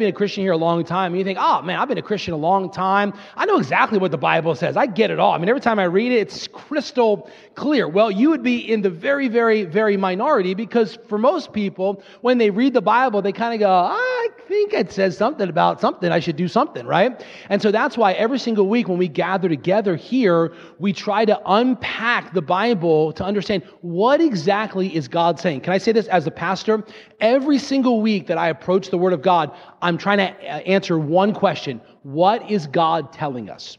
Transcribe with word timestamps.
been 0.00 0.08
a 0.08 0.12
Christian 0.12 0.42
here 0.42 0.52
a 0.52 0.56
long 0.56 0.84
time 0.84 1.12
and 1.12 1.18
you 1.18 1.24
think, 1.24 1.38
oh 1.40 1.62
man, 1.62 1.78
I've 1.78 1.88
been 1.88 1.98
a 1.98 2.02
Christian 2.02 2.34
a 2.34 2.36
long 2.36 2.70
time. 2.70 3.12
I 3.36 3.46
know 3.46 3.58
exactly 3.58 3.98
what 3.98 4.10
the 4.10 4.18
Bible 4.18 4.54
says. 4.54 4.76
I 4.76 4.86
get 4.86 5.10
it 5.10 5.20
all. 5.20 5.32
I 5.32 5.38
mean, 5.38 5.48
every 5.48 5.60
time 5.60 5.78
I 5.78 5.84
read 5.84 6.10
it, 6.12 6.16
it's 6.16 6.48
crystal 6.48 7.30
clear. 7.54 7.88
Well, 7.88 8.10
you 8.10 8.30
would 8.30 8.42
be 8.42 8.58
in 8.58 8.82
the 8.82 8.90
very, 8.90 9.28
very, 9.28 9.64
very 9.64 9.96
minority 9.96 10.54
because 10.54 10.98
for 11.08 11.18
most 11.18 11.52
people, 11.52 12.02
when 12.22 12.38
they 12.38 12.50
read 12.50 12.72
the 12.72 12.82
Bible, 12.82 13.22
they 13.22 13.32
kind 13.32 13.54
of 13.54 13.60
go, 13.60 13.70
I 13.70 14.28
think 14.48 14.72
it 14.72 14.90
says 14.90 15.16
something 15.16 15.48
about 15.48 15.80
something. 15.80 16.10
I 16.10 16.18
should 16.18 16.36
do 16.36 16.48
something, 16.48 16.86
right? 16.86 17.24
And 17.48 17.62
so 17.62 17.70
that's 17.70 17.96
why 17.96 18.12
every 18.14 18.38
single 18.38 18.66
week 18.66 18.88
when 18.88 18.98
we 18.98 19.08
gather 19.08 19.48
together 19.48 19.94
here, 19.94 20.52
we 20.78 20.92
try 20.92 21.24
to 21.24 21.40
unpack 21.46 22.32
the 22.32 22.42
Bible 22.42 23.12
to 23.12 23.24
understand 23.24 23.62
what 23.82 24.20
exactly 24.20 24.94
is 24.94 25.06
God 25.06 25.38
saying. 25.38 25.60
Can 25.60 25.72
I 25.72 25.78
say 25.78 25.92
this 25.92 26.06
as 26.08 26.26
a 26.26 26.30
pastor? 26.30 26.84
Every 27.20 27.58
single 27.58 28.00
week 28.00 28.26
that 28.26 28.38
I 28.38 28.48
approach 28.48 28.90
the 28.90 28.98
Word 28.98 29.12
of 29.12 29.22
God, 29.22 29.54
I'm 29.82 29.89
trying 29.98 30.18
to 30.18 30.30
uh, 30.30 30.58
answer 30.60 30.98
one 30.98 31.32
question 31.32 31.80
What 32.02 32.50
is 32.50 32.66
God 32.66 33.12
telling 33.12 33.50
us? 33.50 33.78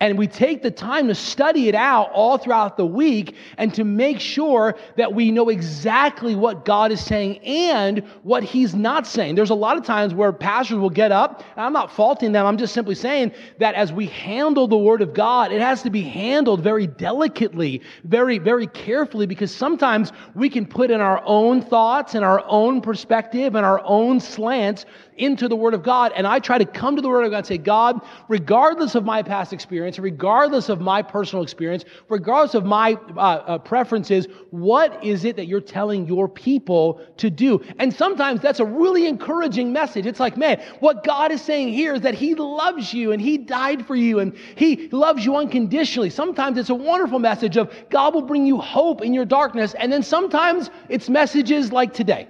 And 0.00 0.16
we 0.16 0.28
take 0.28 0.62
the 0.62 0.70
time 0.70 1.08
to 1.08 1.14
study 1.14 1.68
it 1.68 1.74
out 1.74 2.12
all 2.12 2.38
throughout 2.38 2.76
the 2.76 2.86
week 2.86 3.34
and 3.56 3.74
to 3.74 3.82
make 3.82 4.20
sure 4.20 4.76
that 4.96 5.12
we 5.12 5.32
know 5.32 5.48
exactly 5.48 6.36
what 6.36 6.64
God 6.64 6.92
is 6.92 7.04
saying 7.04 7.38
and 7.38 8.04
what 8.22 8.44
He's 8.44 8.76
not 8.76 9.08
saying. 9.08 9.34
There's 9.34 9.50
a 9.50 9.56
lot 9.56 9.76
of 9.76 9.84
times 9.84 10.14
where 10.14 10.32
pastors 10.32 10.78
will 10.78 10.88
get 10.88 11.10
up, 11.10 11.42
and 11.56 11.64
I'm 11.64 11.72
not 11.72 11.90
faulting 11.90 12.30
them, 12.30 12.46
I'm 12.46 12.58
just 12.58 12.74
simply 12.74 12.94
saying 12.94 13.32
that 13.58 13.74
as 13.74 13.92
we 13.92 14.06
handle 14.06 14.68
the 14.68 14.78
Word 14.78 15.02
of 15.02 15.14
God, 15.14 15.50
it 15.50 15.60
has 15.60 15.82
to 15.82 15.90
be 15.90 16.02
handled 16.02 16.62
very 16.62 16.86
delicately, 16.86 17.82
very, 18.04 18.38
very 18.38 18.68
carefully, 18.68 19.26
because 19.26 19.54
sometimes 19.54 20.12
we 20.36 20.48
can 20.48 20.64
put 20.64 20.92
in 20.92 21.00
our 21.00 21.20
own 21.24 21.60
thoughts 21.60 22.14
and 22.14 22.24
our 22.24 22.44
own 22.46 22.80
perspective 22.80 23.56
and 23.56 23.66
our 23.66 23.82
own 23.84 24.20
slants 24.20 24.86
into 25.18 25.48
the 25.48 25.56
Word 25.56 25.74
of 25.74 25.82
God. 25.82 26.12
And 26.14 26.26
I 26.26 26.38
try 26.38 26.58
to 26.58 26.64
come 26.64 26.96
to 26.96 27.02
the 27.02 27.08
Word 27.08 27.24
of 27.24 27.30
God 27.30 27.38
and 27.38 27.46
say, 27.46 27.58
God, 27.58 28.00
regardless 28.28 28.94
of 28.94 29.04
my 29.04 29.22
past 29.22 29.52
experience, 29.52 29.98
regardless 29.98 30.68
of 30.68 30.80
my 30.80 31.02
personal 31.02 31.42
experience, 31.42 31.84
regardless 32.08 32.54
of 32.54 32.64
my 32.64 32.94
uh, 33.16 33.20
uh, 33.20 33.58
preferences, 33.58 34.26
what 34.50 35.04
is 35.04 35.24
it 35.24 35.36
that 35.36 35.46
you're 35.46 35.60
telling 35.60 36.06
your 36.06 36.28
people 36.28 37.00
to 37.18 37.30
do? 37.30 37.62
And 37.78 37.92
sometimes 37.92 38.40
that's 38.40 38.60
a 38.60 38.64
really 38.64 39.06
encouraging 39.06 39.72
message. 39.72 40.06
It's 40.06 40.20
like, 40.20 40.36
man, 40.36 40.62
what 40.80 41.04
God 41.04 41.32
is 41.32 41.42
saying 41.42 41.72
here 41.72 41.94
is 41.94 42.02
that 42.02 42.14
He 42.14 42.34
loves 42.34 42.94
you 42.94 43.12
and 43.12 43.20
He 43.20 43.38
died 43.38 43.86
for 43.86 43.96
you 43.96 44.20
and 44.20 44.36
He 44.54 44.88
loves 44.88 45.24
you 45.24 45.36
unconditionally. 45.36 46.10
Sometimes 46.10 46.58
it's 46.58 46.70
a 46.70 46.74
wonderful 46.74 47.18
message 47.18 47.56
of 47.56 47.72
God 47.90 48.14
will 48.14 48.22
bring 48.22 48.46
you 48.46 48.58
hope 48.58 49.02
in 49.02 49.12
your 49.12 49.24
darkness. 49.24 49.74
And 49.74 49.92
then 49.92 50.02
sometimes 50.02 50.70
it's 50.88 51.08
messages 51.08 51.72
like 51.72 51.92
today 51.92 52.28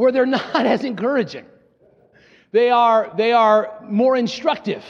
where 0.00 0.12
they're 0.12 0.26
not 0.40 0.66
as 0.66 0.82
encouraging. 0.82 1.46
They 2.52 2.70
are, 2.70 3.12
they 3.16 3.32
are 3.32 3.78
more 3.88 4.16
instructive 4.16 4.82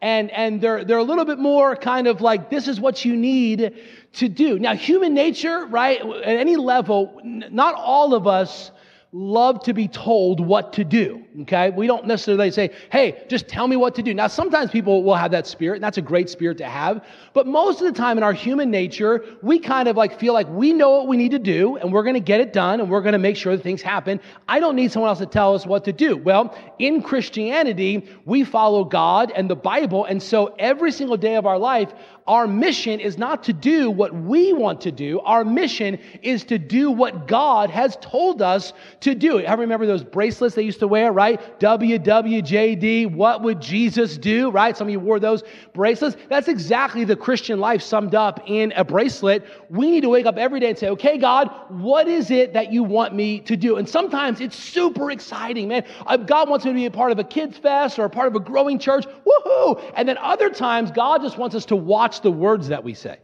and, 0.00 0.30
and 0.30 0.60
they're, 0.60 0.84
they're 0.84 0.98
a 0.98 1.04
little 1.04 1.24
bit 1.24 1.38
more 1.38 1.76
kind 1.76 2.06
of 2.06 2.20
like, 2.20 2.48
this 2.48 2.68
is 2.68 2.80
what 2.80 3.04
you 3.04 3.14
need 3.14 3.74
to 4.14 4.28
do. 4.28 4.58
Now, 4.58 4.74
human 4.74 5.14
nature, 5.14 5.66
right, 5.66 6.00
at 6.00 6.36
any 6.36 6.56
level, 6.56 7.20
not 7.22 7.74
all 7.74 8.14
of 8.14 8.26
us 8.26 8.70
love 9.12 9.62
to 9.64 9.74
be 9.74 9.88
told 9.88 10.40
what 10.40 10.72
to 10.74 10.84
do. 10.84 11.24
Okay? 11.40 11.70
We 11.70 11.86
don't 11.86 12.06
necessarily 12.06 12.50
say, 12.50 12.70
hey, 12.90 13.24
just 13.28 13.48
tell 13.48 13.66
me 13.66 13.76
what 13.76 13.94
to 13.94 14.02
do. 14.02 14.12
Now, 14.12 14.26
sometimes 14.26 14.70
people 14.70 15.02
will 15.02 15.14
have 15.14 15.30
that 15.30 15.46
spirit, 15.46 15.76
and 15.76 15.84
that's 15.84 15.96
a 15.96 16.02
great 16.02 16.28
spirit 16.28 16.58
to 16.58 16.66
have. 16.66 17.04
But 17.32 17.46
most 17.46 17.80
of 17.80 17.86
the 17.86 17.98
time 17.98 18.18
in 18.18 18.24
our 18.24 18.34
human 18.34 18.70
nature, 18.70 19.24
we 19.42 19.58
kind 19.58 19.88
of 19.88 19.96
like 19.96 20.20
feel 20.20 20.34
like 20.34 20.48
we 20.50 20.72
know 20.72 20.90
what 20.90 21.08
we 21.08 21.16
need 21.16 21.30
to 21.30 21.38
do, 21.38 21.76
and 21.76 21.92
we're 21.92 22.02
going 22.02 22.14
to 22.14 22.20
get 22.20 22.40
it 22.40 22.52
done, 22.52 22.80
and 22.80 22.90
we're 22.90 23.00
going 23.00 23.14
to 23.14 23.18
make 23.18 23.36
sure 23.36 23.56
that 23.56 23.62
things 23.62 23.80
happen. 23.80 24.20
I 24.46 24.60
don't 24.60 24.76
need 24.76 24.92
someone 24.92 25.08
else 25.08 25.20
to 25.20 25.26
tell 25.26 25.54
us 25.54 25.66
what 25.66 25.84
to 25.84 25.92
do. 25.92 26.16
Well, 26.16 26.54
in 26.78 27.02
Christianity, 27.02 28.06
we 28.26 28.44
follow 28.44 28.84
God 28.84 29.32
and 29.34 29.48
the 29.48 29.56
Bible, 29.56 30.04
and 30.04 30.22
so 30.22 30.54
every 30.58 30.92
single 30.92 31.16
day 31.16 31.36
of 31.36 31.46
our 31.46 31.58
life, 31.58 31.92
our 32.26 32.46
mission 32.46 33.00
is 33.00 33.18
not 33.18 33.42
to 33.44 33.52
do 33.52 33.90
what 33.90 34.14
we 34.14 34.52
want 34.52 34.80
to 34.82 34.92
do. 34.92 35.18
Our 35.20 35.44
mission 35.44 35.98
is 36.22 36.44
to 36.44 36.58
do 36.58 36.90
what 36.90 37.26
God 37.26 37.68
has 37.70 37.96
told 38.00 38.42
us 38.42 38.72
to 39.00 39.14
do. 39.14 39.44
I 39.44 39.54
remember 39.54 39.86
those 39.86 40.04
bracelets 40.04 40.54
they 40.54 40.62
used 40.62 40.78
to 40.80 40.88
wear, 40.88 41.10
right? 41.10 41.21
WWJD, 41.30 43.14
what 43.14 43.42
would 43.42 43.60
Jesus 43.60 44.16
do, 44.16 44.50
right? 44.50 44.76
Some 44.76 44.88
of 44.88 44.92
you 44.92 45.00
wore 45.00 45.20
those 45.20 45.42
bracelets. 45.72 46.16
That's 46.28 46.48
exactly 46.48 47.04
the 47.04 47.16
Christian 47.16 47.58
life 47.60 47.82
summed 47.82 48.14
up 48.14 48.40
in 48.46 48.72
a 48.72 48.84
bracelet. 48.84 49.44
We 49.70 49.90
need 49.90 50.02
to 50.02 50.08
wake 50.08 50.26
up 50.26 50.36
every 50.36 50.60
day 50.60 50.70
and 50.70 50.78
say, 50.78 50.88
okay, 50.90 51.18
God, 51.18 51.50
what 51.68 52.08
is 52.08 52.30
it 52.30 52.52
that 52.52 52.72
you 52.72 52.82
want 52.82 53.14
me 53.14 53.40
to 53.40 53.56
do? 53.56 53.76
And 53.76 53.88
sometimes 53.88 54.40
it's 54.40 54.56
super 54.56 55.10
exciting, 55.10 55.68
man. 55.68 55.84
Uh, 56.06 56.16
God 56.16 56.48
wants 56.48 56.64
me 56.64 56.72
to 56.72 56.74
be 56.74 56.86
a 56.86 56.90
part 56.90 57.12
of 57.12 57.18
a 57.18 57.24
kids' 57.24 57.58
fest 57.58 57.98
or 57.98 58.04
a 58.04 58.10
part 58.10 58.28
of 58.28 58.34
a 58.34 58.40
growing 58.40 58.78
church. 58.78 59.06
Woohoo! 59.06 59.82
And 59.94 60.08
then 60.08 60.18
other 60.18 60.50
times, 60.50 60.90
God 60.90 61.22
just 61.22 61.38
wants 61.38 61.54
us 61.54 61.64
to 61.66 61.76
watch 61.76 62.20
the 62.20 62.32
words 62.32 62.68
that 62.68 62.84
we 62.84 62.94
say. 62.94 63.18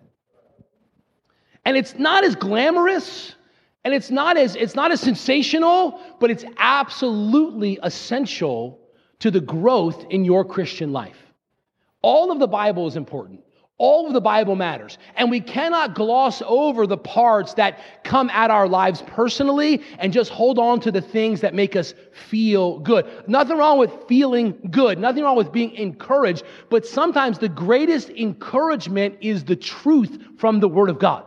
And 1.64 1.76
it's 1.76 1.98
not 1.98 2.24
as 2.24 2.34
glamorous 2.34 3.34
and 3.88 3.94
it's 3.94 4.10
not 4.10 4.36
as 4.36 4.54
it's 4.54 4.74
not 4.74 4.92
as 4.92 5.00
sensational, 5.00 5.98
but 6.20 6.30
it's 6.30 6.44
absolutely 6.58 7.78
essential 7.82 8.78
to 9.20 9.30
the 9.30 9.40
growth 9.40 10.04
in 10.10 10.26
your 10.26 10.44
Christian 10.44 10.92
life. 10.92 11.16
All 12.02 12.30
of 12.30 12.38
the 12.38 12.46
Bible 12.46 12.86
is 12.86 12.96
important. 12.96 13.40
All 13.78 14.06
of 14.06 14.12
the 14.12 14.20
Bible 14.20 14.56
matters. 14.56 14.98
And 15.16 15.30
we 15.30 15.40
cannot 15.40 15.94
gloss 15.94 16.42
over 16.44 16.86
the 16.86 16.98
parts 16.98 17.54
that 17.54 17.78
come 18.04 18.28
at 18.28 18.50
our 18.50 18.68
lives 18.68 19.02
personally 19.06 19.80
and 19.98 20.12
just 20.12 20.30
hold 20.30 20.58
on 20.58 20.80
to 20.80 20.92
the 20.92 21.00
things 21.00 21.40
that 21.40 21.54
make 21.54 21.74
us 21.74 21.94
feel 22.12 22.80
good. 22.80 23.06
Nothing 23.26 23.56
wrong 23.56 23.78
with 23.78 23.90
feeling 24.06 24.68
good. 24.70 24.98
Nothing 24.98 25.24
wrong 25.24 25.36
with 25.36 25.50
being 25.50 25.74
encouraged. 25.76 26.42
But 26.68 26.84
sometimes 26.84 27.38
the 27.38 27.48
greatest 27.48 28.10
encouragement 28.10 29.16
is 29.22 29.46
the 29.46 29.56
truth 29.56 30.18
from 30.36 30.60
the 30.60 30.68
Word 30.68 30.90
of 30.90 30.98
God. 30.98 31.24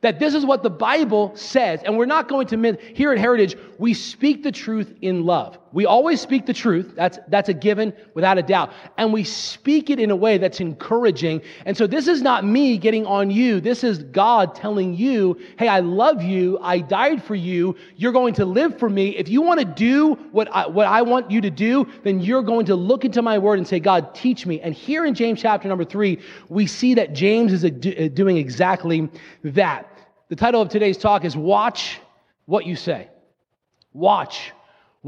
That 0.00 0.20
this 0.20 0.34
is 0.34 0.46
what 0.46 0.62
the 0.62 0.70
Bible 0.70 1.34
says. 1.34 1.82
And 1.84 1.98
we're 1.98 2.06
not 2.06 2.28
going 2.28 2.46
to, 2.48 2.78
here 2.94 3.12
at 3.12 3.18
Heritage, 3.18 3.56
we 3.78 3.94
speak 3.94 4.42
the 4.42 4.52
truth 4.52 4.94
in 5.02 5.24
love. 5.24 5.58
We 5.72 5.84
always 5.84 6.20
speak 6.20 6.46
the 6.46 6.54
truth. 6.54 6.94
That's, 6.96 7.18
that's 7.28 7.48
a 7.48 7.54
given 7.54 7.92
without 8.14 8.38
a 8.38 8.42
doubt. 8.42 8.72
And 8.96 9.12
we 9.12 9.24
speak 9.24 9.90
it 9.90 10.00
in 10.00 10.10
a 10.10 10.16
way 10.16 10.38
that's 10.38 10.60
encouraging. 10.60 11.42
And 11.66 11.76
so 11.76 11.86
this 11.86 12.08
is 12.08 12.22
not 12.22 12.44
me 12.44 12.78
getting 12.78 13.04
on 13.04 13.30
you. 13.30 13.60
This 13.60 13.84
is 13.84 13.98
God 14.04 14.54
telling 14.54 14.94
you, 14.94 15.38
hey, 15.58 15.68
I 15.68 15.80
love 15.80 16.22
you. 16.22 16.58
I 16.62 16.78
died 16.78 17.22
for 17.22 17.34
you. 17.34 17.76
You're 17.96 18.12
going 18.12 18.34
to 18.34 18.46
live 18.46 18.78
for 18.78 18.88
me. 18.88 19.16
If 19.16 19.28
you 19.28 19.42
want 19.42 19.60
to 19.60 19.66
do 19.66 20.14
what 20.32 20.48
I, 20.54 20.66
what 20.66 20.86
I 20.86 21.02
want 21.02 21.30
you 21.30 21.40
to 21.42 21.50
do, 21.50 21.86
then 22.02 22.20
you're 22.20 22.42
going 22.42 22.66
to 22.66 22.74
look 22.74 23.04
into 23.04 23.20
my 23.20 23.38
word 23.38 23.58
and 23.58 23.68
say, 23.68 23.78
God, 23.78 24.14
teach 24.14 24.46
me. 24.46 24.60
And 24.60 24.74
here 24.74 25.04
in 25.04 25.14
James 25.14 25.40
chapter 25.42 25.68
number 25.68 25.84
three, 25.84 26.18
we 26.48 26.66
see 26.66 26.94
that 26.94 27.12
James 27.12 27.52
is 27.52 27.64
uh, 27.64 27.68
doing 28.14 28.38
exactly 28.38 29.08
that. 29.44 29.90
The 30.28 30.36
title 30.36 30.62
of 30.62 30.68
today's 30.68 30.98
talk 30.98 31.24
is 31.24 31.36
Watch 31.36 32.00
What 32.46 32.64
You 32.66 32.76
Say. 32.76 33.08
Watch 33.92 34.52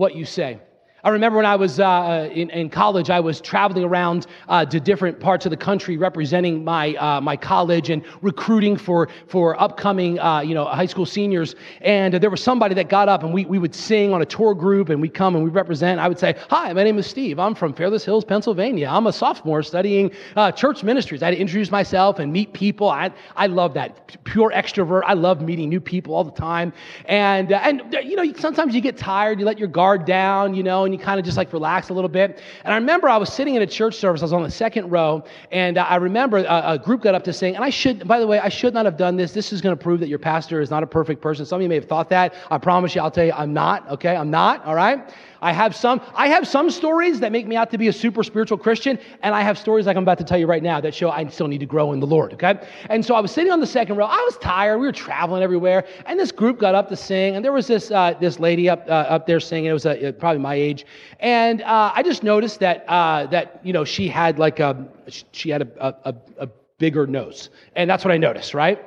what 0.01 0.17
you 0.17 0.25
say. 0.25 0.59
I 1.03 1.09
remember 1.09 1.37
when 1.37 1.47
I 1.47 1.57
was 1.57 1.81
uh, 1.81 2.29
in, 2.31 2.51
in, 2.51 2.69
college, 2.69 3.09
I 3.09 3.21
was 3.21 3.41
traveling 3.41 3.85
around 3.85 4.27
uh, 4.51 4.67
to 4.67 4.79
different 4.79 5.19
parts 5.19 5.47
of 5.47 5.51
the 5.51 5.57
country 5.57 5.97
representing 5.97 6.63
my, 6.63 6.95
uh, 6.97 7.23
my 7.23 7.37
college 7.37 7.89
and 7.89 8.05
recruiting 8.21 8.77
for, 8.77 9.09
for 9.27 9.61
upcoming 9.61 10.19
uh, 10.19 10.41
you 10.41 10.53
know, 10.53 10.67
high 10.67 10.85
school 10.85 11.07
seniors. 11.07 11.55
And 11.81 12.13
there 12.13 12.29
was 12.29 12.43
somebody 12.43 12.75
that 12.75 12.91
got 12.91 13.09
up 13.09 13.23
and 13.23 13.33
we, 13.33 13.47
we 13.47 13.59
would 13.59 13.75
sing 13.75 14.13
on 14.13 14.21
a 14.21 14.27
tour 14.27 14.55
group 14.55 14.91
and 14.91 15.01
we'd 15.01 15.15
come 15.15 15.37
and 15.37 15.43
we 15.43 15.49
represent. 15.49 16.01
I 16.01 16.07
would 16.07 16.19
say, 16.19 16.37
Hi, 16.51 16.71
my 16.75 16.85
name 16.85 16.99
is 16.99 17.07
Steve. 17.07 17.39
I'm 17.39 17.55
from 17.55 17.73
Fairless 17.73 18.05
Hills, 18.05 18.25
Pennsylvania. 18.25 18.89
I'm 18.91 19.07
a 19.07 19.13
sophomore 19.13 19.63
studying 19.63 20.11
uh, 20.37 20.53
church 20.53 20.83
ministries. 20.83 21.23
I 21.23 21.27
had 21.27 21.35
to 21.35 21.41
introduce 21.41 21.71
myself 21.71 22.19
and 22.19 22.31
meet 22.31 22.53
people. 22.53 22.91
I, 22.91 23.11
I 23.37 23.47
love 23.47 23.73
that. 23.73 24.23
Pure 24.25 24.51
extrovert. 24.51 25.03
I 25.07 25.15
love 25.15 25.41
meeting 25.41 25.71
new 25.71 25.81
people 25.81 26.15
all 26.15 26.25
the 26.25 26.31
time. 26.31 26.75
And, 27.07 27.55
uh, 27.55 27.61
and 27.63 27.97
you 28.03 28.17
know, 28.17 28.33
sometimes 28.35 28.75
you 28.75 28.83
get 28.83 28.99
tired, 28.99 29.41
you 29.41 29.47
let 29.47 29.59
your 29.59 29.69
guard 29.69 30.05
down, 30.05 30.53
you 30.55 30.63
know, 30.63 30.90
you 30.93 30.99
kind 30.99 31.19
of 31.19 31.25
just 31.25 31.37
like 31.37 31.53
relax 31.53 31.89
a 31.89 31.95
little 31.95 32.09
bit. 32.09 32.43
And 32.65 32.73
I 32.73 32.77
remember 32.77 33.09
I 33.09 33.17
was 33.17 33.33
sitting 33.33 33.55
in 33.55 33.63
a 33.63 33.67
church 33.67 33.97
service, 33.97 34.23
I 34.23 34.25
was 34.25 34.33
on 34.33 34.43
the 34.43 34.51
second 34.51 34.91
row, 34.91 35.25
and 35.51 35.79
uh, 35.79 35.83
I 35.89 35.97
remember 35.97 36.39
a, 36.39 36.73
a 36.73 36.79
group 36.79 37.03
got 37.03 37.15
up 37.15 37.25
to 37.25 37.33
sing, 37.33 37.57
and 37.57 37.65
I 37.65 37.71
should, 37.71 38.07
by 38.07 38.21
the 38.21 38.27
way, 38.27 38.39
I 38.39 38.49
should 38.49 38.75
not 38.75 38.85
have 38.85 38.97
done 38.97 39.17
this. 39.17 39.33
This 39.33 39.53
is 39.53 39.61
going 39.61 39.77
to 39.77 39.83
prove 39.83 40.01
that 40.01 40.09
your 40.09 40.19
pastor 40.19 40.61
is 40.61 40.71
not 40.71 40.83
a 40.83 40.87
perfect 40.87 41.21
person. 41.21 41.47
Some 41.47 41.57
of 41.57 41.63
you 41.63 41.69
may 41.69 41.77
have 41.77 41.87
thought 41.87 42.09
that. 42.11 42.35
I 42.51 42.59
promise 42.59 42.95
you, 42.95 43.01
I'll 43.01 43.11
tell 43.11 43.25
you, 43.27 43.33
I'm 43.33 43.53
not, 43.53 43.89
okay? 43.91 44.17
I'm 44.17 44.31
not, 44.31 44.65
all 44.65 44.75
right? 44.75 45.13
I 45.43 45.53
have 45.53 45.75
some, 45.75 46.01
I 46.15 46.29
have 46.29 46.47
some 46.47 46.71
stories 46.71 47.21
that 47.21 47.33
make 47.33 47.47
me 47.47 47.57
out 47.57 47.71
to 47.71 47.79
be 47.79 47.89
a 47.89 47.93
super 47.93 48.23
spiritual 48.23 48.59
Christian, 48.59 48.99
and 49.23 49.35
I 49.35 49.43
have 49.43 49.59
stories 49.59 49.87
like 49.87 49.97
I'm 49.97 50.03
about 50.03 50.19
to 50.19 50.25
tell 50.25 50.39
you 50.39 50.47
right 50.47 50.63
now 50.63 50.81
that 50.81 50.95
show 50.95 51.11
I 51.11 51.27
still 51.29 51.49
need 51.49 51.61
to 51.61 51.67
grow 51.67 51.93
in 51.93 52.01
the 52.01 52.07
Lord, 52.07 52.33
okay? 52.35 52.61
And 52.89 53.05
so 53.05 53.15
I 53.15 53.21
was 53.21 53.31
sitting 53.31 53.53
on 53.53 53.61
the 53.61 53.67
second 53.67 53.97
row. 53.97 54.07
I 54.07 54.23
was 54.25 54.37
tired. 54.39 54.79
We 54.79 54.87
were 54.87 54.93
traveling 54.93 55.43
everywhere, 55.43 55.87
and 56.07 56.19
this 56.19 56.33
group 56.33 56.59
got 56.59 56.75
up 56.75 56.89
to 56.89 56.97
sing, 56.97 57.37
and 57.37 57.45
there 57.45 57.53
was 57.53 57.67
this, 57.67 57.91
uh, 57.91 58.15
this 58.21 58.39
lady 58.39 58.69
up, 58.69 58.85
uh, 58.89 58.93
up 58.93 59.27
there 59.27 59.41
singing. 59.41 59.71
It 59.71 59.73
was 59.73 59.87
uh, 59.87 60.13
probably 60.19 60.41
my 60.41 60.55
age. 60.55 60.87
And 61.21 61.63
uh, 61.63 61.93
I 61.95 62.03
just 62.03 62.23
noticed 62.23 62.61
that, 62.61 62.85
uh, 62.89 63.27
that, 63.27 63.61
you 63.63 63.73
know, 63.73 63.85
she 63.85 64.09
had 64.09 64.39
like 64.39 64.61
a, 64.61 64.89
she 65.33 65.51
had 65.51 65.63
a, 65.63 65.97
a, 66.05 66.15
a 66.39 66.49
bigger 66.79 67.07
nose. 67.07 67.51
And 67.77 67.89
that's 67.89 68.05
what 68.05 68.13
I 68.13 68.17
noticed, 68.17 68.55
right? 68.55 68.83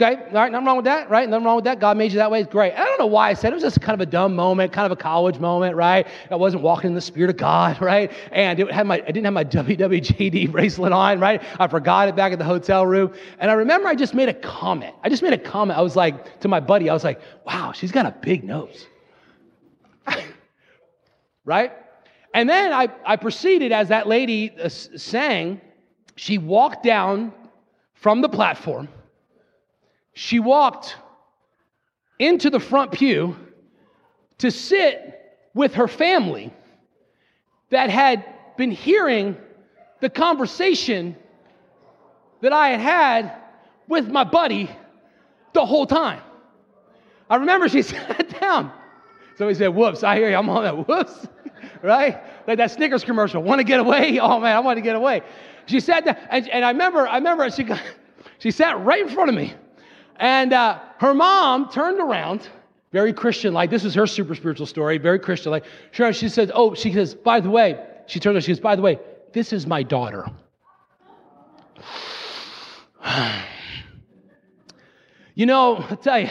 Okay, 0.00 0.14
all 0.14 0.34
right, 0.34 0.52
nothing 0.52 0.64
wrong 0.64 0.76
with 0.76 0.84
that, 0.84 1.10
right? 1.10 1.28
Nothing 1.28 1.44
wrong 1.44 1.56
with 1.56 1.64
that. 1.64 1.80
God 1.80 1.96
made 1.96 2.12
you 2.12 2.18
that 2.18 2.30
way. 2.30 2.40
It's 2.40 2.52
great. 2.52 2.72
I 2.72 2.84
don't 2.84 3.00
know 3.00 3.06
why 3.06 3.30
I 3.30 3.34
said 3.34 3.48
it. 3.48 3.54
It 3.54 3.54
was 3.54 3.64
just 3.64 3.80
kind 3.80 4.00
of 4.00 4.06
a 4.06 4.08
dumb 4.08 4.36
moment, 4.36 4.72
kind 4.72 4.86
of 4.86 4.92
a 4.92 5.00
college 5.00 5.40
moment, 5.40 5.74
right? 5.74 6.06
I 6.30 6.36
wasn't 6.36 6.62
walking 6.62 6.90
in 6.90 6.94
the 6.94 7.00
Spirit 7.00 7.30
of 7.30 7.36
God, 7.36 7.82
right? 7.82 8.12
And 8.30 8.60
it 8.60 8.70
had 8.70 8.86
my, 8.86 9.02
I 9.02 9.06
didn't 9.10 9.24
have 9.24 9.34
my 9.34 9.44
WWJD 9.66 10.52
bracelet 10.52 10.92
on, 10.92 11.18
right? 11.18 11.42
I 11.58 11.66
forgot 11.66 12.06
it 12.06 12.14
back 12.14 12.32
at 12.32 12.38
the 12.38 12.44
hotel 12.44 12.86
room. 12.86 13.12
And 13.40 13.50
I 13.50 13.54
remember 13.54 13.88
I 13.88 13.96
just 13.96 14.14
made 14.14 14.28
a 14.28 14.34
comment. 14.34 14.94
I 15.02 15.08
just 15.08 15.20
made 15.20 15.32
a 15.32 15.38
comment. 15.38 15.76
I 15.76 15.82
was 15.82 15.96
like, 15.96 16.38
to 16.42 16.48
my 16.48 16.60
buddy, 16.60 16.88
I 16.88 16.94
was 16.94 17.02
like, 17.02 17.20
wow, 17.44 17.72
she's 17.72 17.90
got 17.90 18.06
a 18.06 18.12
big 18.22 18.44
nose. 18.44 18.86
right? 21.44 21.72
And 22.34 22.48
then 22.48 22.72
I, 22.72 22.86
I 23.04 23.16
proceeded, 23.16 23.72
as 23.72 23.88
that 23.88 24.06
lady 24.06 24.52
uh, 24.62 24.68
sang, 24.68 25.60
she 26.14 26.38
walked 26.38 26.84
down 26.84 27.32
from 27.94 28.20
the 28.20 28.28
platform 28.28 28.88
she 30.18 30.40
walked 30.40 30.96
into 32.18 32.50
the 32.50 32.58
front 32.58 32.90
pew 32.90 33.36
to 34.38 34.50
sit 34.50 35.38
with 35.54 35.74
her 35.74 35.86
family 35.86 36.52
that 37.70 37.88
had 37.88 38.24
been 38.56 38.72
hearing 38.72 39.36
the 40.00 40.10
conversation 40.10 41.14
that 42.40 42.52
I 42.52 42.70
had 42.70 42.80
had 42.80 43.36
with 43.86 44.10
my 44.10 44.24
buddy 44.24 44.68
the 45.52 45.64
whole 45.64 45.86
time. 45.86 46.20
I 47.30 47.36
remember 47.36 47.68
she 47.68 47.82
sat 47.82 48.40
down. 48.40 48.72
Somebody 49.36 49.56
said, 49.56 49.68
Whoops, 49.68 50.02
I 50.02 50.16
hear 50.16 50.30
you. 50.30 50.36
I'm 50.36 50.48
on 50.50 50.64
that. 50.64 50.88
Whoops. 50.88 51.28
right? 51.82 52.20
Like 52.48 52.58
that 52.58 52.72
Snickers 52.72 53.04
commercial. 53.04 53.40
Want 53.40 53.60
to 53.60 53.64
get 53.64 53.78
away? 53.78 54.18
Oh 54.20 54.40
man, 54.40 54.56
I 54.56 54.58
want 54.58 54.78
to 54.78 54.82
get 54.82 54.96
away. 54.96 55.22
She 55.66 55.78
sat 55.78 56.04
down, 56.04 56.16
and, 56.28 56.48
and 56.48 56.64
I 56.64 56.70
remember, 56.72 57.06
I 57.06 57.18
remember 57.18 57.48
she, 57.52 57.62
got, 57.62 57.80
she 58.40 58.50
sat 58.50 58.84
right 58.84 59.02
in 59.02 59.10
front 59.10 59.28
of 59.28 59.36
me. 59.36 59.54
And 60.18 60.52
uh, 60.52 60.80
her 60.98 61.14
mom 61.14 61.70
turned 61.70 62.00
around, 62.00 62.48
very 62.92 63.12
Christian 63.12 63.54
like. 63.54 63.70
This 63.70 63.84
is 63.84 63.94
her 63.94 64.06
super 64.06 64.34
spiritual 64.34 64.66
story, 64.66 64.98
very 64.98 65.18
Christian 65.18 65.52
like. 65.52 65.64
She 65.92 66.28
says, 66.28 66.50
Oh, 66.54 66.74
she 66.74 66.92
says, 66.92 67.14
by 67.14 67.40
the 67.40 67.50
way, 67.50 67.84
she 68.06 68.18
turns 68.20 68.34
around, 68.34 68.42
she 68.42 68.52
says, 68.52 68.60
By 68.60 68.76
the 68.76 68.82
way, 68.82 68.98
this 69.32 69.52
is 69.52 69.66
my 69.66 69.82
daughter. 69.82 70.28
you 75.34 75.46
know, 75.46 75.84
I 75.88 75.94
tell 75.94 76.20
you, 76.20 76.30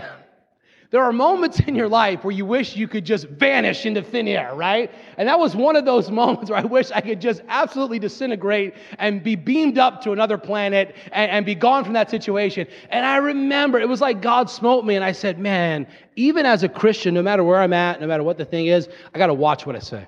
there 0.97 1.05
are 1.05 1.13
moments 1.13 1.59
in 1.59 1.75
your 1.75 1.87
life 1.87 2.23
where 2.23 2.31
you 2.31 2.43
wish 2.43 2.75
you 2.75 2.87
could 2.87 3.05
just 3.05 3.27
vanish 3.27 3.85
into 3.85 4.01
thin 4.01 4.27
air, 4.27 4.55
right? 4.55 4.91
And 5.17 5.29
that 5.29 5.37
was 5.37 5.55
one 5.55 5.75
of 5.75 5.85
those 5.85 6.09
moments 6.21 6.49
where 6.49 6.57
I 6.57 6.63
wish 6.63 6.89
I 6.89 7.01
could 7.01 7.21
just 7.21 7.43
absolutely 7.49 7.99
disintegrate 7.99 8.73
and 8.97 9.21
be 9.21 9.35
beamed 9.35 9.77
up 9.77 10.01
to 10.01 10.11
another 10.11 10.39
planet 10.39 10.95
and, 11.11 11.29
and, 11.29 11.45
be 11.45 11.53
gone 11.53 11.83
from 11.83 11.93
that 11.93 12.09
situation. 12.09 12.65
And 12.89 13.05
I 13.05 13.17
remember 13.17 13.79
it 13.79 13.87
was 13.87 14.01
like 14.01 14.23
God 14.23 14.49
smote 14.49 14.85
me, 14.85 14.95
and 14.95 15.05
I 15.05 15.11
said, 15.11 15.37
Man, 15.37 15.85
even 16.15 16.47
as 16.47 16.63
a 16.63 16.67
Christian, 16.67 17.13
no 17.13 17.21
matter 17.21 17.43
where 17.43 17.61
I'm 17.61 17.73
at, 17.73 18.01
no 18.01 18.07
matter 18.07 18.23
what 18.23 18.39
the 18.39 18.45
thing 18.45 18.65
is, 18.65 18.89
I 19.13 19.19
got 19.19 19.27
to 19.27 19.35
watch 19.35 19.67
what 19.67 19.75
I 19.75 19.79
say. 19.79 19.99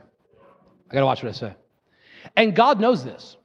I 0.89 0.93
got 0.95 1.01
to 1.01 1.05
watch 1.05 1.21
what 1.21 1.29
I 1.29 1.33
say. 1.33 1.53
And 2.35 2.55
God 2.55 2.79
knows 2.79 3.03
this. 3.03 3.37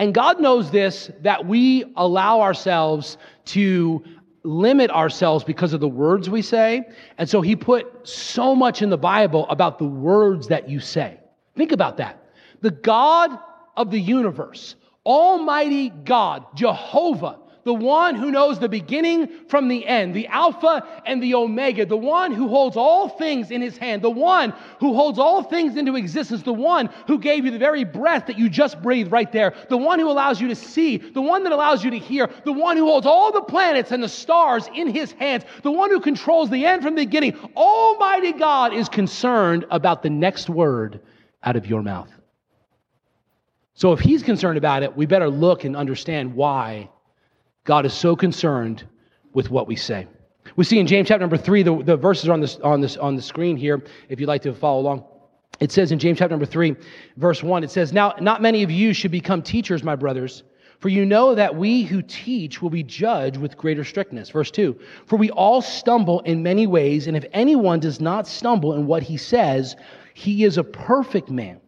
And 0.00 0.12
God 0.12 0.40
knows 0.40 0.72
this 0.72 1.12
that 1.20 1.46
we 1.46 1.84
allow 1.94 2.40
ourselves 2.40 3.18
to 3.44 4.02
limit 4.42 4.90
ourselves 4.90 5.44
because 5.44 5.72
of 5.72 5.80
the 5.80 5.88
words 5.88 6.30
we 6.30 6.42
say. 6.42 6.82
And 7.18 7.28
so 7.28 7.40
he 7.40 7.56
put 7.56 8.06
so 8.06 8.54
much 8.54 8.82
in 8.82 8.90
the 8.90 8.98
Bible 8.98 9.46
about 9.48 9.78
the 9.78 9.84
words 9.84 10.48
that 10.48 10.68
you 10.68 10.80
say. 10.80 11.18
Think 11.56 11.72
about 11.72 11.96
that. 11.98 12.24
The 12.60 12.70
God 12.70 13.38
of 13.76 13.90
the 13.90 14.00
universe, 14.00 14.76
Almighty 15.04 15.90
God, 15.90 16.44
Jehovah, 16.54 17.38
the 17.64 17.74
one 17.74 18.14
who 18.14 18.30
knows 18.30 18.58
the 18.58 18.68
beginning 18.68 19.28
from 19.48 19.68
the 19.68 19.86
end, 19.86 20.14
the 20.14 20.26
Alpha 20.28 21.02
and 21.06 21.22
the 21.22 21.34
Omega, 21.34 21.86
the 21.86 21.96
one 21.96 22.32
who 22.32 22.48
holds 22.48 22.76
all 22.76 23.08
things 23.08 23.50
in 23.50 23.60
his 23.60 23.76
hand, 23.76 24.02
the 24.02 24.10
one 24.10 24.54
who 24.78 24.94
holds 24.94 25.18
all 25.18 25.42
things 25.42 25.76
into 25.76 25.96
existence, 25.96 26.42
the 26.42 26.52
one 26.52 26.88
who 27.06 27.18
gave 27.18 27.44
you 27.44 27.50
the 27.50 27.58
very 27.58 27.84
breath 27.84 28.26
that 28.26 28.38
you 28.38 28.48
just 28.48 28.80
breathed 28.82 29.12
right 29.12 29.30
there, 29.32 29.54
the 29.68 29.76
one 29.76 29.98
who 29.98 30.10
allows 30.10 30.40
you 30.40 30.48
to 30.48 30.54
see, 30.54 30.96
the 30.96 31.20
one 31.20 31.44
that 31.44 31.52
allows 31.52 31.84
you 31.84 31.90
to 31.90 31.98
hear, 31.98 32.28
the 32.44 32.52
one 32.52 32.76
who 32.76 32.84
holds 32.84 33.06
all 33.06 33.32
the 33.32 33.42
planets 33.42 33.92
and 33.92 34.02
the 34.02 34.08
stars 34.08 34.68
in 34.74 34.88
his 34.88 35.12
hands, 35.12 35.44
the 35.62 35.72
one 35.72 35.90
who 35.90 36.00
controls 36.00 36.50
the 36.50 36.64
end 36.64 36.82
from 36.82 36.94
the 36.94 37.04
beginning. 37.04 37.36
Almighty 37.56 38.32
God 38.32 38.72
is 38.72 38.88
concerned 38.88 39.66
about 39.70 40.02
the 40.02 40.10
next 40.10 40.48
word 40.48 41.00
out 41.42 41.56
of 41.56 41.66
your 41.66 41.82
mouth. 41.82 42.10
So 43.74 43.92
if 43.92 44.00
he's 44.00 44.22
concerned 44.22 44.58
about 44.58 44.82
it, 44.82 44.94
we 44.94 45.06
better 45.06 45.30
look 45.30 45.64
and 45.64 45.74
understand 45.74 46.34
why 46.34 46.90
God 47.70 47.86
is 47.86 47.94
so 47.94 48.16
concerned 48.16 48.82
with 49.32 49.48
what 49.48 49.68
we 49.68 49.76
say. 49.76 50.08
We 50.56 50.64
see 50.64 50.80
in 50.80 50.88
James 50.88 51.06
chapter 51.06 51.20
number 51.20 51.36
three, 51.36 51.62
the, 51.62 51.80
the 51.84 51.96
verses 51.96 52.28
are 52.28 52.32
on, 52.32 52.40
this, 52.40 52.56
on, 52.56 52.80
this, 52.80 52.96
on 52.96 53.14
the 53.14 53.22
screen 53.22 53.56
here, 53.56 53.80
if 54.08 54.18
you'd 54.18 54.26
like 54.26 54.42
to 54.42 54.52
follow 54.52 54.80
along. 54.80 55.04
It 55.60 55.70
says 55.70 55.92
in 55.92 56.00
James 56.00 56.18
chapter 56.18 56.32
number 56.32 56.46
three, 56.46 56.74
verse 57.16 57.44
one, 57.44 57.62
it 57.62 57.70
says, 57.70 57.92
Now, 57.92 58.14
not 58.18 58.42
many 58.42 58.64
of 58.64 58.72
you 58.72 58.92
should 58.92 59.12
become 59.12 59.40
teachers, 59.40 59.84
my 59.84 59.94
brothers, 59.94 60.42
for 60.80 60.88
you 60.88 61.06
know 61.06 61.36
that 61.36 61.54
we 61.54 61.84
who 61.84 62.02
teach 62.02 62.60
will 62.60 62.70
be 62.70 62.82
judged 62.82 63.36
with 63.36 63.56
greater 63.56 63.84
strictness. 63.84 64.30
Verse 64.30 64.50
two, 64.50 64.76
for 65.06 65.14
we 65.14 65.30
all 65.30 65.62
stumble 65.62 66.18
in 66.22 66.42
many 66.42 66.66
ways, 66.66 67.06
and 67.06 67.16
if 67.16 67.24
anyone 67.32 67.78
does 67.78 68.00
not 68.00 68.26
stumble 68.26 68.74
in 68.74 68.84
what 68.84 69.04
he 69.04 69.16
says, 69.16 69.76
he 70.14 70.42
is 70.42 70.58
a 70.58 70.64
perfect 70.64 71.30
man, 71.30 71.60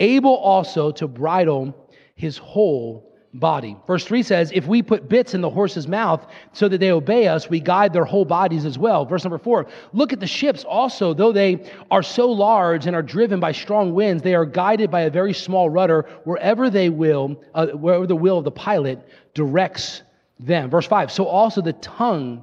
able 0.00 0.34
also 0.34 0.90
to 0.90 1.06
bridle 1.06 1.72
his 2.16 2.36
whole 2.36 3.12
body. 3.38 3.76
Verse 3.86 4.04
3 4.04 4.22
says, 4.22 4.50
If 4.54 4.66
we 4.66 4.82
put 4.82 5.08
bits 5.08 5.34
in 5.34 5.40
the 5.40 5.50
horse's 5.50 5.86
mouth 5.86 6.26
so 6.52 6.68
that 6.68 6.78
they 6.78 6.90
obey 6.90 7.28
us, 7.28 7.48
we 7.48 7.60
guide 7.60 7.92
their 7.92 8.04
whole 8.04 8.24
bodies 8.24 8.64
as 8.64 8.78
well. 8.78 9.04
Verse 9.04 9.24
number 9.24 9.38
4 9.38 9.66
Look 9.92 10.12
at 10.12 10.20
the 10.20 10.26
ships 10.26 10.64
also, 10.64 11.14
though 11.14 11.32
they 11.32 11.70
are 11.90 12.02
so 12.02 12.30
large 12.30 12.86
and 12.86 12.96
are 12.96 13.02
driven 13.02 13.40
by 13.40 13.52
strong 13.52 13.94
winds, 13.94 14.22
they 14.22 14.34
are 14.34 14.44
guided 14.44 14.90
by 14.90 15.02
a 15.02 15.10
very 15.10 15.32
small 15.32 15.70
rudder 15.70 16.06
wherever 16.24 16.70
they 16.70 16.88
will, 16.88 17.36
uh, 17.54 17.66
wherever 17.68 18.06
the 18.06 18.16
will 18.16 18.38
of 18.38 18.44
the 18.44 18.50
pilot 18.50 18.98
directs 19.34 20.02
them. 20.40 20.70
Verse 20.70 20.86
5 20.86 21.10
So 21.10 21.26
also 21.26 21.60
the 21.60 21.74
tongue 21.74 22.42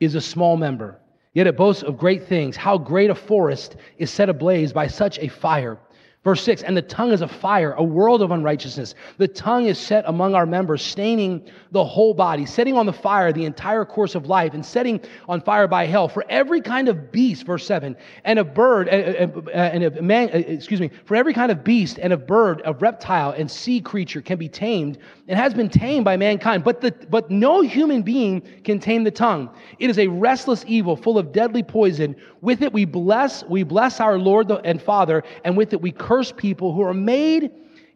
is 0.00 0.14
a 0.14 0.20
small 0.20 0.56
member, 0.56 0.98
yet 1.34 1.46
it 1.46 1.56
boasts 1.56 1.82
of 1.82 1.96
great 1.96 2.26
things. 2.26 2.56
How 2.56 2.78
great 2.78 3.10
a 3.10 3.14
forest 3.14 3.76
is 3.98 4.10
set 4.10 4.28
ablaze 4.28 4.72
by 4.72 4.86
such 4.86 5.18
a 5.18 5.28
fire. 5.28 5.78
Verse 6.24 6.42
6 6.44 6.62
And 6.62 6.76
the 6.76 6.82
tongue 6.82 7.10
is 7.10 7.20
a 7.20 7.28
fire, 7.28 7.72
a 7.72 7.82
world 7.82 8.22
of 8.22 8.30
unrighteousness. 8.30 8.94
The 9.18 9.26
tongue 9.26 9.66
is 9.66 9.78
set 9.78 10.04
among 10.06 10.34
our 10.34 10.46
members, 10.46 10.82
staining 10.82 11.48
the 11.72 11.84
whole 11.84 12.14
body, 12.14 12.46
setting 12.46 12.76
on 12.76 12.86
the 12.86 12.92
fire 12.92 13.32
the 13.32 13.44
entire 13.44 13.84
course 13.84 14.14
of 14.14 14.26
life, 14.26 14.54
and 14.54 14.64
setting 14.64 15.00
on 15.28 15.40
fire 15.40 15.66
by 15.66 15.86
hell. 15.86 16.08
For 16.08 16.24
every 16.28 16.60
kind 16.60 16.88
of 16.88 17.10
beast, 17.10 17.44
verse 17.44 17.66
7, 17.66 17.96
and 18.24 18.38
of 18.38 18.54
bird, 18.54 18.88
and 18.88 19.82
of 19.82 20.00
man, 20.00 20.28
excuse 20.30 20.80
me, 20.80 20.90
for 21.04 21.16
every 21.16 21.34
kind 21.34 21.50
of 21.50 21.64
beast, 21.64 21.98
and 21.98 22.12
of 22.12 22.26
bird, 22.26 22.62
of 22.62 22.80
reptile, 22.82 23.32
and 23.32 23.50
sea 23.50 23.80
creature 23.80 24.20
can 24.20 24.38
be 24.38 24.48
tamed, 24.48 24.98
and 25.32 25.40
has 25.40 25.54
been 25.54 25.70
tamed 25.70 26.04
by 26.04 26.14
mankind. 26.14 26.62
But, 26.62 26.82
the, 26.82 26.94
but 27.08 27.30
no 27.30 27.62
human 27.62 28.02
being 28.02 28.42
can 28.64 28.78
tame 28.78 29.02
the 29.02 29.10
tongue. 29.10 29.48
It 29.78 29.88
is 29.88 29.98
a 29.98 30.06
restless 30.06 30.62
evil, 30.68 30.94
full 30.94 31.16
of 31.16 31.32
deadly 31.32 31.62
poison. 31.62 32.14
With 32.42 32.60
it 32.60 32.70
we 32.70 32.84
bless, 32.84 33.42
we 33.44 33.62
bless 33.62 33.98
our 33.98 34.18
Lord 34.18 34.50
and 34.50 34.80
Father, 34.80 35.24
and 35.42 35.56
with 35.56 35.72
it 35.72 35.80
we 35.80 35.90
curse 35.90 36.12
curse 36.22 36.32
people 36.36 36.74
who 36.74 36.82
are 36.82 36.92
made 36.92 37.50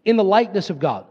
in 0.07 0.17
the 0.17 0.25
likeness 0.25 0.71
of 0.71 0.79
God. 0.79 1.05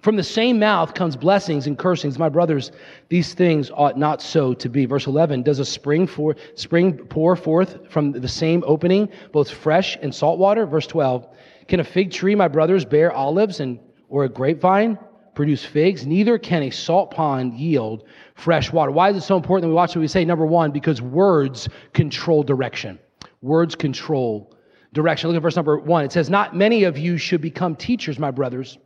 From 0.00 0.16
the 0.16 0.24
same 0.24 0.58
mouth 0.58 0.94
comes 0.94 1.14
blessings 1.14 1.68
and 1.68 1.78
cursings. 1.78 2.18
My 2.18 2.28
brothers, 2.28 2.72
these 3.08 3.32
things 3.32 3.70
ought 3.70 3.96
not 3.96 4.20
so 4.20 4.54
to 4.54 4.68
be. 4.68 4.84
Verse 4.84 5.06
11, 5.06 5.44
does 5.44 5.60
a 5.60 5.64
spring, 5.64 6.08
for, 6.08 6.34
spring 6.56 6.98
pour 6.98 7.36
forth 7.36 7.88
from 7.88 8.10
the 8.10 8.26
same 8.26 8.64
opening, 8.66 9.08
both 9.30 9.48
fresh 9.48 9.96
and 10.02 10.12
salt 10.12 10.40
water? 10.40 10.66
Verse 10.66 10.88
12, 10.88 11.28
can 11.68 11.78
a 11.78 11.84
fig 11.84 12.10
tree, 12.10 12.34
my 12.34 12.48
brothers, 12.48 12.84
bear 12.84 13.12
olives 13.12 13.60
and, 13.60 13.78
or 14.08 14.24
a 14.24 14.28
grapevine 14.28 14.98
produce 15.34 15.64
figs? 15.64 16.06
Neither 16.06 16.38
can 16.38 16.64
a 16.64 16.70
salt 16.70 17.10
pond 17.10 17.54
yield 17.54 18.04
fresh 18.34 18.72
water. 18.72 18.90
Why 18.90 19.10
is 19.10 19.16
it 19.16 19.22
so 19.22 19.36
important 19.36 19.62
that 19.62 19.68
we 19.68 19.74
watch 19.74 19.94
what 19.94 20.00
we 20.00 20.08
say? 20.08 20.24
Number 20.24 20.46
one, 20.46 20.70
because 20.70 21.00
words 21.00 21.68
control 21.92 22.42
direction. 22.42 22.98
Words 23.40 23.74
control 23.74 24.54
direction. 24.92 25.28
Look 25.28 25.36
at 25.36 25.42
verse 25.42 25.56
number 25.56 25.78
one. 25.78 26.04
It 26.04 26.12
says, 26.12 26.30
Not 26.30 26.54
many 26.56 26.84
of 26.84 26.98
you 26.98 27.16
should 27.16 27.40
become 27.40 27.76
teachers, 27.76 28.18
my 28.18 28.30
brothers, 28.30 28.78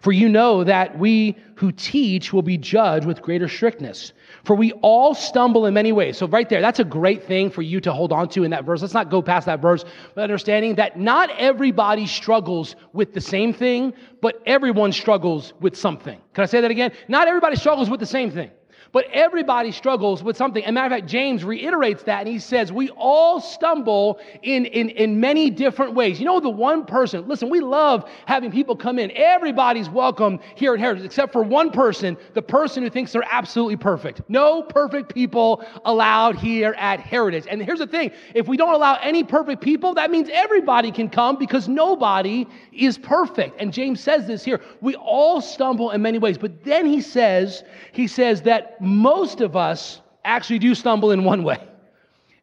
for 0.00 0.12
you 0.12 0.28
know 0.28 0.64
that 0.64 0.98
we 0.98 1.36
who 1.54 1.72
teach 1.72 2.32
will 2.32 2.42
be 2.42 2.56
judged 2.56 3.06
with 3.06 3.20
greater 3.20 3.48
strictness. 3.48 4.12
For 4.44 4.54
we 4.54 4.72
all 4.72 5.14
stumble 5.14 5.66
in 5.66 5.74
many 5.74 5.92
ways. 5.92 6.16
So, 6.16 6.26
right 6.26 6.48
there, 6.48 6.60
that's 6.60 6.78
a 6.78 6.84
great 6.84 7.24
thing 7.24 7.50
for 7.50 7.62
you 7.62 7.80
to 7.80 7.92
hold 7.92 8.12
on 8.12 8.28
to 8.30 8.44
in 8.44 8.50
that 8.52 8.64
verse. 8.64 8.80
Let's 8.80 8.94
not 8.94 9.10
go 9.10 9.20
past 9.20 9.46
that 9.46 9.60
verse, 9.60 9.84
but 10.14 10.22
understanding 10.22 10.76
that 10.76 10.98
not 10.98 11.30
everybody 11.36 12.06
struggles 12.06 12.76
with 12.92 13.12
the 13.12 13.20
same 13.20 13.52
thing, 13.52 13.92
but 14.20 14.40
everyone 14.46 14.92
struggles 14.92 15.52
with 15.60 15.76
something. 15.76 16.20
Can 16.34 16.42
I 16.42 16.46
say 16.46 16.60
that 16.60 16.70
again? 16.70 16.92
Not 17.08 17.28
everybody 17.28 17.56
struggles 17.56 17.90
with 17.90 18.00
the 18.00 18.06
same 18.06 18.30
thing. 18.30 18.50
But 18.92 19.06
everybody 19.12 19.70
struggles 19.70 20.22
with 20.22 20.36
something. 20.36 20.64
And 20.64 20.74
matter 20.74 20.94
of 20.94 21.00
fact, 21.00 21.10
James 21.10 21.44
reiterates 21.44 22.02
that 22.04 22.20
and 22.20 22.28
he 22.28 22.38
says, 22.38 22.72
We 22.72 22.88
all 22.90 23.40
stumble 23.40 24.18
in, 24.42 24.64
in, 24.64 24.88
in 24.90 25.20
many 25.20 25.50
different 25.50 25.94
ways. 25.94 26.18
You 26.18 26.26
know, 26.26 26.40
the 26.40 26.48
one 26.48 26.86
person, 26.86 27.28
listen, 27.28 27.50
we 27.50 27.60
love 27.60 28.08
having 28.26 28.50
people 28.50 28.74
come 28.76 28.98
in. 28.98 29.10
Everybody's 29.14 29.90
welcome 29.90 30.40
here 30.54 30.72
at 30.74 30.80
Heritage, 30.80 31.04
except 31.04 31.32
for 31.32 31.42
one 31.42 31.70
person, 31.70 32.16
the 32.32 32.42
person 32.42 32.82
who 32.82 32.90
thinks 32.90 33.12
they're 33.12 33.22
absolutely 33.30 33.76
perfect. 33.76 34.22
No 34.28 34.62
perfect 34.62 35.12
people 35.12 35.64
allowed 35.84 36.36
here 36.36 36.74
at 36.78 37.00
Heritage. 37.00 37.44
And 37.48 37.62
here's 37.62 37.80
the 37.80 37.86
thing 37.86 38.10
if 38.34 38.48
we 38.48 38.56
don't 38.56 38.74
allow 38.74 38.98
any 39.02 39.22
perfect 39.22 39.62
people, 39.62 39.94
that 39.94 40.10
means 40.10 40.30
everybody 40.32 40.90
can 40.90 41.10
come 41.10 41.38
because 41.38 41.68
nobody 41.68 42.46
is 42.72 42.96
perfect. 42.96 43.60
And 43.60 43.72
James 43.72 44.00
says 44.00 44.26
this 44.26 44.44
here. 44.44 44.60
We 44.80 44.94
all 44.94 45.40
stumble 45.40 45.90
in 45.90 46.00
many 46.00 46.18
ways. 46.18 46.38
But 46.38 46.64
then 46.64 46.86
he 46.86 47.02
says, 47.02 47.64
he 47.92 48.06
says 48.06 48.42
that 48.42 48.77
most 48.80 49.40
of 49.40 49.56
us 49.56 50.00
actually 50.24 50.58
do 50.58 50.74
stumble 50.74 51.10
in 51.10 51.24
one 51.24 51.42
way. 51.42 51.58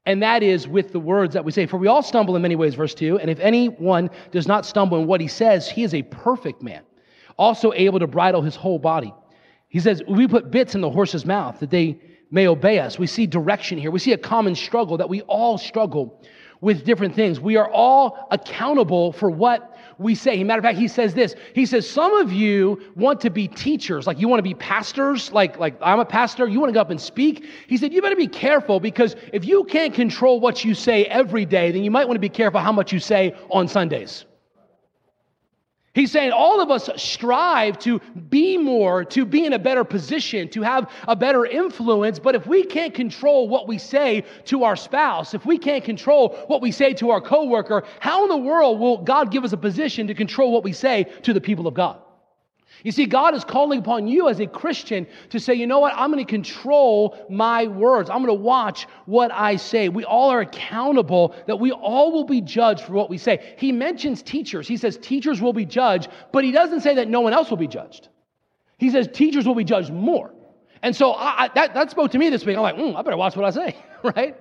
And 0.06 0.22
that 0.22 0.44
is 0.44 0.68
with 0.68 0.92
the 0.92 1.00
words 1.00 1.34
that 1.34 1.44
we 1.44 1.52
say. 1.52 1.66
For 1.66 1.78
we 1.78 1.88
all 1.88 2.04
stumble 2.04 2.36
in 2.36 2.42
many 2.42 2.56
ways, 2.56 2.76
verse 2.76 2.94
2. 2.94 3.20
And 3.20 3.30
if 3.30 3.40
anyone 3.40 4.10
does 4.32 4.48
not 4.48 4.66
stumble 4.66 5.00
in 5.00 5.08
what 5.08 5.20
he 5.20 5.28
says, 5.28 5.68
he 5.70 5.84
is 5.84 5.94
a 5.94 6.04
perfect 6.04 6.62
man, 6.62 6.84
also 7.38 7.74
able 7.74 8.00
to 8.00 8.08
bridle 8.08 8.42
his 8.42 8.56
whole 8.56 8.78
body. 8.78 9.14
He 9.68 9.80
says, 9.80 10.04
We 10.08 10.28
put 10.28 10.52
bits 10.52 10.76
in 10.76 10.82
the 10.82 10.90
horse's 10.90 11.26
mouth 11.26 11.60
that 11.60 11.72
they 11.72 12.00
may 12.30 12.48
obey 12.48 12.80
us. 12.80 13.00
We 13.00 13.08
see 13.08 13.26
direction 13.26 13.78
here. 13.78 13.90
We 13.90 14.00
see 14.00 14.14
a 14.14 14.18
common 14.18 14.56
struggle 14.56 14.98
that 14.98 15.10
we 15.10 15.22
all 15.24 15.58
struggle 15.58 16.22
with 16.62 16.86
different 16.86 17.16
things. 17.16 17.40
We 17.40 17.58
are 17.58 17.70
all 17.70 18.28
accountable 18.32 19.12
for 19.12 19.30
what 19.30 19.75
we 19.98 20.16
say. 20.16 20.44
Matter 20.44 20.60
of 20.60 20.64
fact, 20.64 20.78
he 20.78 20.88
says 20.88 21.14
this. 21.14 21.36
He 21.54 21.66
says, 21.66 21.90
Some 21.90 22.16
of 22.16 22.32
you 22.32 22.82
want 22.96 23.22
to 23.22 23.30
be 23.30 23.48
teachers, 23.48 24.08
like 24.08 24.20
you 24.20 24.28
want 24.28 24.40
to 24.40 24.44
be 24.44 24.54
pastors, 24.54 25.32
like, 25.32 25.58
like 25.58 25.76
I'm 25.82 26.00
a 26.00 26.06
pastor, 26.06 26.48
you 26.48 26.60
want 26.60 26.70
to 26.70 26.74
go 26.74 26.82
up 26.82 26.90
and 26.90 27.00
speak. 27.00 27.46
He 27.68 27.78
said, 27.78 27.94
You 27.94 28.02
better 28.02 28.16
be 28.16 28.28
careful 28.28 28.80
because 28.80 29.16
if 29.34 29.46
you 29.46 29.64
can't 29.66 29.94
control 29.94 30.40
what 30.40 30.64
you 30.64 30.74
say 30.74 31.06
every 31.06 31.46
day, 31.46 31.72
then 31.72 31.84
you 31.84 31.92
might 31.92 32.08
want 32.08 32.16
to 32.16 32.22
be 32.22 32.30
careful 32.30 32.60
how 32.60 32.72
much 32.72 32.92
you 32.92 33.00
say 33.00 33.36
on 33.50 33.68
Sundays. 33.68 34.26
He's 35.96 36.12
saying 36.12 36.34
all 36.34 36.60
of 36.60 36.70
us 36.70 36.90
strive 36.98 37.80
to 37.80 38.00
be 38.30 38.58
more, 38.58 39.06
to 39.06 39.26
be 39.26 39.46
in 39.46 39.54
a 39.54 39.60
better 39.60 39.86
position, 39.86 40.50
to 40.50 40.62
have 40.62 40.92
a 41.08 41.16
better 41.16 41.46
influence. 41.46 42.20
But 42.20 42.36
if 42.36 42.46
we 42.46 42.66
can't 42.66 42.94
control 42.94 43.48
what 43.48 43.66
we 43.66 43.78
say 43.78 44.26
to 44.46 44.66
our 44.66 44.76
spouse, 44.76 45.34
if 45.34 45.46
we 45.46 45.58
can't 45.58 45.86
control 45.86 46.36
what 46.48 46.62
we 46.62 46.72
say 46.72 46.94
to 46.96 47.12
our 47.12 47.22
coworker, 47.22 47.86
how 48.02 48.24
in 48.24 48.30
the 48.30 48.38
world 48.38 48.80
will 48.80 48.98
God 48.98 49.32
give 49.32 49.46
us 49.46 49.54
a 49.54 49.58
position 49.58 50.06
to 50.08 50.14
control 50.14 50.52
what 50.52 50.66
we 50.66 50.74
say 50.74 51.06
to 51.24 51.32
the 51.32 51.42
people 51.42 51.66
of 51.66 51.74
God? 51.74 51.98
You 52.86 52.92
see, 52.92 53.08
God 53.08 53.34
is 53.34 53.44
calling 53.44 53.80
upon 53.80 54.08
you 54.08 54.30
as 54.30 54.40
a 54.40 54.46
Christian 54.46 55.08
to 55.32 55.40
say, 55.40 55.56
you 55.56 55.66
know 55.66 55.80
what? 55.80 55.94
I'm 55.96 56.12
going 56.12 56.24
to 56.24 56.30
control 56.30 57.18
my 57.32 57.66
words. 57.66 58.12
I'm 58.12 58.24
going 58.24 58.28
to 58.28 58.44
watch 58.44 58.86
what 59.08 59.32
I 59.34 59.56
say. 59.56 59.90
We 59.90 60.04
all 60.04 60.30
are 60.30 60.42
accountable 60.42 61.34
that 61.48 61.60
we 61.60 61.72
all 61.72 62.12
will 62.12 62.26
be 62.26 62.42
judged 62.42 62.84
for 62.84 62.94
what 62.94 63.10
we 63.10 63.18
say. 63.18 63.56
He 63.58 63.72
mentions 63.72 64.22
teachers. 64.22 64.68
He 64.68 64.78
says 64.78 65.00
teachers 65.00 65.42
will 65.42 65.52
be 65.52 65.66
judged, 65.66 66.10
but 66.32 66.44
he 66.44 66.52
doesn't 66.52 66.82
say 66.82 66.94
that 66.94 67.08
no 67.08 67.22
one 67.22 67.34
else 67.34 67.50
will 67.50 67.58
be 67.58 67.68
judged. 67.68 68.10
He 68.78 68.92
says 68.92 69.10
teachers 69.12 69.48
will 69.48 69.56
be 69.56 69.64
judged 69.64 69.92
more. 69.92 70.32
And 70.84 70.96
so 70.96 71.14
I, 71.14 71.46
I, 71.46 71.48
that, 71.56 71.74
that 71.74 71.90
spoke 71.90 72.12
to 72.12 72.20
me 72.20 72.30
this 72.30 72.46
week. 72.46 72.56
I'm 72.56 72.62
like, 72.62 72.76
mm, 72.76 72.96
I 72.96 73.02
better 73.02 73.18
watch 73.18 73.36
what 73.36 73.46
I 73.46 73.50
say, 73.50 73.76
right? 74.04 74.38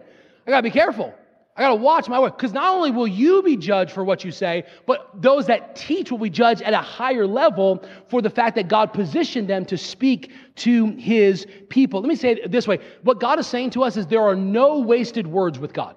I 0.47 0.51
got 0.51 0.59
to 0.59 0.63
be 0.63 0.71
careful. 0.71 1.15
I 1.57 1.63
got 1.63 1.69
to 1.69 1.75
watch 1.77 2.09
my 2.09 2.19
word 2.19 2.37
because 2.37 2.53
not 2.53 2.75
only 2.75 2.91
will 2.91 3.07
you 3.07 3.41
be 3.43 3.57
judged 3.57 3.93
for 3.93 4.03
what 4.03 4.25
you 4.25 4.33
say, 4.33 4.65
but 4.87 5.11
those 5.15 5.47
that 5.47 5.77
teach 5.77 6.11
will 6.11 6.19
be 6.19 6.31
judged 6.31 6.63
at 6.63 6.75
a 6.75 6.79
higher 6.79 7.27
level 7.27 7.85
for 8.09 8.21
the 8.21 8.31
fact 8.31 8.57
that 8.57 8.67
God 8.67 8.93
positioned 8.93 9.49
them 9.49 9.65
to 9.67 9.79
speak 9.79 10.33
to 10.57 10.87
his 10.97 11.47
people. 11.69 12.01
Let 12.01 12.09
me 12.09 12.17
say 12.17 12.33
it 12.33 12.51
this 12.51 12.67
way 12.67 12.81
what 13.03 13.21
God 13.21 13.39
is 13.39 13.47
saying 13.47 13.71
to 13.71 13.85
us 13.85 13.97
is 13.97 14.07
there 14.07 14.23
are 14.23 14.35
no 14.35 14.81
wasted 14.81 15.29
words 15.29 15.61
with 15.61 15.73
God. 15.73 15.97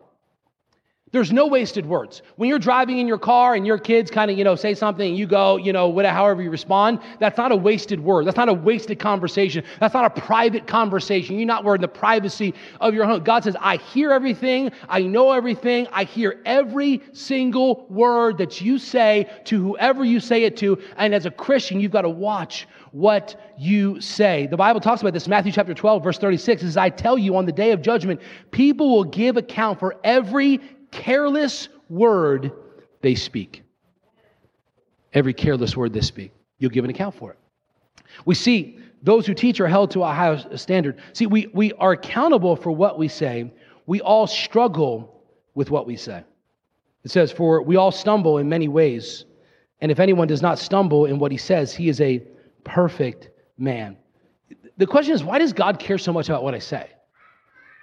There's 1.13 1.31
no 1.31 1.47
wasted 1.47 1.85
words. 1.85 2.21
When 2.35 2.49
you're 2.49 2.59
driving 2.59 2.97
in 2.97 3.07
your 3.07 3.17
car 3.17 3.55
and 3.55 3.65
your 3.65 3.77
kids 3.77 4.11
kind 4.11 4.29
of, 4.29 4.37
you 4.37 4.43
know, 4.43 4.55
say 4.55 4.73
something 4.73 5.07
and 5.07 5.17
you 5.17 5.25
go, 5.25 5.55
you 5.55 5.71
know, 5.71 5.87
whatever, 5.87 6.13
however 6.13 6.41
you 6.41 6.49
respond, 6.49 6.99
that's 7.19 7.37
not 7.37 7.53
a 7.53 7.55
wasted 7.55 8.01
word. 8.01 8.25
That's 8.25 8.35
not 8.35 8.49
a 8.49 8.53
wasted 8.53 8.99
conversation. 8.99 9.63
That's 9.79 9.93
not 9.93 10.03
a 10.03 10.21
private 10.21 10.67
conversation. 10.67 11.37
You're 11.37 11.47
not 11.47 11.65
in 11.65 11.79
the 11.79 11.87
privacy 11.87 12.53
of 12.81 12.93
your 12.93 13.05
home. 13.05 13.23
God 13.23 13.45
says, 13.45 13.55
I 13.61 13.77
hear 13.77 14.11
everything. 14.11 14.71
I 14.89 15.01
know 15.01 15.31
everything. 15.31 15.87
I 15.93 16.03
hear 16.03 16.41
every 16.45 17.01
single 17.13 17.85
word 17.89 18.37
that 18.39 18.59
you 18.59 18.77
say 18.77 19.29
to 19.45 19.61
whoever 19.61 20.03
you 20.03 20.19
say 20.19 20.43
it 20.43 20.57
to. 20.57 20.77
And 20.97 21.15
as 21.15 21.25
a 21.25 21.31
Christian, 21.31 21.79
you've 21.79 21.93
got 21.93 22.01
to 22.01 22.09
watch 22.09 22.67
what 22.91 23.39
you 23.57 24.01
say. 24.01 24.47
The 24.47 24.57
Bible 24.57 24.81
talks 24.81 25.01
about 25.01 25.13
this, 25.13 25.27
Matthew 25.27 25.51
chapter 25.51 25.73
12, 25.73 26.03
verse 26.03 26.17
36, 26.17 26.63
says, 26.63 26.77
I 26.77 26.89
tell 26.89 27.17
you 27.17 27.35
on 27.37 27.45
the 27.45 27.51
day 27.51 27.71
of 27.71 27.81
judgment, 27.81 28.21
people 28.51 28.89
will 28.89 29.03
give 29.03 29.37
account 29.37 29.79
for 29.79 29.95
every 30.03 30.59
careless 30.91 31.69
word 31.89 32.51
they 33.01 33.15
speak. 33.15 33.63
Every 35.13 35.33
careless 35.33 35.75
word 35.75 35.93
they 35.93 36.01
speak, 36.01 36.33
you'll 36.59 36.71
give 36.71 36.83
an 36.83 36.89
account 36.89 37.15
for 37.15 37.31
it. 37.31 37.39
We 38.25 38.35
see 38.35 38.79
those 39.03 39.25
who 39.25 39.33
teach 39.33 39.59
are 39.59 39.67
held 39.67 39.91
to 39.91 40.03
a 40.03 40.07
high 40.07 40.43
standard. 40.55 40.99
See, 41.13 41.27
we, 41.27 41.47
we 41.53 41.73
are 41.73 41.91
accountable 41.91 42.55
for 42.55 42.71
what 42.71 42.97
we 42.97 43.07
say. 43.07 43.51
We 43.85 44.01
all 44.01 44.27
struggle 44.27 45.23
with 45.53 45.71
what 45.71 45.87
we 45.87 45.95
say. 45.95 46.23
It 47.03 47.11
says, 47.11 47.31
For 47.31 47.61
we 47.61 47.75
all 47.75 47.91
stumble 47.91 48.37
in 48.37 48.49
many 48.49 48.67
ways. 48.67 49.25
And 49.79 49.91
if 49.91 49.99
anyone 49.99 50.27
does 50.27 50.41
not 50.41 50.59
stumble 50.59 51.05
in 51.05 51.19
what 51.19 51.31
he 51.31 51.37
says, 51.37 51.73
he 51.73 51.89
is 51.89 52.01
a 52.01 52.23
perfect 52.63 53.29
man. 53.57 53.97
The 54.77 54.87
question 54.87 55.13
is, 55.13 55.23
why 55.23 55.39
does 55.39 55.53
God 55.53 55.79
care 55.79 55.97
so 55.97 56.11
much 56.11 56.29
about 56.29 56.43
what 56.43 56.53
I 56.53 56.59
say? 56.59 56.89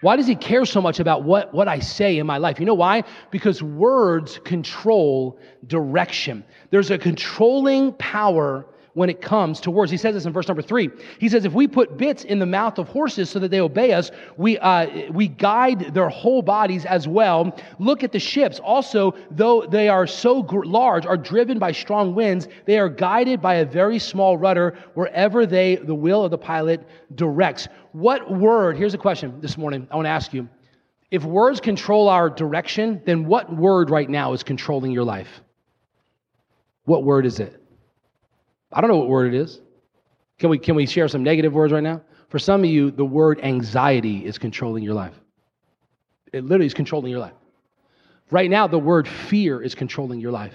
Why 0.01 0.17
does 0.17 0.27
he 0.27 0.35
care 0.35 0.65
so 0.65 0.81
much 0.81 1.01
about 1.01 1.23
what, 1.23 1.55
what 1.55 1.69
I 1.69 1.79
say 1.79 2.19
in 2.19 2.27
my 2.27 2.39
life? 2.39 2.61
You 2.61 2.67
know 2.67 2.75
why? 2.75 3.05
Because 3.31 3.63
words 3.63 4.39
control 4.45 5.39
direction. 5.67 6.45
There's 6.71 6.91
a 6.91 6.99
controlling 6.99 7.93
power 7.95 8.67
when 8.95 9.11
it 9.11 9.21
comes 9.21 9.61
to 9.61 9.71
words. 9.71 9.91
He 9.91 9.97
says 9.97 10.15
this 10.15 10.25
in 10.25 10.33
verse 10.33 10.49
number 10.49 10.63
three. 10.63 10.89
He 11.19 11.29
says, 11.29 11.45
If 11.45 11.53
we 11.53 11.69
put 11.69 11.97
bits 11.97 12.25
in 12.25 12.39
the 12.39 12.47
mouth 12.47 12.79
of 12.79 12.89
horses 12.89 13.29
so 13.29 13.39
that 13.41 13.51
they 13.51 13.61
obey 13.61 13.93
us, 13.93 14.11
we, 14.37 14.57
uh, 14.59 15.13
we 15.13 15.29
guide 15.29 15.93
their 15.95 16.09
whole 16.09 16.43
bodies 16.43 16.85
as 16.85 17.07
well. 17.07 17.57
Look 17.79 18.03
at 18.03 18.13
the 18.13 18.19
ships. 18.19 18.61
Also, 18.61 19.15
though 19.31 19.67
they 19.67 19.89
are 19.89 20.07
so 20.07 20.43
gr- 20.43 20.65
large, 20.65 21.07
are 21.07 21.17
driven 21.17 21.59
by 21.59 21.73
strong 21.73 22.15
winds, 22.15 22.49
they 22.65 22.79
are 22.79 22.89
guided 22.89 23.43
by 23.43 23.57
a 23.57 23.65
very 23.65 23.99
small 23.99 24.39
rudder 24.39 24.79
wherever 24.95 25.45
they, 25.45 25.77
the 25.77 25.95
will 25.95 26.25
of 26.25 26.31
the 26.31 26.39
pilot 26.39 26.87
directs. 27.17 27.69
What 27.93 28.31
word, 28.31 28.77
here's 28.77 28.95
a 28.95 28.99
question 28.99 29.41
this 29.41 29.59
morning 29.59 29.89
I 29.91 29.97
want 29.97 30.07
to 30.07 30.11
ask 30.11 30.33
you. 30.33 30.49
If 31.11 31.25
words 31.25 31.61
control 31.61 32.09
our 32.09 32.31
direction, 32.31 33.01
then 33.05 33.27
what 33.27 33.55
word 33.55 33.91
right 33.91 34.09
now 34.09 34.33
is 34.33 34.43
controlling 34.43 34.91
your 34.91 35.05
life? 35.05 35.43
What 36.87 37.05
word 37.05 37.25
is 37.25 37.39
it? 37.41 37.64
I 38.75 38.81
don't 38.81 38.91
know 38.91 38.99
what 38.99 39.09
word 39.09 39.33
it 39.33 39.41
is. 39.41 39.61
Can 40.39 40.51
we, 40.51 40.59
can 40.59 40.75
we 40.75 40.85
share 40.85 41.07
some 41.07 41.23
negative 41.23 41.55
words 41.55 41.73
right 41.73 41.83
now? 41.83 42.03
For 42.29 42.41
some 42.41 42.65
of 42.65 42.67
you, 42.69 42.91
the 42.91 43.05
word 43.05 43.39
anxiety 43.43 44.27
is 44.27 44.37
controlling 44.37 44.83
your 44.83 44.95
life. 44.95 45.15
It 46.33 46.43
literally 46.45 46.67
is 46.67 46.75
controlling 46.75 47.13
your 47.13 47.21
life. 47.21 47.35
Right 48.33 48.51
now, 48.51 48.67
the 48.67 48.79
word 48.79 49.07
fear 49.07 49.63
is 49.63 49.77
controlling 49.77 50.19
your 50.19 50.33
life. 50.33 50.55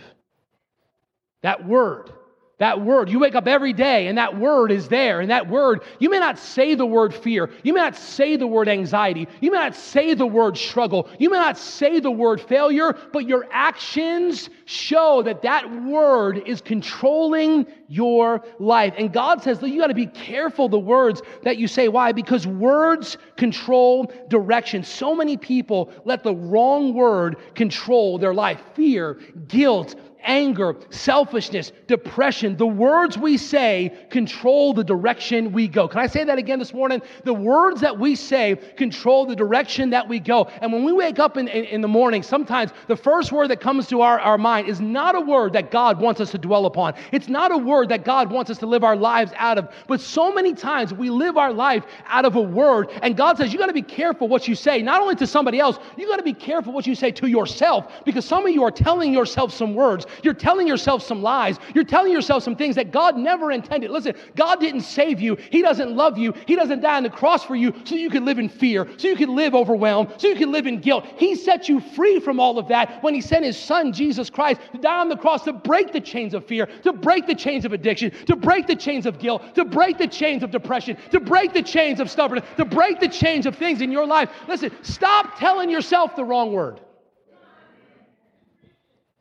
That 1.41 1.65
word 1.65 2.11
that 2.59 2.81
word, 2.81 3.09
you 3.09 3.19
wake 3.19 3.35
up 3.35 3.47
every 3.47 3.71
day 3.71 4.07
and 4.07 4.17
that 4.17 4.37
word 4.37 4.69
is 4.71 4.89
there. 4.89 5.21
And 5.21 5.31
that 5.31 5.47
word, 5.47 5.81
you 5.99 6.09
may 6.09 6.19
not 6.19 6.37
say 6.37 6.75
the 6.75 6.85
word 6.85 7.13
fear. 7.15 7.49
You 7.63 7.73
may 7.73 7.79
not 7.79 7.95
say 7.95 8.35
the 8.35 8.47
word 8.47 8.67
anxiety. 8.67 9.29
You 9.39 9.51
may 9.51 9.57
not 9.57 9.75
say 9.75 10.13
the 10.13 10.25
word 10.25 10.57
struggle. 10.57 11.09
You 11.19 11.29
may 11.29 11.37
not 11.37 11.57
say 11.57 12.01
the 12.01 12.11
word 12.11 12.41
failure, 12.41 12.97
but 13.13 13.25
your 13.25 13.47
actions 13.51 14.49
show 14.65 15.23
that 15.23 15.41
that 15.43 15.83
word 15.83 16.43
is 16.45 16.59
controlling 16.59 17.65
your 17.87 18.43
life. 18.59 18.93
And 18.97 19.11
God 19.11 19.41
says 19.41 19.61
you 19.61 19.79
got 19.79 19.87
to 19.87 19.93
be 19.93 20.07
careful 20.07 20.67
the 20.67 20.77
words 20.77 21.21
that 21.43 21.57
you 21.57 21.67
say. 21.67 21.87
Why? 21.87 22.11
Because 22.11 22.45
words 22.45 23.17
control 23.37 24.11
direction. 24.27 24.83
So 24.83 25.15
many 25.15 25.37
people 25.37 25.91
let 26.03 26.23
the 26.23 26.35
wrong 26.35 26.93
word 26.93 27.37
control 27.55 28.17
their 28.17 28.33
life. 28.33 28.61
Fear, 28.75 29.17
guilt, 29.47 29.95
anger, 30.23 30.75
selfishness, 30.89 31.71
depression. 31.87 32.57
The 32.57 32.67
words 32.67 33.17
we 33.17 33.37
say 33.37 33.97
control 34.09 34.73
the 34.73 34.83
direction 34.83 35.51
we 35.51 35.67
go. 35.67 35.87
Can 35.87 35.99
I 35.99 36.07
say 36.07 36.23
that 36.23 36.37
again 36.37 36.59
this 36.59 36.73
morning? 36.73 37.01
The 37.23 37.33
words 37.33 37.81
that 37.81 37.97
we 37.97 38.15
say 38.15 38.55
control 38.77 39.25
the 39.25 39.35
direction 39.35 39.89
that 39.91 40.07
we 40.07 40.19
go. 40.19 40.45
And 40.61 40.71
when 40.71 40.83
we 40.83 40.91
wake 40.91 41.19
up 41.19 41.37
in, 41.37 41.47
in, 41.47 41.65
in, 41.65 41.81
the 41.81 41.87
morning, 41.87 42.21
sometimes 42.21 42.71
the 42.87 42.95
first 42.95 43.31
word 43.31 43.49
that 43.49 43.61
comes 43.61 43.87
to 43.87 44.01
our, 44.01 44.19
our 44.19 44.37
mind 44.37 44.67
is 44.67 44.79
not 44.79 45.15
a 45.15 45.21
word 45.21 45.53
that 45.53 45.71
God 45.71 45.99
wants 45.99 46.21
us 46.21 46.31
to 46.31 46.37
dwell 46.37 46.65
upon. 46.65 46.93
It's 47.11 47.27
not 47.27 47.51
a 47.51 47.57
word 47.57 47.79
word 47.79 47.89
that 47.89 48.03
God 48.03 48.29
wants 48.29 48.49
us 48.51 48.57
to 48.57 48.65
live 48.65 48.83
our 48.83 48.95
lives 48.95 49.31
out 49.37 49.57
of. 49.57 49.69
But 49.87 50.01
so 50.01 50.33
many 50.33 50.53
times 50.53 50.93
we 50.93 51.09
live 51.09 51.37
our 51.37 51.53
life 51.53 51.85
out 52.07 52.25
of 52.25 52.35
a 52.35 52.41
word, 52.41 52.89
and 53.01 53.15
God 53.15 53.37
says, 53.37 53.53
You 53.53 53.59
got 53.59 53.67
to 53.67 53.73
be 53.73 53.81
careful 53.81 54.27
what 54.27 54.47
you 54.47 54.55
say, 54.55 54.81
not 54.81 55.01
only 55.01 55.15
to 55.15 55.27
somebody 55.27 55.59
else, 55.59 55.79
you 55.97 56.07
got 56.07 56.17
to 56.17 56.23
be 56.23 56.33
careful 56.33 56.73
what 56.73 56.85
you 56.85 56.95
say 56.95 57.11
to 57.11 57.27
yourself, 57.27 58.03
because 58.05 58.25
some 58.25 58.45
of 58.45 58.51
you 58.51 58.63
are 58.63 58.71
telling 58.71 59.13
yourself 59.13 59.53
some 59.53 59.75
words. 59.75 60.05
You're 60.23 60.33
telling 60.33 60.67
yourself 60.67 61.03
some 61.03 61.21
lies. 61.21 61.57
You're 61.73 61.83
telling 61.83 62.11
yourself 62.11 62.43
some 62.43 62.55
things 62.55 62.75
that 62.75 62.91
God 62.91 63.17
never 63.17 63.51
intended. 63.51 63.91
Listen, 63.91 64.15
God 64.35 64.59
didn't 64.59 64.81
save 64.81 65.19
you, 65.19 65.37
He 65.51 65.61
doesn't 65.61 65.95
love 65.95 66.17
you, 66.17 66.33
He 66.47 66.55
doesn't 66.55 66.81
die 66.81 66.97
on 66.97 67.03
the 67.03 67.09
cross 67.09 67.43
for 67.43 67.55
you 67.55 67.73
so 67.83 67.95
you 67.95 68.09
can 68.09 68.25
live 68.25 68.39
in 68.39 68.49
fear, 68.49 68.87
so 68.97 69.07
you 69.07 69.15
can 69.15 69.35
live 69.35 69.55
overwhelmed, 69.55 70.13
so 70.17 70.27
you 70.27 70.35
can 70.35 70.51
live 70.51 70.67
in 70.67 70.79
guilt. 70.79 71.05
He 71.17 71.35
set 71.35 71.69
you 71.69 71.79
free 71.79 72.19
from 72.19 72.39
all 72.39 72.57
of 72.57 72.67
that 72.69 73.03
when 73.03 73.13
He 73.13 73.21
sent 73.21 73.45
His 73.45 73.57
Son, 73.57 73.93
Jesus 73.93 74.29
Christ, 74.29 74.61
to 74.71 74.77
die 74.77 74.99
on 74.99 75.09
the 75.09 75.17
cross 75.17 75.43
to 75.43 75.53
break 75.53 75.91
the 75.93 76.01
chains 76.01 76.33
of 76.33 76.45
fear, 76.45 76.65
to 76.83 76.93
break 76.93 77.27
the 77.27 77.35
chains 77.35 77.65
of 77.65 77.73
addiction, 77.73 78.11
to 78.25 78.35
break 78.35 78.67
the 78.67 78.75
chains 78.75 79.05
of 79.05 79.19
guilt, 79.19 79.55
to 79.55 79.65
break 79.65 79.97
the 79.97 80.07
chains 80.07 80.43
of 80.43 80.51
depression, 80.51 80.97
to 81.11 81.19
break 81.19 81.53
the 81.53 81.63
chains 81.63 81.99
of 81.99 82.09
stubbornness, 82.09 82.47
to 82.57 82.65
break 82.65 82.99
the 82.99 83.07
chains 83.07 83.45
of 83.45 83.55
things 83.55 83.81
in 83.81 83.91
your 83.91 84.05
life. 84.05 84.29
Listen, 84.47 84.71
stop 84.81 85.37
telling 85.37 85.69
yourself 85.69 86.15
the 86.15 86.23
wrong 86.23 86.51
word 86.51 86.79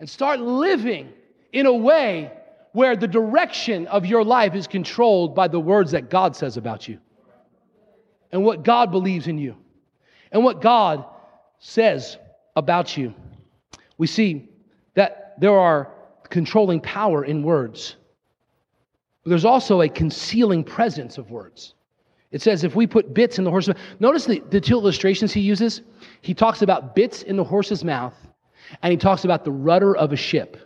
and 0.00 0.08
start 0.08 0.40
living 0.40 1.12
in 1.52 1.66
a 1.66 1.74
way 1.74 2.32
where 2.72 2.96
the 2.96 3.08
direction 3.08 3.86
of 3.88 4.06
your 4.06 4.24
life 4.24 4.54
is 4.54 4.66
controlled 4.66 5.34
by 5.34 5.48
the 5.48 5.58
words 5.58 5.90
that 5.92 6.10
God 6.10 6.36
says 6.36 6.56
about 6.56 6.86
you 6.86 6.98
and 8.30 8.44
what 8.44 8.62
God 8.62 8.90
believes 8.90 9.26
in 9.26 9.38
you 9.38 9.56
and 10.30 10.44
what 10.44 10.60
God 10.60 11.04
says 11.58 12.18
about 12.54 12.96
you. 12.96 13.14
We 13.96 14.06
see 14.06 14.48
that 14.94 15.34
there 15.40 15.58
are 15.58 15.92
controlling 16.28 16.80
power 16.80 17.24
in 17.24 17.42
words. 17.42 17.96
But 19.24 19.30
there's 19.30 19.44
also 19.44 19.80
a 19.82 19.88
concealing 19.88 20.62
presence 20.62 21.18
of 21.18 21.30
words. 21.30 21.74
It 22.30 22.42
says 22.42 22.62
if 22.62 22.76
we 22.76 22.86
put 22.86 23.14
bits 23.14 23.38
in 23.38 23.44
the 23.44 23.50
horse's 23.50 23.68
mouth, 23.74 23.84
notice 24.00 24.26
the, 24.26 24.42
the 24.50 24.60
two 24.60 24.74
illustrations 24.74 25.32
he 25.32 25.40
uses. 25.40 25.80
He 26.20 26.34
talks 26.34 26.62
about 26.62 26.94
bits 26.94 27.22
in 27.22 27.36
the 27.36 27.44
horse's 27.44 27.82
mouth, 27.82 28.14
and 28.82 28.90
he 28.90 28.96
talks 28.96 29.24
about 29.24 29.44
the 29.44 29.50
rudder 29.50 29.96
of 29.96 30.12
a 30.12 30.16
ship. 30.16 30.56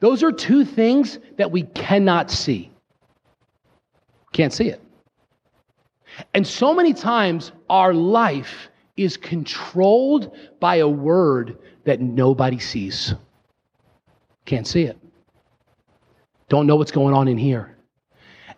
Those 0.00 0.22
are 0.22 0.32
two 0.32 0.64
things 0.64 1.18
that 1.36 1.50
we 1.50 1.62
cannot 1.62 2.30
see. 2.30 2.70
Can't 4.32 4.52
see 4.52 4.68
it. 4.68 4.80
And 6.34 6.46
so 6.46 6.74
many 6.74 6.92
times 6.92 7.52
our 7.68 7.92
life 7.94 8.68
is 8.96 9.16
controlled 9.16 10.36
by 10.58 10.76
a 10.76 10.88
word 10.88 11.58
that 11.84 12.00
nobody 12.00 12.58
sees. 12.58 13.14
Can't 14.44 14.66
see 14.66 14.82
it. 14.82 14.98
Don't 16.48 16.66
know 16.66 16.76
what's 16.76 16.90
going 16.90 17.14
on 17.14 17.28
in 17.28 17.38
here. 17.38 17.76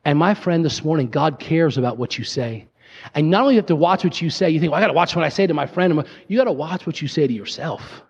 And 0.05 0.19
my 0.19 0.35
friend, 0.35 0.65
this 0.65 0.85
morning, 0.85 1.09
God 1.09 1.39
cares 1.39 1.79
about 1.79 1.99
what 1.99 2.19
you 2.19 2.25
say. 2.25 2.67
And 3.15 3.31
not 3.31 3.43
only 3.43 3.55
you 3.55 3.59
have 3.59 3.67
to 3.67 3.77
watch 3.77 4.05
what 4.05 4.21
you 4.21 4.31
say, 4.31 4.51
you 4.51 4.59
think, 4.59 4.73
well, 4.73 4.79
I 4.79 4.83
got 4.83 4.89
to 4.89 4.95
watch 4.95 5.15
what 5.15 5.25
I 5.25 5.29
say 5.29 5.47
to 5.47 5.55
my 5.55 5.67
friend. 5.67 6.05
You 6.29 6.39
got 6.39 6.45
to 6.45 6.53
watch 6.53 6.87
what 6.87 7.01
you 7.01 7.09
say 7.09 7.27
to 7.27 7.33
yourself. 7.33 8.03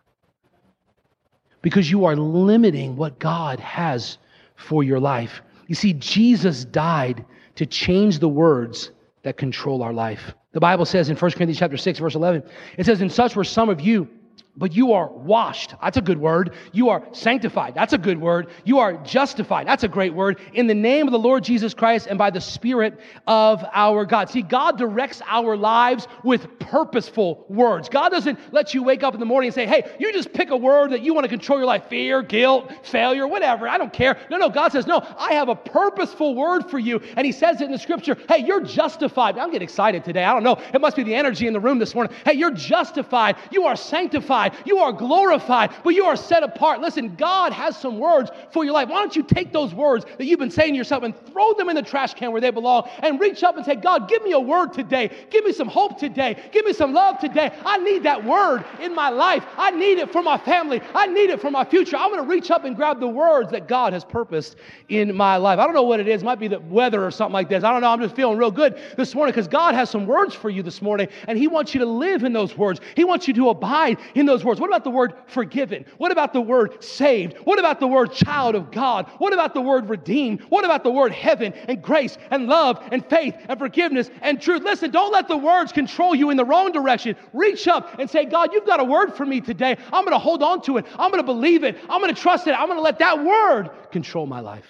Because 1.62 1.90
you 1.90 2.04
are 2.04 2.16
limiting 2.16 2.96
what 2.96 3.18
God 3.18 3.60
has 3.60 4.18
for 4.56 4.82
your 4.82 5.00
life. 5.00 5.42
You 5.68 5.74
see, 5.74 5.94
Jesus 5.94 6.64
died 6.64 7.24
to 7.54 7.66
change 7.66 8.18
the 8.18 8.28
words 8.28 8.90
that 9.22 9.36
control 9.36 9.82
our 9.82 9.92
life. 9.92 10.34
The 10.52 10.60
Bible 10.60 10.84
says 10.84 11.08
in 11.08 11.16
1 11.16 11.30
Corinthians 11.30 11.58
chapter 11.58 11.76
6, 11.76 11.98
verse 11.98 12.14
11, 12.14 12.42
it 12.76 12.86
says, 12.86 13.00
And 13.00 13.10
such 13.10 13.36
were 13.36 13.44
some 13.44 13.68
of 13.68 13.80
you 13.80 14.08
but 14.56 14.74
you 14.74 14.92
are 14.92 15.08
washed. 15.08 15.74
That's 15.80 15.96
a 15.96 16.02
good 16.02 16.18
word. 16.18 16.54
You 16.72 16.90
are 16.90 17.02
sanctified. 17.12 17.74
That's 17.74 17.94
a 17.94 17.98
good 17.98 18.20
word. 18.20 18.48
You 18.64 18.80
are 18.80 18.94
justified. 18.98 19.66
That's 19.66 19.82
a 19.82 19.88
great 19.88 20.12
word. 20.12 20.38
In 20.52 20.66
the 20.66 20.74
name 20.74 21.08
of 21.08 21.12
the 21.12 21.18
Lord 21.18 21.42
Jesus 21.42 21.72
Christ 21.72 22.06
and 22.06 22.18
by 22.18 22.28
the 22.30 22.40
Spirit 22.40 23.00
of 23.26 23.64
our 23.72 24.04
God. 24.04 24.28
See, 24.28 24.42
God 24.42 24.76
directs 24.76 25.22
our 25.26 25.56
lives 25.56 26.06
with 26.22 26.58
purposeful 26.58 27.46
words. 27.48 27.88
God 27.88 28.10
doesn't 28.10 28.38
let 28.52 28.74
you 28.74 28.82
wake 28.82 29.02
up 29.02 29.14
in 29.14 29.20
the 29.20 29.26
morning 29.26 29.48
and 29.48 29.54
say, 29.54 29.66
hey, 29.66 29.96
you 29.98 30.12
just 30.12 30.34
pick 30.34 30.50
a 30.50 30.56
word 30.56 30.92
that 30.92 31.00
you 31.00 31.14
want 31.14 31.24
to 31.24 31.30
control 31.30 31.58
your 31.58 31.66
life 31.66 31.86
fear, 31.88 32.20
guilt, 32.20 32.70
failure, 32.82 33.26
whatever. 33.26 33.66
I 33.66 33.78
don't 33.78 33.92
care. 33.92 34.18
No, 34.30 34.36
no. 34.36 34.50
God 34.50 34.72
says, 34.72 34.86
no, 34.86 34.98
I 35.16 35.32
have 35.32 35.48
a 35.48 35.56
purposeful 35.56 36.34
word 36.34 36.68
for 36.70 36.78
you. 36.78 37.00
And 37.16 37.24
He 37.24 37.32
says 37.32 37.62
it 37.62 37.64
in 37.64 37.72
the 37.72 37.78
scripture, 37.78 38.18
hey, 38.28 38.44
you're 38.44 38.62
justified. 38.62 39.38
I'm 39.38 39.50
getting 39.50 39.64
excited 39.64 40.04
today. 40.04 40.24
I 40.24 40.34
don't 40.34 40.44
know. 40.44 40.60
It 40.74 40.80
must 40.82 40.96
be 40.96 41.04
the 41.04 41.14
energy 41.14 41.46
in 41.46 41.54
the 41.54 41.60
room 41.60 41.78
this 41.78 41.94
morning. 41.94 42.14
Hey, 42.26 42.34
you're 42.34 42.50
justified. 42.50 43.36
You 43.50 43.64
are 43.64 43.76
sanctified 43.76 44.41
you 44.64 44.78
are 44.78 44.92
glorified, 44.92 45.72
but 45.84 45.90
you 45.90 46.04
are 46.04 46.16
set 46.16 46.42
apart. 46.42 46.80
Listen, 46.80 47.14
God 47.16 47.52
has 47.52 47.76
some 47.76 47.98
words 47.98 48.30
for 48.50 48.64
your 48.64 48.72
life. 48.72 48.88
Why 48.88 49.00
don't 49.00 49.14
you 49.14 49.22
take 49.22 49.52
those 49.52 49.74
words 49.74 50.04
that 50.18 50.24
you've 50.24 50.38
been 50.38 50.50
saying 50.50 50.72
to 50.74 50.78
yourself 50.78 51.02
and 51.02 51.14
throw 51.26 51.52
them 51.54 51.68
in 51.68 51.76
the 51.76 51.82
trash 51.82 52.14
can 52.14 52.32
where 52.32 52.40
they 52.40 52.50
belong 52.50 52.88
and 53.02 53.20
reach 53.20 53.42
up 53.42 53.56
and 53.56 53.64
say, 53.64 53.76
God, 53.76 54.08
give 54.08 54.22
me 54.22 54.32
a 54.32 54.40
word 54.40 54.72
today. 54.72 55.10
Give 55.30 55.44
me 55.44 55.52
some 55.52 55.68
hope 55.68 55.98
today. 55.98 56.36
Give 56.52 56.64
me 56.64 56.72
some 56.72 56.92
love 56.92 57.18
today. 57.18 57.52
I 57.64 57.78
need 57.78 58.02
that 58.04 58.24
word 58.24 58.64
in 58.80 58.94
my 58.94 59.10
life. 59.10 59.44
I 59.56 59.70
need 59.70 59.98
it 59.98 60.12
for 60.12 60.22
my 60.22 60.38
family. 60.38 60.80
I 60.94 61.06
need 61.06 61.30
it 61.30 61.40
for 61.40 61.50
my 61.50 61.64
future. 61.64 61.96
I'm 61.96 62.10
going 62.10 62.22
to 62.22 62.28
reach 62.28 62.50
up 62.50 62.64
and 62.64 62.74
grab 62.74 63.00
the 63.00 63.08
words 63.08 63.50
that 63.50 63.68
God 63.68 63.92
has 63.92 64.04
purposed 64.04 64.56
in 64.88 65.14
my 65.14 65.36
life. 65.36 65.58
I 65.58 65.64
don't 65.64 65.74
know 65.74 65.82
what 65.82 66.00
it 66.00 66.08
is. 66.08 66.22
It 66.22 66.24
might 66.24 66.38
be 66.38 66.48
the 66.48 66.60
weather 66.60 67.04
or 67.04 67.10
something 67.10 67.34
like 67.34 67.48
this. 67.48 67.64
I 67.64 67.72
don't 67.72 67.80
know. 67.82 67.90
I'm 67.90 68.00
just 68.00 68.16
feeling 68.16 68.38
real 68.38 68.50
good 68.50 68.78
this 68.96 69.14
morning 69.14 69.32
because 69.32 69.48
God 69.48 69.74
has 69.74 69.90
some 69.90 70.06
words 70.06 70.34
for 70.34 70.50
you 70.50 70.62
this 70.62 70.80
morning 70.80 71.08
and 71.28 71.36
He 71.36 71.48
wants 71.48 71.74
you 71.74 71.80
to 71.80 71.86
live 71.86 72.24
in 72.24 72.32
those 72.32 72.56
words. 72.56 72.80
He 72.96 73.04
wants 73.04 73.28
you 73.28 73.34
to 73.34 73.50
abide 73.50 73.98
in 74.14 74.24
those 74.24 74.31
those 74.32 74.44
words? 74.44 74.60
What 74.60 74.68
about 74.68 74.84
the 74.84 74.90
word 74.90 75.14
forgiven? 75.26 75.84
What 75.98 76.10
about 76.10 76.32
the 76.32 76.40
word 76.40 76.82
saved? 76.82 77.36
What 77.44 77.58
about 77.58 77.80
the 77.80 77.86
word 77.86 78.12
child 78.12 78.54
of 78.54 78.70
God? 78.70 79.08
What 79.18 79.32
about 79.32 79.54
the 79.54 79.60
word 79.60 79.88
redeemed? 79.88 80.40
What 80.48 80.64
about 80.64 80.82
the 80.82 80.90
word 80.90 81.12
heaven 81.12 81.52
and 81.52 81.82
grace 81.82 82.16
and 82.30 82.46
love 82.46 82.82
and 82.90 83.04
faith 83.06 83.34
and 83.48 83.58
forgiveness 83.58 84.10
and 84.22 84.40
truth? 84.40 84.62
Listen, 84.62 84.90
don't 84.90 85.12
let 85.12 85.28
the 85.28 85.36
words 85.36 85.72
control 85.72 86.14
you 86.14 86.30
in 86.30 86.36
the 86.36 86.44
wrong 86.44 86.72
direction. 86.72 87.14
Reach 87.32 87.68
up 87.68 87.98
and 87.98 88.08
say, 88.08 88.24
God, 88.24 88.52
you've 88.52 88.66
got 88.66 88.80
a 88.80 88.84
word 88.84 89.14
for 89.14 89.26
me 89.26 89.40
today. 89.40 89.76
I'm 89.92 90.04
going 90.04 90.12
to 90.12 90.18
hold 90.18 90.42
on 90.42 90.62
to 90.62 90.78
it. 90.78 90.86
I'm 90.92 91.10
going 91.10 91.22
to 91.22 91.26
believe 91.26 91.64
it. 91.64 91.76
I'm 91.88 92.00
going 92.00 92.14
to 92.14 92.20
trust 92.20 92.46
it. 92.46 92.52
I'm 92.52 92.66
going 92.66 92.78
to 92.78 92.82
let 92.82 92.98
that 93.00 93.22
word 93.22 93.70
control 93.90 94.26
my 94.26 94.40
life, 94.40 94.66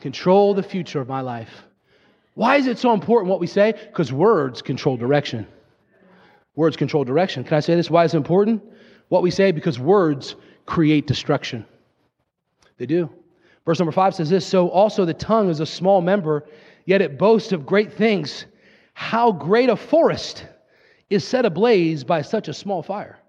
control 0.00 0.54
the 0.54 0.62
future 0.62 1.00
of 1.00 1.08
my 1.08 1.20
life. 1.20 1.50
Why 2.34 2.56
is 2.56 2.68
it 2.68 2.78
so 2.78 2.92
important 2.92 3.30
what 3.30 3.40
we 3.40 3.48
say? 3.48 3.72
Because 3.72 4.12
words 4.12 4.62
control 4.62 4.96
direction. 4.96 5.48
Words 6.58 6.76
control 6.76 7.04
direction. 7.04 7.44
Can 7.44 7.56
I 7.56 7.60
say 7.60 7.76
this? 7.76 7.88
Why 7.88 8.02
is 8.02 8.14
it 8.14 8.16
important? 8.16 8.60
What 9.10 9.22
we 9.22 9.30
say, 9.30 9.52
because 9.52 9.78
words 9.78 10.34
create 10.66 11.06
destruction. 11.06 11.64
They 12.78 12.86
do. 12.86 13.08
Verse 13.64 13.78
number 13.78 13.92
five 13.92 14.12
says 14.12 14.28
this 14.28 14.44
So 14.44 14.68
also 14.70 15.04
the 15.04 15.14
tongue 15.14 15.50
is 15.50 15.60
a 15.60 15.66
small 15.66 16.00
member, 16.00 16.48
yet 16.84 17.00
it 17.00 17.16
boasts 17.16 17.52
of 17.52 17.64
great 17.64 17.92
things. 17.92 18.46
How 18.94 19.30
great 19.30 19.68
a 19.68 19.76
forest 19.76 20.46
is 21.10 21.22
set 21.22 21.44
ablaze 21.44 22.02
by 22.02 22.22
such 22.22 22.48
a 22.48 22.52
small 22.52 22.82
fire. 22.82 23.20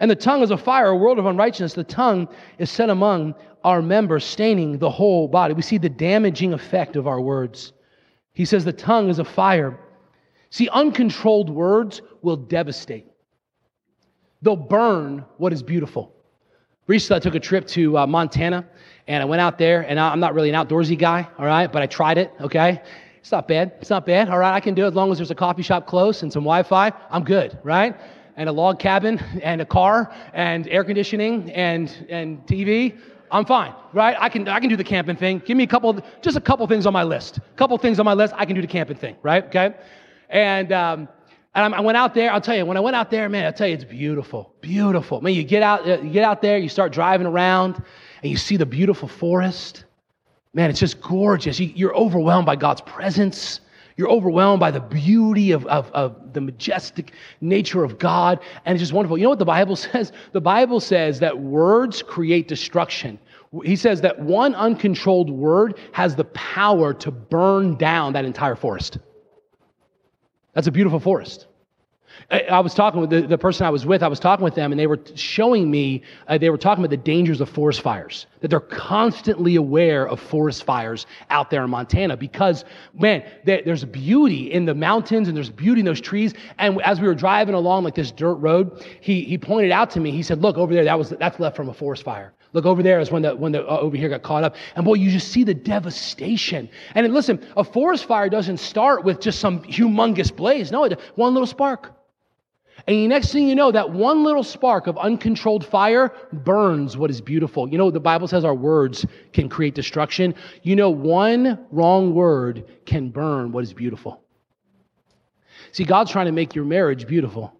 And 0.00 0.10
the 0.10 0.14
tongue 0.14 0.42
is 0.42 0.50
a 0.50 0.58
fire, 0.58 0.88
a 0.88 0.96
world 0.96 1.18
of 1.18 1.24
unrighteousness. 1.24 1.72
The 1.72 1.84
tongue 1.84 2.28
is 2.58 2.70
set 2.70 2.90
among 2.90 3.34
our 3.64 3.80
members, 3.80 4.26
staining 4.26 4.76
the 4.76 4.90
whole 4.90 5.26
body. 5.26 5.54
We 5.54 5.62
see 5.62 5.78
the 5.78 5.88
damaging 5.88 6.52
effect 6.52 6.96
of 6.96 7.06
our 7.06 7.22
words. 7.22 7.72
He 8.34 8.44
says 8.44 8.66
the 8.66 8.74
tongue 8.74 9.08
is 9.08 9.20
a 9.20 9.24
fire. 9.24 9.78
See, 10.50 10.68
uncontrolled 10.68 11.50
words 11.50 12.00
will 12.22 12.36
devastate. 12.36 13.06
They'll 14.42 14.56
burn 14.56 15.24
what 15.36 15.52
is 15.52 15.62
beautiful. 15.62 16.14
Recently, 16.86 17.16
I 17.16 17.20
took 17.20 17.34
a 17.34 17.40
trip 17.40 17.66
to 17.68 17.98
uh, 17.98 18.06
Montana, 18.06 18.66
and 19.08 19.22
I 19.22 19.26
went 19.26 19.40
out 19.40 19.58
there, 19.58 19.82
and 19.82 20.00
I'm 20.00 20.20
not 20.20 20.34
really 20.34 20.48
an 20.48 20.54
outdoorsy 20.54 20.98
guy, 20.98 21.28
all 21.38 21.44
right, 21.44 21.70
but 21.70 21.82
I 21.82 21.86
tried 21.86 22.16
it, 22.16 22.32
okay? 22.40 22.80
It's 23.18 23.30
not 23.30 23.46
bad. 23.46 23.72
It's 23.80 23.90
not 23.90 24.06
bad, 24.06 24.30
all 24.30 24.38
right? 24.38 24.54
I 24.54 24.60
can 24.60 24.74
do 24.74 24.84
it 24.84 24.88
as 24.88 24.94
long 24.94 25.12
as 25.12 25.18
there's 25.18 25.30
a 25.30 25.34
coffee 25.34 25.62
shop 25.62 25.86
close 25.86 26.22
and 26.22 26.32
some 26.32 26.44
Wi 26.44 26.62
Fi. 26.62 26.92
I'm 27.10 27.24
good, 27.24 27.58
right? 27.62 27.94
And 28.36 28.48
a 28.48 28.52
log 28.52 28.78
cabin, 28.78 29.18
and 29.42 29.60
a 29.60 29.66
car, 29.66 30.10
and 30.32 30.66
air 30.68 30.82
conditioning, 30.82 31.50
and, 31.52 32.06
and 32.08 32.46
TV. 32.46 32.96
I'm 33.30 33.44
fine, 33.44 33.74
right? 33.92 34.16
I 34.18 34.30
can, 34.30 34.48
I 34.48 34.58
can 34.58 34.70
do 34.70 34.76
the 34.76 34.84
camping 34.84 35.16
thing. 35.16 35.42
Give 35.44 35.58
me 35.58 35.64
a 35.64 35.66
couple, 35.66 36.00
just 36.22 36.38
a 36.38 36.40
couple 36.40 36.66
things 36.66 36.86
on 36.86 36.94
my 36.94 37.02
list. 37.02 37.36
A 37.36 37.56
couple 37.56 37.76
things 37.76 37.98
on 37.98 38.06
my 38.06 38.14
list, 38.14 38.32
I 38.34 38.46
can 38.46 38.54
do 38.54 38.62
the 38.62 38.66
camping 38.66 38.96
thing, 38.96 39.16
right? 39.22 39.44
Okay? 39.44 39.74
And, 40.28 40.72
um, 40.72 41.08
and 41.54 41.74
I 41.74 41.80
went 41.80 41.96
out 41.96 42.14
there. 42.14 42.30
I'll 42.30 42.40
tell 42.40 42.56
you, 42.56 42.64
when 42.66 42.76
I 42.76 42.80
went 42.80 42.94
out 42.94 43.10
there, 43.10 43.28
man, 43.28 43.46
I'll 43.46 43.52
tell 43.52 43.66
you, 43.66 43.74
it's 43.74 43.84
beautiful, 43.84 44.54
beautiful. 44.60 45.18
I 45.18 45.20
mean, 45.22 45.34
you 45.34 45.44
get 45.44 45.62
out, 45.62 45.88
uh, 45.88 46.00
you 46.00 46.10
get 46.10 46.24
out 46.24 46.42
there, 46.42 46.58
you 46.58 46.68
start 46.68 46.92
driving 46.92 47.26
around, 47.26 47.82
and 48.22 48.30
you 48.30 48.36
see 48.36 48.56
the 48.56 48.66
beautiful 48.66 49.08
forest. 49.08 49.84
Man, 50.54 50.70
it's 50.70 50.80
just 50.80 51.00
gorgeous. 51.00 51.58
You, 51.58 51.88
are 51.88 51.96
overwhelmed 51.96 52.46
by 52.46 52.56
God's 52.56 52.80
presence. 52.82 53.60
You're 53.96 54.10
overwhelmed 54.10 54.60
by 54.60 54.70
the 54.70 54.80
beauty 54.80 55.50
of, 55.50 55.66
of, 55.66 55.90
of 55.90 56.32
the 56.32 56.40
majestic 56.40 57.12
nature 57.40 57.82
of 57.82 57.98
God, 57.98 58.38
and 58.64 58.74
it's 58.74 58.82
just 58.82 58.92
wonderful. 58.92 59.18
You 59.18 59.24
know 59.24 59.30
what 59.30 59.40
the 59.40 59.44
Bible 59.44 59.76
says? 59.76 60.12
The 60.32 60.40
Bible 60.40 60.80
says 60.80 61.18
that 61.20 61.38
words 61.38 62.02
create 62.02 62.46
destruction. 62.46 63.18
He 63.64 63.76
says 63.76 64.02
that 64.02 64.20
one 64.20 64.54
uncontrolled 64.54 65.30
word 65.30 65.78
has 65.92 66.14
the 66.14 66.24
power 66.24 66.94
to 66.94 67.10
burn 67.10 67.76
down 67.76 68.12
that 68.12 68.24
entire 68.24 68.54
forest. 68.54 68.98
That's 70.58 70.66
a 70.66 70.72
beautiful 70.72 70.98
forest. 70.98 71.46
I 72.30 72.60
was 72.60 72.74
talking 72.74 73.00
with 73.00 73.08
the, 73.08 73.22
the, 73.22 73.38
person 73.38 73.64
I 73.64 73.70
was 73.70 73.86
with, 73.86 74.02
I 74.02 74.08
was 74.08 74.20
talking 74.20 74.44
with 74.44 74.54
them, 74.54 74.70
and 74.70 74.78
they 74.78 74.86
were 74.86 75.00
showing 75.14 75.70
me, 75.70 76.02
uh, 76.26 76.36
they 76.36 76.50
were 76.50 76.58
talking 76.58 76.84
about 76.84 76.90
the 76.90 76.98
dangers 76.98 77.40
of 77.40 77.48
forest 77.48 77.80
fires, 77.80 78.26
that 78.40 78.48
they're 78.48 78.60
constantly 78.60 79.56
aware 79.56 80.06
of 80.06 80.20
forest 80.20 80.64
fires 80.64 81.06
out 81.30 81.48
there 81.48 81.64
in 81.64 81.70
Montana 81.70 82.18
because, 82.18 82.66
man, 82.92 83.24
there's 83.46 83.82
beauty 83.86 84.52
in 84.52 84.66
the 84.66 84.74
mountains 84.74 85.28
and 85.28 85.36
there's 85.38 85.48
beauty 85.48 85.80
in 85.80 85.86
those 85.86 86.02
trees. 86.02 86.34
And 86.58 86.82
as 86.82 87.00
we 87.00 87.08
were 87.08 87.14
driving 87.14 87.54
along 87.54 87.84
like 87.84 87.94
this 87.94 88.10
dirt 88.10 88.34
road, 88.34 88.84
he, 89.00 89.22
he 89.22 89.38
pointed 89.38 89.70
out 89.70 89.90
to 89.92 90.00
me, 90.00 90.10
he 90.10 90.22
said, 90.22 90.42
Look, 90.42 90.58
over 90.58 90.74
there, 90.74 90.84
that 90.84 90.98
was, 90.98 91.08
that's 91.08 91.40
left 91.40 91.56
from 91.56 91.70
a 91.70 91.74
forest 91.74 92.02
fire. 92.02 92.34
Look 92.52 92.66
over 92.66 92.82
there 92.82 93.00
is 93.00 93.10
when 93.10 93.22
the 93.22 93.36
when 93.36 93.52
the 93.52 93.62
uh, 93.66 93.78
over 93.78 93.94
here 93.94 94.08
got 94.08 94.22
caught 94.22 94.42
up, 94.42 94.56
and 94.74 94.82
boy, 94.82 94.94
you 94.94 95.10
just 95.10 95.28
see 95.28 95.44
the 95.44 95.52
devastation. 95.52 96.70
And 96.94 97.12
listen, 97.12 97.46
a 97.58 97.64
forest 97.64 98.06
fire 98.06 98.30
doesn't 98.30 98.56
start 98.56 99.04
with 99.04 99.20
just 99.20 99.38
some 99.38 99.60
humongous 99.64 100.34
blaze. 100.34 100.72
No, 100.72 100.84
it, 100.84 100.98
one 101.14 101.34
little 101.34 101.46
spark. 101.46 101.97
And 102.88 102.96
the 102.96 103.06
next 103.06 103.32
thing 103.32 103.46
you 103.46 103.54
know, 103.54 103.70
that 103.70 103.90
one 103.90 104.24
little 104.24 104.42
spark 104.42 104.86
of 104.86 104.96
uncontrolled 104.96 105.66
fire 105.66 106.10
burns 106.32 106.96
what 106.96 107.10
is 107.10 107.20
beautiful. 107.20 107.68
You 107.68 107.76
know, 107.76 107.90
the 107.90 108.00
Bible 108.00 108.26
says 108.26 108.46
our 108.46 108.54
words 108.54 109.04
can 109.34 109.50
create 109.50 109.74
destruction. 109.74 110.34
You 110.62 110.74
know, 110.74 110.88
one 110.88 111.66
wrong 111.70 112.14
word 112.14 112.64
can 112.86 113.10
burn 113.10 113.52
what 113.52 113.62
is 113.62 113.74
beautiful. 113.74 114.22
See, 115.72 115.84
God's 115.84 116.10
trying 116.10 116.26
to 116.26 116.32
make 116.32 116.54
your 116.54 116.64
marriage 116.64 117.06
beautiful. 117.06 117.52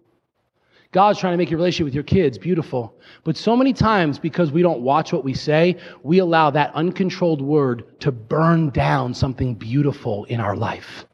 God's 0.91 1.19
trying 1.19 1.33
to 1.33 1.37
make 1.37 1.51
your 1.51 1.59
relationship 1.59 1.85
with 1.85 1.93
your 1.93 2.03
kids 2.03 2.39
beautiful. 2.39 2.97
But 3.23 3.37
so 3.37 3.55
many 3.55 3.71
times, 3.71 4.17
because 4.17 4.51
we 4.51 4.63
don't 4.63 4.81
watch 4.81 5.13
what 5.13 5.23
we 5.23 5.35
say, 5.35 5.77
we 6.01 6.17
allow 6.17 6.49
that 6.49 6.73
uncontrolled 6.73 7.43
word 7.43 7.99
to 7.99 8.11
burn 8.11 8.71
down 8.71 9.13
something 9.13 9.53
beautiful 9.53 10.25
in 10.25 10.39
our 10.39 10.55
life. 10.55 11.05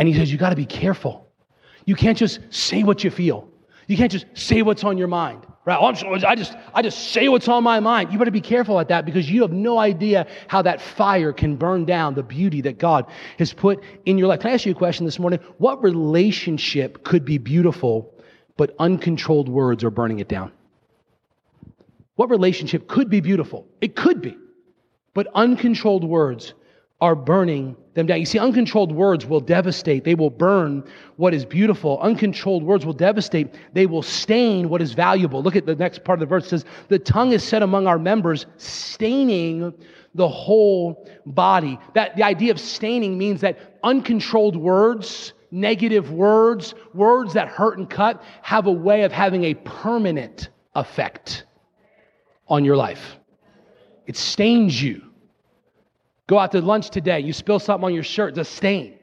And 0.00 0.08
he 0.08 0.14
says, 0.14 0.32
You 0.32 0.38
got 0.38 0.50
to 0.50 0.56
be 0.56 0.66
careful. 0.66 1.29
You 1.86 1.94
can't 1.94 2.18
just 2.18 2.40
say 2.50 2.82
what 2.82 3.04
you 3.04 3.10
feel. 3.10 3.48
You 3.86 3.96
can't 3.96 4.12
just 4.12 4.26
say 4.34 4.62
what's 4.62 4.84
on 4.84 4.98
your 4.98 5.08
mind. 5.08 5.46
Right? 5.66 5.78
Oh, 5.78 5.86
I 6.26 6.34
just, 6.34 6.56
I 6.72 6.80
just 6.80 7.12
say 7.12 7.28
what's 7.28 7.46
on 7.46 7.62
my 7.62 7.80
mind. 7.80 8.12
You 8.12 8.18
better 8.18 8.30
be 8.30 8.40
careful 8.40 8.80
at 8.80 8.88
that 8.88 9.04
because 9.04 9.30
you 9.30 9.42
have 9.42 9.52
no 9.52 9.78
idea 9.78 10.26
how 10.48 10.62
that 10.62 10.80
fire 10.80 11.32
can 11.32 11.56
burn 11.56 11.84
down 11.84 12.14
the 12.14 12.22
beauty 12.22 12.62
that 12.62 12.78
God 12.78 13.06
has 13.38 13.52
put 13.52 13.82
in 14.06 14.16
your 14.16 14.26
life. 14.28 14.40
Can 14.40 14.50
I 14.50 14.54
ask 14.54 14.64
you 14.64 14.72
a 14.72 14.74
question 14.74 15.04
this 15.04 15.18
morning? 15.18 15.38
What 15.58 15.82
relationship 15.82 17.04
could 17.04 17.24
be 17.26 17.36
beautiful, 17.36 18.14
but 18.56 18.74
uncontrolled 18.78 19.48
words 19.48 19.84
are 19.84 19.90
burning 19.90 20.20
it 20.20 20.28
down? 20.28 20.50
What 22.16 22.30
relationship 22.30 22.88
could 22.88 23.10
be 23.10 23.20
beautiful? 23.20 23.66
It 23.80 23.96
could 23.96 24.22
be, 24.22 24.36
but 25.14 25.26
uncontrolled 25.34 26.04
words 26.04 26.54
are 27.00 27.14
burning 27.14 27.76
them 27.94 28.06
down. 28.06 28.20
You 28.20 28.26
see, 28.26 28.38
uncontrolled 28.38 28.92
words 28.92 29.26
will 29.26 29.40
devastate. 29.40 30.04
They 30.04 30.14
will 30.14 30.30
burn 30.30 30.84
what 31.16 31.32
is 31.32 31.44
beautiful. 31.44 31.98
Uncontrolled 32.00 32.62
words 32.62 32.84
will 32.84 32.92
devastate. 32.92 33.54
They 33.72 33.86
will 33.86 34.02
stain 34.02 34.68
what 34.68 34.82
is 34.82 34.92
valuable. 34.92 35.42
Look 35.42 35.56
at 35.56 35.66
the 35.66 35.74
next 35.74 36.04
part 36.04 36.18
of 36.18 36.20
the 36.20 36.26
verse. 36.26 36.46
It 36.46 36.50
says, 36.50 36.64
The 36.88 36.98
tongue 36.98 37.32
is 37.32 37.42
set 37.42 37.62
among 37.62 37.86
our 37.86 37.98
members, 37.98 38.46
staining 38.58 39.72
the 40.14 40.28
whole 40.28 41.08
body. 41.26 41.78
That 41.94 42.16
the 42.16 42.22
idea 42.22 42.50
of 42.52 42.60
staining 42.60 43.16
means 43.16 43.40
that 43.40 43.78
uncontrolled 43.82 44.56
words, 44.56 45.32
negative 45.50 46.12
words, 46.12 46.74
words 46.92 47.32
that 47.32 47.48
hurt 47.48 47.78
and 47.78 47.88
cut, 47.88 48.22
have 48.42 48.66
a 48.66 48.72
way 48.72 49.02
of 49.02 49.12
having 49.12 49.44
a 49.44 49.54
permanent 49.54 50.50
effect 50.74 51.44
on 52.46 52.64
your 52.64 52.76
life. 52.76 53.16
It 54.06 54.16
stains 54.16 54.82
you. 54.82 55.09
Go 56.30 56.38
out 56.38 56.52
to 56.52 56.60
lunch 56.60 56.90
today, 56.90 57.18
you 57.18 57.32
spill 57.32 57.58
something 57.58 57.86
on 57.86 57.92
your 57.92 58.04
shirt, 58.04 58.38
a 58.38 58.44
stain. 58.44 58.96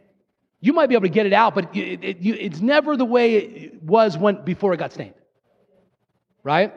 You 0.61 0.71
might 0.71 0.87
be 0.87 0.95
able 0.95 1.07
to 1.07 1.09
get 1.09 1.25
it 1.25 1.33
out, 1.33 1.55
but 1.55 1.75
it, 1.75 2.01
it, 2.01 2.17
you, 2.19 2.35
it's 2.35 2.61
never 2.61 2.95
the 2.95 3.03
way 3.03 3.35
it 3.35 3.83
was 3.83 4.17
when, 4.17 4.45
before 4.45 4.73
it 4.73 4.77
got 4.77 4.93
stained. 4.93 5.13
Right? 6.41 6.73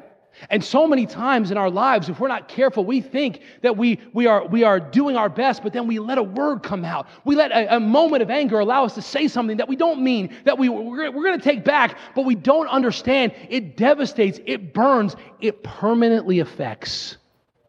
And 0.50 0.64
so 0.64 0.88
many 0.88 1.06
times 1.06 1.52
in 1.52 1.56
our 1.56 1.70
lives, 1.70 2.08
if 2.08 2.18
we're 2.18 2.26
not 2.26 2.48
careful, 2.48 2.84
we 2.84 3.00
think 3.00 3.42
that 3.62 3.76
we, 3.76 4.00
we, 4.12 4.26
are, 4.26 4.44
we 4.44 4.64
are 4.64 4.80
doing 4.80 5.16
our 5.16 5.28
best, 5.28 5.62
but 5.62 5.72
then 5.72 5.86
we 5.86 6.00
let 6.00 6.18
a 6.18 6.22
word 6.24 6.64
come 6.64 6.84
out. 6.84 7.06
We 7.24 7.36
let 7.36 7.52
a, 7.52 7.76
a 7.76 7.78
moment 7.78 8.24
of 8.24 8.28
anger 8.28 8.58
allow 8.58 8.84
us 8.84 8.96
to 8.96 9.02
say 9.02 9.28
something 9.28 9.58
that 9.58 9.68
we 9.68 9.76
don't 9.76 10.02
mean, 10.02 10.34
that 10.46 10.58
we, 10.58 10.68
we're, 10.68 11.12
we're 11.12 11.22
going 11.22 11.38
to 11.38 11.44
take 11.44 11.64
back, 11.64 11.96
but 12.16 12.24
we 12.24 12.34
don't 12.34 12.66
understand. 12.66 13.34
It 13.48 13.76
devastates, 13.76 14.40
it 14.46 14.74
burns, 14.74 15.14
it 15.40 15.62
permanently 15.62 16.40
affects 16.40 17.18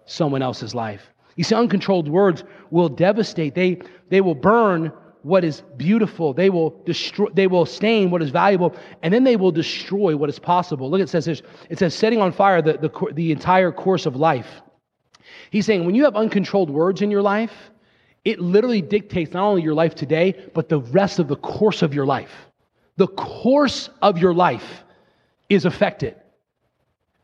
someone 0.07 0.41
else's 0.41 0.73
life. 0.73 1.03
You 1.41 1.45
see, 1.45 1.55
uncontrolled 1.55 2.07
words 2.07 2.43
will 2.69 2.87
devastate. 2.87 3.55
They, 3.55 3.81
they 4.09 4.21
will 4.21 4.35
burn 4.35 4.93
what 5.23 5.43
is 5.43 5.63
beautiful. 5.75 6.35
They 6.35 6.51
will 6.51 6.69
destroy, 6.85 7.29
they 7.33 7.47
will 7.47 7.65
stain 7.65 8.11
what 8.11 8.21
is 8.21 8.29
valuable, 8.29 8.75
and 9.01 9.11
then 9.11 9.23
they 9.23 9.37
will 9.37 9.51
destroy 9.51 10.15
what 10.15 10.29
is 10.29 10.37
possible. 10.37 10.91
Look, 10.91 11.01
it 11.01 11.09
says 11.09 11.25
this. 11.25 11.41
It 11.71 11.79
says 11.79 11.95
setting 11.95 12.21
on 12.21 12.31
fire 12.31 12.61
the, 12.61 12.73
the, 12.73 13.13
the 13.13 13.31
entire 13.31 13.71
course 13.71 14.05
of 14.05 14.15
life. 14.15 14.61
He's 15.49 15.65
saying 15.65 15.83
when 15.83 15.95
you 15.95 16.03
have 16.03 16.15
uncontrolled 16.15 16.69
words 16.69 17.01
in 17.01 17.09
your 17.09 17.23
life, 17.23 17.71
it 18.23 18.39
literally 18.39 18.83
dictates 18.83 19.33
not 19.33 19.43
only 19.43 19.63
your 19.63 19.73
life 19.73 19.95
today, 19.95 20.47
but 20.53 20.69
the 20.69 20.81
rest 20.81 21.17
of 21.17 21.27
the 21.27 21.37
course 21.37 21.81
of 21.81 21.91
your 21.91 22.05
life. 22.05 22.51
The 22.97 23.07
course 23.07 23.89
of 24.03 24.19
your 24.19 24.35
life 24.35 24.83
is 25.49 25.65
affected 25.65 26.20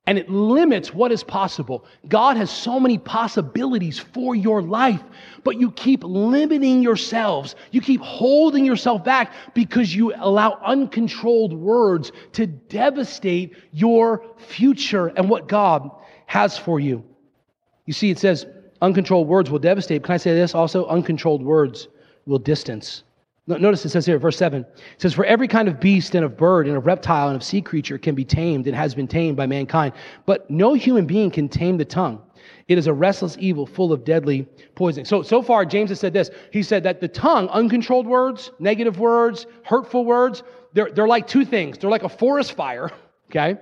and 0.07 0.17
it 0.17 0.29
limits 0.29 0.93
what 0.93 1.11
is 1.11 1.23
possible. 1.23 1.85
God 2.07 2.37
has 2.37 2.49
so 2.49 2.79
many 2.79 2.97
possibilities 2.97 3.99
for 3.99 4.35
your 4.35 4.61
life, 4.61 5.03
but 5.43 5.59
you 5.59 5.69
keep 5.71 6.01
limiting 6.03 6.81
yourselves. 6.81 7.55
You 7.71 7.81
keep 7.81 8.01
holding 8.01 8.63
yourself 8.63 9.03
back 9.03 9.33
because 9.53 9.93
you 9.93 10.13
allow 10.15 10.59
uncontrolled 10.65 11.53
words 11.53 12.13
to 12.33 12.47
devastate 12.47 13.55
your 13.73 14.23
future 14.37 15.07
and 15.07 15.29
what 15.29 15.49
God 15.49 15.91
has 16.25 16.57
for 16.57 16.79
you. 16.79 17.03
You 17.85 17.93
see, 17.93 18.09
it 18.09 18.17
says 18.17 18.45
uncontrolled 18.81 19.27
words 19.27 19.51
will 19.51 19.59
devastate. 19.59 20.03
Can 20.03 20.13
I 20.13 20.17
say 20.17 20.33
this 20.33 20.55
also? 20.55 20.85
Uncontrolled 20.87 21.43
words 21.43 21.89
will 22.25 22.39
distance. 22.39 23.03
Notice 23.47 23.85
it 23.85 23.89
says 23.89 24.05
here, 24.05 24.19
verse 24.19 24.35
7. 24.35 24.61
It 24.61 25.01
says, 25.01 25.13
For 25.13 25.23
every 25.23 25.47
kind 25.47 25.69
of 25.69 25.79
beast 25.79 26.15
and 26.15 26.25
of 26.25 26.35
bird 26.35 26.67
and 26.67 26.75
of 26.75 26.85
reptile 26.85 27.29
and 27.29 27.37
of 27.37 27.43
sea 27.43 27.61
creature 27.61 27.97
can 27.97 28.13
be 28.13 28.25
tamed 28.25 28.67
and 28.67 28.75
has 28.75 28.93
been 28.93 29.07
tamed 29.07 29.37
by 29.37 29.47
mankind, 29.47 29.93
but 30.25 30.49
no 30.51 30.73
human 30.73 31.05
being 31.05 31.31
can 31.31 31.47
tame 31.47 31.77
the 31.77 31.85
tongue. 31.85 32.21
It 32.67 32.77
is 32.77 32.87
a 32.87 32.93
restless 32.93 33.37
evil 33.39 33.65
full 33.65 33.93
of 33.93 34.03
deadly 34.03 34.45
poison. 34.75 35.05
So, 35.05 35.21
so 35.21 35.41
far, 35.41 35.63
James 35.63 35.89
has 35.91 35.99
said 36.01 36.11
this. 36.11 36.29
He 36.51 36.61
said 36.61 36.83
that 36.83 36.99
the 36.99 37.07
tongue, 37.07 37.47
uncontrolled 37.47 38.05
words, 38.05 38.51
negative 38.59 38.99
words, 38.99 39.45
hurtful 39.63 40.03
words, 40.03 40.43
they're, 40.73 40.91
they're 40.91 41.07
like 41.07 41.25
two 41.25 41.45
things. 41.45 41.77
They're 41.77 41.89
like 41.89 42.03
a 42.03 42.09
forest 42.09 42.51
fire, 42.51 42.91
okay? 43.29 43.57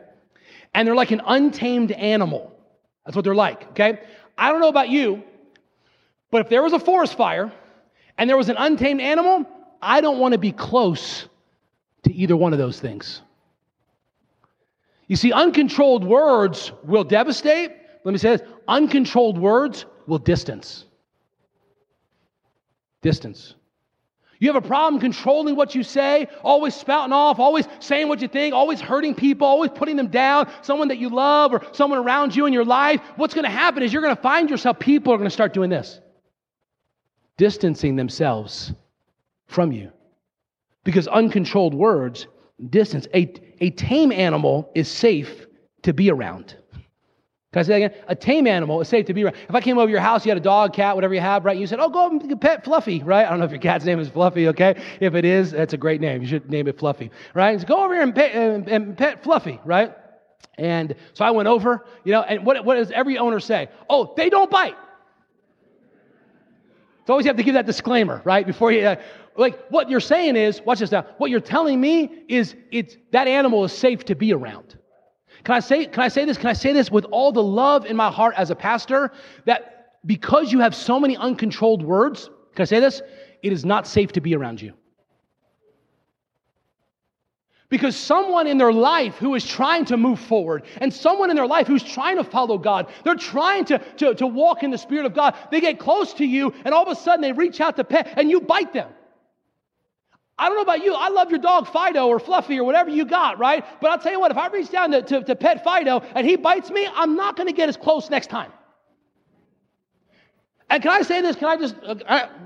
And 0.74 0.88
they're 0.88 0.96
like 0.96 1.12
an 1.12 1.22
untamed 1.26 1.92
animal. 1.92 2.60
That's 3.06 3.16
what 3.16 3.24
they're 3.24 3.36
like, 3.36 3.70
okay? 3.72 4.00
I 4.36 4.52
don't 4.52 4.62
know 4.62 4.70
about 4.70 4.90
you, 4.90 5.24
but 6.32 6.42
if 6.42 6.50
there 6.50 6.64
was 6.64 6.74
a 6.74 6.80
forest 6.80 7.16
fire 7.16 7.54
and 8.18 8.28
there 8.28 8.36
was 8.36 8.50
an 8.50 8.58
untamed 8.58 9.00
animal, 9.00 9.46
I 9.86 10.02
don't 10.02 10.18
want 10.18 10.32
to 10.32 10.40
be 10.40 10.52
close 10.52 11.28
to 12.04 12.14
either 12.14 12.36
one 12.36 12.54
of 12.54 12.60
those 12.60 12.80
things. 12.80 13.22
You 15.08 15.16
see, 15.16 15.32
uncontrolled 15.32 16.04
words 16.04 16.72
will 16.84 17.04
devastate. 17.04 17.72
Let 18.04 18.12
me 18.12 18.18
say 18.18 18.38
this 18.38 18.48
uncontrolled 18.68 19.38
words 19.38 19.86
will 20.08 20.18
distance. 20.18 20.86
Distance. 23.04 23.54
You 24.40 24.52
have 24.52 24.62
a 24.62 24.68
problem 24.68 25.00
controlling 25.00 25.56
what 25.56 25.76
you 25.76 25.84
say, 25.84 26.28
always 26.44 26.74
spouting 26.74 27.14
off, 27.14 27.40
always 27.40 27.68
saying 27.80 28.10
what 28.10 28.22
you 28.22 28.28
think, 28.28 28.56
always 28.56 28.82
hurting 28.82 29.14
people, 29.14 29.48
always 29.48 29.70
putting 29.70 29.96
them 29.96 30.08
down, 30.08 30.52
someone 30.64 30.88
that 30.88 30.98
you 30.98 31.10
love 31.10 31.54
or 31.54 31.62
someone 31.72 32.00
around 32.00 32.36
you 32.36 32.48
in 32.48 32.54
your 32.54 32.66
life. 32.66 33.02
What's 33.16 33.36
going 33.36 33.46
to 33.46 33.52
happen 33.52 33.84
is 33.84 33.94
you're 33.94 34.02
going 34.02 34.16
to 34.16 34.22
find 34.22 34.50
yourself, 34.50 34.80
people 34.80 35.14
are 35.14 35.18
going 35.18 35.30
to 35.30 35.34
start 35.34 35.54
doing 35.54 35.70
this 35.70 36.00
distancing 37.38 37.98
themselves 37.98 38.74
from 39.48 39.72
you. 39.72 39.92
Because 40.84 41.08
uncontrolled 41.08 41.74
words 41.74 42.28
distance. 42.70 43.08
A, 43.14 43.34
a 43.60 43.70
tame 43.72 44.12
animal 44.12 44.72
is 44.76 44.88
safe 44.88 45.48
to 45.84 45.94
be 45.94 46.10
around. 46.10 46.56
Can 47.54 47.60
I 47.60 47.64
say 47.64 47.80
that 47.80 47.86
again? 47.86 48.04
A 48.10 48.16
tame 48.16 48.48
animal 48.48 48.82
is 48.82 48.90
safe 48.90 49.06
to 49.06 49.14
be 49.14 49.24
around. 49.24 49.36
If 49.48 49.56
I 49.56 49.62
came 49.62 49.78
over 49.78 49.90
your 49.90 50.02
house, 50.02 50.26
you 50.26 50.30
had 50.30 50.38
a 50.38 50.42
dog, 50.42 50.74
cat, 50.74 50.96
whatever 50.96 51.14
you 51.14 51.22
have, 51.22 51.46
right? 51.46 51.58
You 51.58 51.68
said, 51.68 51.80
oh, 51.80 51.90
go 51.90 52.10
and 52.10 52.42
pet 52.42 52.66
Fluffy, 52.66 53.02
right? 53.02 53.26
I 53.26 53.30
don't 53.30 53.40
know 53.40 53.46
if 53.46 53.52
your 53.52 53.62
cat's 53.62 53.86
name 53.86 54.00
is 54.00 54.10
Fluffy, 54.10 54.50
okay? 54.50 54.82
If 55.00 55.16
it 55.16 55.24
is, 55.24 55.52
that's 55.52 55.74
a 55.74 55.78
great 55.78 56.02
name. 56.02 56.22
You 56.22 56.28
should 56.28 56.50
name 56.50 56.68
it 56.68 56.78
Fluffy, 56.78 57.12
right? 57.34 57.60
So 57.60 57.66
go 57.66 57.84
over 57.84 57.94
here 57.94 58.04
and 58.04 58.14
pet, 58.14 58.36
and, 58.36 58.68
and 58.68 58.98
pet 58.98 59.24
Fluffy, 59.24 59.62
right? 59.64 59.96
And 60.58 60.96
so 61.14 61.24
I 61.24 61.32
went 61.32 61.48
over, 61.48 61.86
you 62.04 62.12
know, 62.12 62.24
and 62.24 62.46
what, 62.46 62.64
what 62.66 62.76
does 62.76 62.92
every 62.92 63.18
owner 63.18 63.40
say? 63.40 63.70
Oh, 63.90 64.14
they 64.18 64.30
don't 64.30 64.52
bite. 64.52 64.76
So 67.06 67.14
always 67.14 67.26
have 67.28 67.38
to 67.38 67.44
give 67.44 67.54
that 67.54 67.66
disclaimer, 67.66 68.22
right? 68.26 68.46
Before 68.46 68.72
you, 68.72 68.86
uh, 68.86 68.96
like 69.38 69.68
what 69.70 69.90
you're 69.90 70.00
saying 70.00 70.36
is, 70.36 70.62
watch 70.62 70.80
this 70.80 70.92
now. 70.92 71.06
What 71.18 71.30
you're 71.30 71.40
telling 71.40 71.80
me 71.80 72.24
is 72.28 72.56
it's 72.72 72.98
that 73.12 73.28
animal 73.28 73.64
is 73.64 73.72
safe 73.72 74.06
to 74.06 74.16
be 74.16 74.34
around. 74.34 74.78
Can 75.44 75.54
I 75.54 75.60
say, 75.60 75.86
can 75.86 76.02
I 76.02 76.08
say 76.08 76.26
this? 76.26 76.38
Can 76.38 76.48
I 76.48 76.54
say 76.54 76.74
this 76.74 76.90
with 76.90 77.06
all 77.06 77.32
the 77.32 77.44
love 77.44 77.86
in 77.86 77.96
my 77.96 78.10
heart 78.10 78.34
as 78.38 78.50
a 78.50 78.56
pastor? 78.56 79.12
That 79.46 79.92
because 80.06 80.52
you 80.52 80.60
have 80.60 80.74
so 80.74 81.00
many 81.00 81.16
uncontrolled 81.16 81.84
words, 81.84 82.30
can 82.56 82.64
I 82.64 82.66
say 82.66 82.80
this? 82.80 83.02
It 83.44 83.54
is 83.54 83.64
not 83.64 83.86
safe 83.86 84.12
to 84.14 84.22
be 84.22 84.36
around 84.36 84.62
you. 84.62 84.74
Because 87.70 87.96
someone 87.96 88.46
in 88.46 88.58
their 88.58 88.72
life 88.72 89.16
who 89.16 89.34
is 89.34 89.46
trying 89.46 89.86
to 89.86 89.98
move 89.98 90.20
forward 90.20 90.64
and 90.78 90.94
someone 90.94 91.30
in 91.32 91.36
their 91.36 91.48
life 91.48 91.66
who's 91.66 91.84
trying 91.84 92.18
to 92.18 92.24
follow 92.24 92.58
God, 92.58 92.88
they're 93.04 93.16
trying 93.16 93.66
to, 93.66 93.80
to, 93.98 94.14
to 94.16 94.28
walk 94.28 94.62
in 94.62 94.70
the 94.70 94.78
Spirit 94.78 95.06
of 95.06 95.16
God, 95.16 95.36
they 95.52 95.62
get 95.62 95.80
close 95.80 96.14
to 96.16 96.26
you 96.26 96.54
and 96.64 96.74
all 96.74 96.84
of 96.84 96.96
a 96.96 97.00
sudden 97.00 97.22
they 97.22 97.32
reach 97.32 97.60
out 97.62 97.76
to 97.78 97.84
pet 97.84 98.14
and 98.18 98.30
you 98.30 98.42
bite 98.42 98.72
them. 98.74 98.90
I 100.38 100.48
don't 100.48 100.58
know 100.58 100.64
about 100.64 100.84
you. 100.84 100.94
I 100.94 101.10
love 101.10 101.32
your 101.32 101.40
dog 101.40 101.68
Fido 101.68 102.08
or 102.08 102.20
Fluffy 102.20 102.60
or 102.60 102.66
whatever 102.66 102.90
you 102.90 103.06
got, 103.06 103.40
right? 103.40 103.66
But 103.82 103.92
I'll 103.92 104.00
tell 104.00 104.12
you 104.12 104.20
what, 104.20 104.32
if 104.32 104.38
I 104.38 104.48
reach 104.48 104.70
down 104.70 104.92
to, 104.92 105.02
to, 105.02 105.24
to 105.24 105.36
pet 105.36 105.64
Fido 105.64 106.02
and 106.14 106.28
he 106.28 106.36
bites 106.36 106.70
me, 106.70 106.88
I'm 106.94 107.16
not 107.16 107.38
going 107.38 107.48
to 107.48 107.54
get 107.54 107.70
as 107.70 107.78
close 107.78 108.10
next 108.10 108.30
time. 108.30 108.52
And 110.70 110.82
can 110.82 110.92
I 110.92 111.04
say 111.04 111.22
this? 111.22 111.36
Can 111.36 111.48
I 111.48 111.58
just 111.58 111.76
uh, 111.84 111.96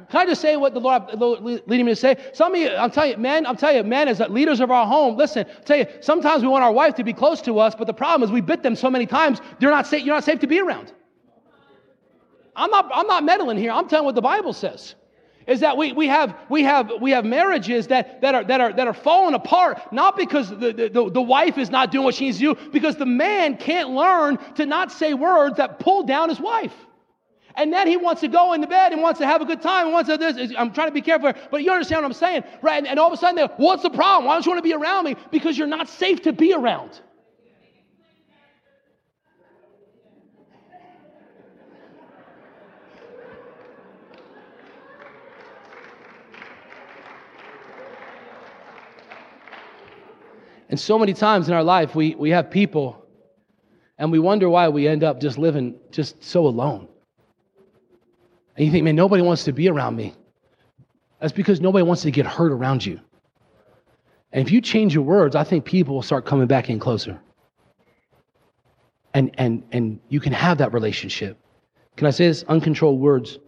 can 0.10 0.22
I 0.22 0.26
just 0.26 0.42
say 0.42 0.58
what 0.58 0.74
the 0.74 0.80
Lord 0.82 1.04
leading 1.68 1.86
me 1.86 1.94
to 1.94 1.96
say? 1.96 2.18
Some 2.34 2.54
of 2.54 2.60
you, 2.60 2.70
I'm 2.70 2.92
telling 2.92 3.12
you, 3.12 3.18
men, 3.18 3.46
I'm 3.46 3.56
telling 3.56 3.78
you, 3.78 3.84
men, 3.84 4.10
as 4.10 4.20
leaders 4.20 4.60
of 4.60 4.72
our 4.72 4.86
home, 4.86 5.16
listen. 5.16 5.46
I'll 5.48 5.64
tell 5.64 5.78
you, 5.78 5.86
sometimes 6.02 6.42
we 6.42 6.50
want 6.50 6.64
our 6.64 6.72
wife 6.72 6.96
to 6.96 7.04
be 7.04 7.14
close 7.14 7.42
to 7.44 7.60
us, 7.60 7.76
but 7.76 7.88
the 7.88 7.94
problem 7.94 8.28
is 8.28 8.32
we 8.32 8.42
bit 8.42 8.62
them 8.62 8.76
so 8.76 8.90
many 8.90 9.06
times, 9.06 9.40
they're 9.60 9.70
not 9.70 9.88
safe. 9.88 10.04
You're 10.04 10.16
not 10.16 10.26
safe 10.26 10.40
to 10.40 10.48
be 10.48 10.60
around. 10.60 10.92
I'm 12.58 12.70
not. 12.72 12.92
I'm 12.94 13.08
not 13.08 13.24
meddling 13.24 13.58
here. 13.58 13.72
I'm 13.72 13.88
telling 13.88 14.06
what 14.06 14.16
the 14.16 14.22
Bible 14.22 14.52
says 14.52 14.96
is 15.48 15.62
that 15.62 15.76
we, 15.76 15.94
we, 15.94 16.08
have, 16.08 16.36
we, 16.50 16.62
have, 16.62 16.92
we 17.02 17.10
have 17.10 17.26
marriages 17.26 17.88
that, 17.88 18.22
that, 18.22 18.36
are, 18.36 18.44
that, 18.44 18.62
are, 18.62 18.72
that 18.72 18.86
are 18.86 18.94
falling 18.94 19.34
apart, 19.34 19.92
not 19.92 20.16
because 20.16 20.52
the, 20.52 20.72
the, 20.94 21.10
the 21.12 21.22
wife 21.22 21.58
is 21.58 21.72
not 21.72 21.92
doing 21.92 22.04
what 22.04 22.14
she 22.14 22.26
needs 22.26 22.38
to 22.38 22.54
do, 22.54 22.70
because 22.70 22.98
the 22.98 23.06
man 23.08 23.58
can't 23.58 23.90
learn 23.90 24.38
to 24.54 24.68
not 24.68 24.92
say 24.92 25.16
words 25.16 25.58
that 25.58 25.80
pull 25.80 26.04
down 26.04 26.30
his 26.30 26.40
wife. 26.40 26.74
And 27.60 27.74
then 27.74 27.88
he 27.88 27.98
wants 27.98 28.22
to 28.22 28.30
go 28.30 28.54
in 28.54 28.62
the 28.62 28.68
bed 28.68 28.94
and 28.94 29.02
wants 29.02 29.20
to 29.20 29.26
have 29.26 29.42
a 29.42 29.46
good 29.46 29.62
time 29.62 29.88
and 29.88 29.94
wants 29.94 30.10
to 30.10 30.16
this. 30.16 30.54
I'm 30.58 30.72
trying 30.72 30.88
to 30.88 30.94
be 30.94 31.02
careful, 31.02 31.34
but 31.52 31.62
you 31.62 31.74
understand 31.74 32.04
what 32.04 32.06
I'm 32.06 32.14
saying, 32.14 32.46
right? 32.62 32.78
And, 32.78 32.88
and 32.88 32.98
all 32.98 33.08
of 33.08 33.14
a 33.14 33.18
sudden, 33.18 33.50
what's 33.58 33.84
the 33.84 33.90
problem? 33.90 34.28
Why 34.28 34.36
don't 34.36 34.46
you 34.46 34.52
want 34.54 34.64
to 34.64 34.70
be 34.70 34.74
around 34.74 35.04
me? 35.04 35.18
Because 35.30 35.58
you're 35.58 35.68
not 35.68 35.90
safe 35.90 36.22
to 36.22 36.32
be 36.32 36.54
around. 36.54 37.02
And 50.70 50.80
so 50.80 50.98
many 50.98 51.14
times 51.14 51.50
in 51.50 51.54
our 51.54 51.64
life, 51.64 51.94
we, 51.94 52.16
we 52.16 52.30
have 52.30 52.50
people 52.50 53.06
and 53.98 54.14
we 54.14 54.20
wonder 54.20 54.48
why 54.50 54.70
we 54.70 54.88
end 54.88 55.04
up 55.04 55.20
just 55.20 55.38
living 55.38 55.76
just 55.92 56.24
so 56.24 56.48
alone. 56.48 56.88
And 58.60 58.66
you 58.66 58.74
think, 58.74 58.84
man, 58.84 58.98
nobody 58.98 59.24
wants 59.24 59.46
to 59.46 59.54
be 59.54 59.70
around 59.70 59.96
me. 59.96 60.14
That's 61.22 61.32
because 61.32 61.62
nobody 61.62 61.84
wants 61.84 62.02
to 62.02 62.12
get 62.12 62.26
hurt 62.26 62.52
around 62.52 62.86
you. 62.86 63.00
And 64.34 64.46
if 64.46 64.52
you 64.52 64.60
change 64.60 64.94
your 64.94 65.06
words, 65.06 65.34
I 65.34 65.46
think 65.46 65.64
people 65.64 65.96
will 65.96 66.02
start 66.02 66.26
coming 66.26 66.46
back 66.46 66.70
in 66.70 66.78
closer. 66.78 67.18
And, 69.14 69.32
and, 69.36 69.64
and 69.72 69.98
you 70.10 70.20
can 70.20 70.34
have 70.34 70.58
that 70.58 70.74
relationship. 70.74 71.38
Can 71.96 72.06
I 72.06 72.10
say 72.10 72.28
this? 72.28 72.44
Uncontrolled 72.50 73.00
words 73.00 73.40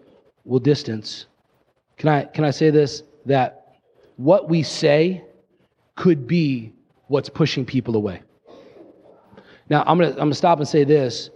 will 0.46 0.60
distance. 0.60 1.26
Can 1.98 2.08
I, 2.08 2.24
can 2.24 2.46
I 2.46 2.52
say 2.52 2.70
this? 2.70 3.04
That 3.26 3.76
what 4.16 4.48
we 4.48 4.64
say 4.64 5.26
could 5.96 6.26
be 6.26 6.72
what's 7.08 7.28
pushing 7.28 7.66
people 7.66 7.98
away. 7.98 8.22
Now, 9.70 9.84
I'm 9.86 10.00
to 10.00 10.08
I'm 10.12 10.16
gonna 10.16 10.36
stop 10.36 10.60
and 10.60 10.68
say 10.68 10.86
this. 10.86 11.30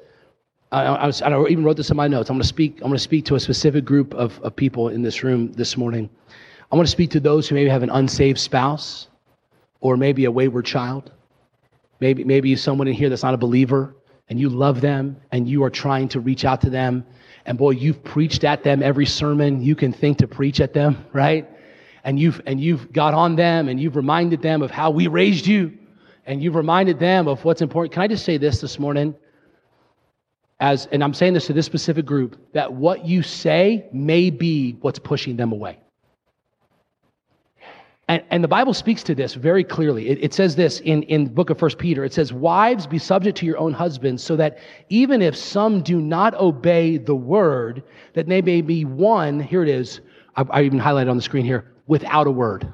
I, 0.72 0.84
I, 0.84 1.06
was, 1.06 1.22
I, 1.22 1.46
even 1.46 1.64
wrote 1.64 1.78
this 1.78 1.90
in 1.90 1.98
my 1.98 2.08
notes. 2.08 2.30
I'm 2.30 2.36
going 2.36 2.42
to 2.42 2.48
speak. 2.48 2.76
I'm 2.78 2.88
going 2.88 2.94
to 2.94 3.00
speak 3.00 3.26
to 3.26 3.36
a 3.36 3.40
specific 3.40 3.86
group 3.86 4.14
of, 4.14 4.40
of 4.42 4.56
people 4.56 4.90
in 4.90 5.02
this 5.02 5.24
room 5.24 5.52
this 5.54 5.78
morning. 5.78 6.10
I 6.72 6.76
want 6.76 6.88
to 6.88 6.92
speak 6.92 7.12
to 7.12 7.20
those 7.20 7.48
who 7.48 7.56
maybe 7.56 7.70
have 7.70 7.84
an 7.84 7.90
unsaved 7.90 8.40
spouse, 8.40 9.08
or 9.80 9.98
maybe 9.98 10.26
a 10.26 10.32
wayward 10.32 10.66
child. 10.66 11.12
Maybe 12.00 12.24
maybe 12.24 12.56
someone 12.56 12.88
in 12.88 12.94
here 12.94 13.10
that's 13.10 13.24
not 13.24 13.34
a 13.34 13.38
believer, 13.38 13.96
and 14.30 14.40
you 14.40 14.50
love 14.50 14.82
them, 14.82 15.18
and 15.32 15.48
you 15.48 15.64
are 15.64 15.70
trying 15.70 16.10
to 16.10 16.20
reach 16.20 16.44
out 16.44 16.62
to 16.62 16.70
them. 16.70 17.06
And 17.46 17.58
boy, 17.58 17.72
you've 17.72 18.04
preached 18.04 18.44
at 18.44 18.64
them 18.64 18.82
every 18.82 19.06
sermon 19.06 19.62
you 19.62 19.76
can 19.76 19.94
think 19.94 20.18
to 20.18 20.28
preach 20.28 20.60
at 20.60 20.74
them, 20.74 21.06
right? 21.14 21.48
and 22.06 22.20
you've, 22.20 22.40
and 22.46 22.62
you've 22.62 22.94
got 22.94 23.14
on 23.14 23.36
them 23.36 23.68
and 23.68 23.82
you've 23.82 23.96
reminded 23.96 24.42
them 24.42 24.62
of 24.62 24.72
how 24.72 24.92
we 24.92 25.08
raised 25.08 25.46
you 25.46 25.74
and 26.28 26.42
you've 26.42 26.56
reminded 26.56 27.00
them 27.00 27.28
of 27.28 27.44
what's 27.44 27.62
important. 27.62 27.92
Can 27.92 28.04
I 28.04 28.08
just 28.08 28.24
say 28.24 28.38
this 28.38 28.62
this 28.62 28.80
morning? 28.80 29.16
As, 30.60 30.88
and 30.92 31.04
I'm 31.04 31.14
saying 31.14 31.34
this 31.34 31.48
to 31.48 31.54
this 31.54 31.66
specific 31.66 32.06
group, 32.06 32.38
that 32.54 32.74
what 32.74 33.06
you 33.06 33.22
say 33.22 33.88
may 33.92 34.30
be 34.30 34.78
what's 34.82 35.00
pushing 35.00 35.36
them 35.36 35.52
away. 35.52 35.80
And, 38.08 38.24
and 38.30 38.44
the 38.44 38.48
Bible 38.48 38.74
speaks 38.74 39.02
to 39.04 39.16
this 39.16 39.34
very 39.34 39.64
clearly. 39.64 40.10
It, 40.10 40.24
it 40.24 40.34
says 40.34 40.56
this 40.56 40.80
in, 40.82 41.04
in 41.04 41.24
the 41.24 41.30
book 41.32 41.50
of 41.50 41.58
First 41.58 41.80
Peter. 41.80 42.06
It 42.06 42.14
says, 42.14 42.32
Wives, 42.32 42.86
be 42.86 43.00
subject 43.00 43.38
to 43.40 43.46
your 43.46 43.58
own 43.58 43.74
husbands, 43.74 44.24
so 44.24 44.36
that 44.36 44.60
even 44.90 45.22
if 45.22 45.36
some 45.36 45.82
do 45.82 46.00
not 46.00 46.36
obey 46.36 46.98
the 46.98 47.16
word, 47.16 47.84
that 48.14 48.28
they 48.28 48.42
may 48.42 48.62
be 48.62 48.86
won, 48.86 49.40
here 49.40 49.64
it 49.64 49.70
is, 49.70 50.02
I, 50.36 50.44
I 50.52 50.62
even 50.62 50.80
highlighted 50.80 51.10
on 51.10 51.18
the 51.18 51.24
screen 51.24 51.46
here, 51.46 51.74
without 51.88 52.28
a 52.28 52.32
word. 52.32 52.72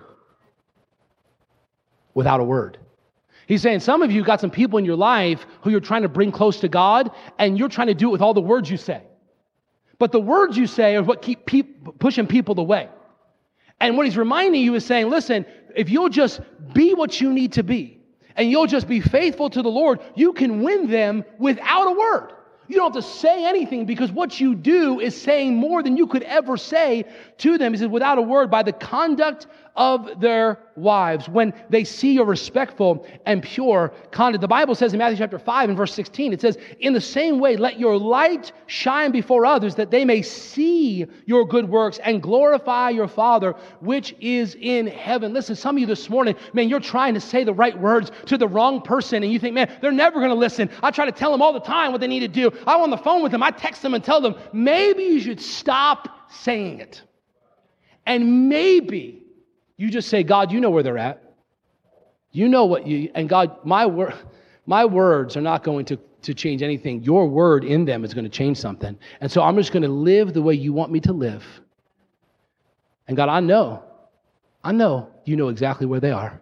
Without 2.13 2.41
a 2.41 2.43
word. 2.43 2.77
He's 3.51 3.61
saying 3.61 3.81
some 3.81 4.01
of 4.01 4.13
you 4.13 4.23
got 4.23 4.39
some 4.39 4.49
people 4.49 4.79
in 4.79 4.85
your 4.85 4.95
life 4.95 5.45
who 5.61 5.71
you're 5.71 5.81
trying 5.81 6.03
to 6.03 6.07
bring 6.07 6.31
close 6.31 6.61
to 6.61 6.69
God, 6.69 7.11
and 7.37 7.59
you're 7.59 7.67
trying 7.67 7.87
to 7.87 7.93
do 7.93 8.07
it 8.07 8.11
with 8.13 8.21
all 8.21 8.33
the 8.33 8.39
words 8.39 8.71
you 8.71 8.77
say. 8.77 9.03
But 9.99 10.13
the 10.13 10.21
words 10.21 10.57
you 10.57 10.67
say 10.67 10.95
are 10.95 11.03
what 11.03 11.21
keep 11.21 11.49
pushing 11.99 12.27
people 12.27 12.57
away. 12.57 12.87
And 13.81 13.97
what 13.97 14.05
he's 14.05 14.15
reminding 14.15 14.61
you 14.61 14.75
is 14.75 14.85
saying, 14.85 15.09
listen, 15.09 15.45
if 15.75 15.89
you'll 15.89 16.07
just 16.07 16.39
be 16.71 16.93
what 16.93 17.19
you 17.19 17.33
need 17.33 17.51
to 17.51 17.63
be, 17.63 17.99
and 18.37 18.49
you'll 18.49 18.67
just 18.67 18.87
be 18.87 19.01
faithful 19.01 19.49
to 19.49 19.61
the 19.61 19.69
Lord, 19.69 19.99
you 20.15 20.31
can 20.31 20.61
win 20.61 20.89
them 20.89 21.25
without 21.37 21.87
a 21.87 21.99
word. 21.99 22.31
You 22.69 22.77
don't 22.77 22.95
have 22.95 23.03
to 23.03 23.09
say 23.09 23.43
anything 23.43 23.85
because 23.85 24.13
what 24.13 24.39
you 24.39 24.55
do 24.55 25.01
is 25.01 25.21
saying 25.21 25.57
more 25.57 25.83
than 25.83 25.97
you 25.97 26.07
could 26.07 26.23
ever 26.23 26.55
say 26.55 27.03
to 27.39 27.57
them. 27.57 27.73
He 27.73 27.79
says, 27.79 27.89
without 27.89 28.17
a 28.17 28.21
word, 28.21 28.49
by 28.49 28.63
the 28.63 28.71
conduct 28.71 29.47
of 29.75 30.19
their 30.19 30.59
wives 30.75 31.29
when 31.29 31.53
they 31.69 31.83
see 31.83 32.13
your 32.13 32.25
respectful 32.25 33.05
and 33.25 33.41
pure 33.41 33.93
conduct. 34.11 34.41
The 34.41 34.47
Bible 34.47 34.75
says 34.75 34.93
in 34.93 34.99
Matthew 34.99 35.17
chapter 35.17 35.39
5 35.39 35.69
and 35.69 35.77
verse 35.77 35.93
16, 35.93 36.33
it 36.33 36.41
says, 36.41 36.57
In 36.79 36.93
the 36.93 37.01
same 37.01 37.39
way, 37.39 37.55
let 37.55 37.79
your 37.79 37.97
light 37.97 38.51
shine 38.67 39.11
before 39.11 39.45
others 39.45 39.75
that 39.75 39.91
they 39.91 40.03
may 40.03 40.21
see 40.21 41.05
your 41.25 41.45
good 41.45 41.69
works 41.69 41.99
and 42.03 42.21
glorify 42.21 42.89
your 42.89 43.07
Father 43.07 43.53
which 43.79 44.15
is 44.19 44.55
in 44.59 44.87
heaven. 44.87 45.33
Listen, 45.33 45.55
some 45.55 45.75
of 45.75 45.79
you 45.79 45.87
this 45.87 46.09
morning, 46.09 46.35
man, 46.53 46.67
you're 46.67 46.79
trying 46.79 47.13
to 47.13 47.21
say 47.21 47.43
the 47.43 47.53
right 47.53 47.77
words 47.79 48.11
to 48.25 48.37
the 48.37 48.47
wrong 48.47 48.81
person 48.81 49.23
and 49.23 49.31
you 49.31 49.39
think, 49.39 49.53
man, 49.53 49.71
they're 49.81 49.91
never 49.91 50.19
going 50.19 50.29
to 50.29 50.35
listen. 50.35 50.69
I 50.83 50.91
try 50.91 51.05
to 51.05 51.11
tell 51.11 51.31
them 51.31 51.41
all 51.41 51.53
the 51.53 51.59
time 51.59 51.91
what 51.91 52.01
they 52.01 52.07
need 52.07 52.21
to 52.21 52.27
do. 52.27 52.51
I'm 52.67 52.81
on 52.81 52.89
the 52.89 52.97
phone 52.97 53.23
with 53.23 53.31
them. 53.31 53.43
I 53.43 53.51
text 53.51 53.81
them 53.81 53.93
and 53.93 54.03
tell 54.03 54.21
them, 54.21 54.35
maybe 54.53 55.03
you 55.03 55.19
should 55.19 55.41
stop 55.41 56.29
saying 56.29 56.79
it. 56.79 57.01
And 58.05 58.49
maybe 58.49 59.20
you 59.81 59.89
just 59.89 60.09
say, 60.09 60.21
God, 60.21 60.51
you 60.51 60.61
know 60.61 60.69
where 60.69 60.83
they're 60.83 60.99
at. 60.99 61.23
You 62.31 62.47
know 62.47 62.65
what 62.65 62.85
you, 62.85 63.09
and 63.15 63.27
God, 63.27 63.65
my, 63.65 63.87
wor- 63.87 64.13
my 64.67 64.85
words 64.85 65.35
are 65.35 65.41
not 65.41 65.63
going 65.63 65.85
to, 65.85 65.97
to 66.21 66.35
change 66.35 66.61
anything. 66.61 67.01
Your 67.01 67.27
word 67.27 67.63
in 67.63 67.85
them 67.85 68.05
is 68.05 68.13
going 68.13 68.23
to 68.23 68.29
change 68.29 68.57
something. 68.57 68.95
And 69.21 69.31
so 69.31 69.41
I'm 69.41 69.57
just 69.57 69.71
going 69.71 69.81
to 69.81 69.89
live 69.89 70.35
the 70.35 70.41
way 70.43 70.53
you 70.53 70.71
want 70.71 70.91
me 70.91 70.99
to 70.99 71.13
live. 71.13 71.43
And 73.07 73.17
God, 73.17 73.27
I 73.27 73.39
know, 73.39 73.83
I 74.63 74.71
know 74.71 75.09
you 75.25 75.35
know 75.35 75.47
exactly 75.47 75.87
where 75.87 75.99
they 75.99 76.11
are. 76.11 76.39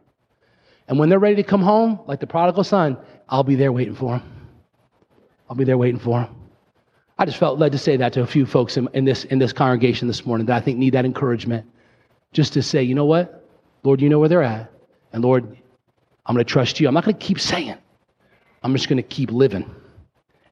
And 0.90 1.00
when 1.00 1.08
they're 1.08 1.18
ready 1.18 1.38
to 1.38 1.44
come 1.44 1.62
home, 1.62 2.02
like 2.08 2.20
the 2.20 2.28
prodigal 2.28 2.66
son, 2.66 2.98
I'll 3.30 3.46
be 3.46 3.56
there 3.56 3.72
waiting 3.72 3.96
for 3.96 4.18
them. 4.18 4.50
I'll 5.50 5.56
be 5.56 5.64
there 5.64 5.78
waiting 5.78 6.00
for 6.00 6.20
them. 6.20 6.36
I 7.18 7.24
just 7.24 7.38
felt 7.38 7.58
led 7.58 7.72
to 7.72 7.78
say 7.78 7.96
that 7.96 8.12
to 8.14 8.22
a 8.22 8.28
few 8.28 8.46
folks 8.46 8.76
in, 8.76 8.90
in, 8.94 9.06
this, 9.06 9.24
in 9.24 9.40
this 9.40 9.54
congregation 9.54 10.10
this 10.10 10.26
morning 10.26 10.46
that 10.48 10.58
I 10.58 10.60
think 10.60 10.78
need 10.78 10.94
that 10.94 11.06
encouragement 11.06 11.66
just 12.34 12.54
to 12.54 12.62
say, 12.62 12.84
you 12.84 12.96
know 12.96 13.06
what? 13.06 13.48
Lord, 13.84 14.02
you 14.02 14.10
know 14.10 14.20
where 14.20 14.30
they're 14.30 14.44
at. 14.44 14.72
And 15.14 15.24
Lord, 15.24 15.58
I'm 16.26 16.36
going 16.36 16.46
to 16.46 16.52
trust 16.52 16.80
you. 16.80 16.88
I'm 16.88 16.94
not 16.94 17.06
going 17.06 17.18
to 17.18 17.26
keep 17.26 17.40
saying, 17.40 17.78
I'm 18.64 18.74
just 18.74 18.88
going 18.88 18.98
to 18.98 19.04
keep 19.04 19.32
living. 19.32 19.70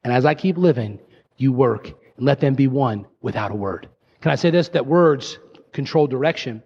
And 0.04 0.12
as 0.12 0.24
I 0.24 0.34
keep 0.34 0.56
living, 0.56 0.98
you 1.36 1.52
work 1.52 1.86
and 2.16 2.26
let 2.26 2.40
them 2.40 2.54
be 2.54 2.66
won 2.66 3.06
without 3.20 3.50
a 3.50 3.54
word. 3.54 3.88
Can 4.20 4.32
I 4.32 4.34
say 4.34 4.50
this? 4.50 4.68
That 4.70 4.86
words 4.86 5.38
control 5.72 6.06
direction, 6.06 6.62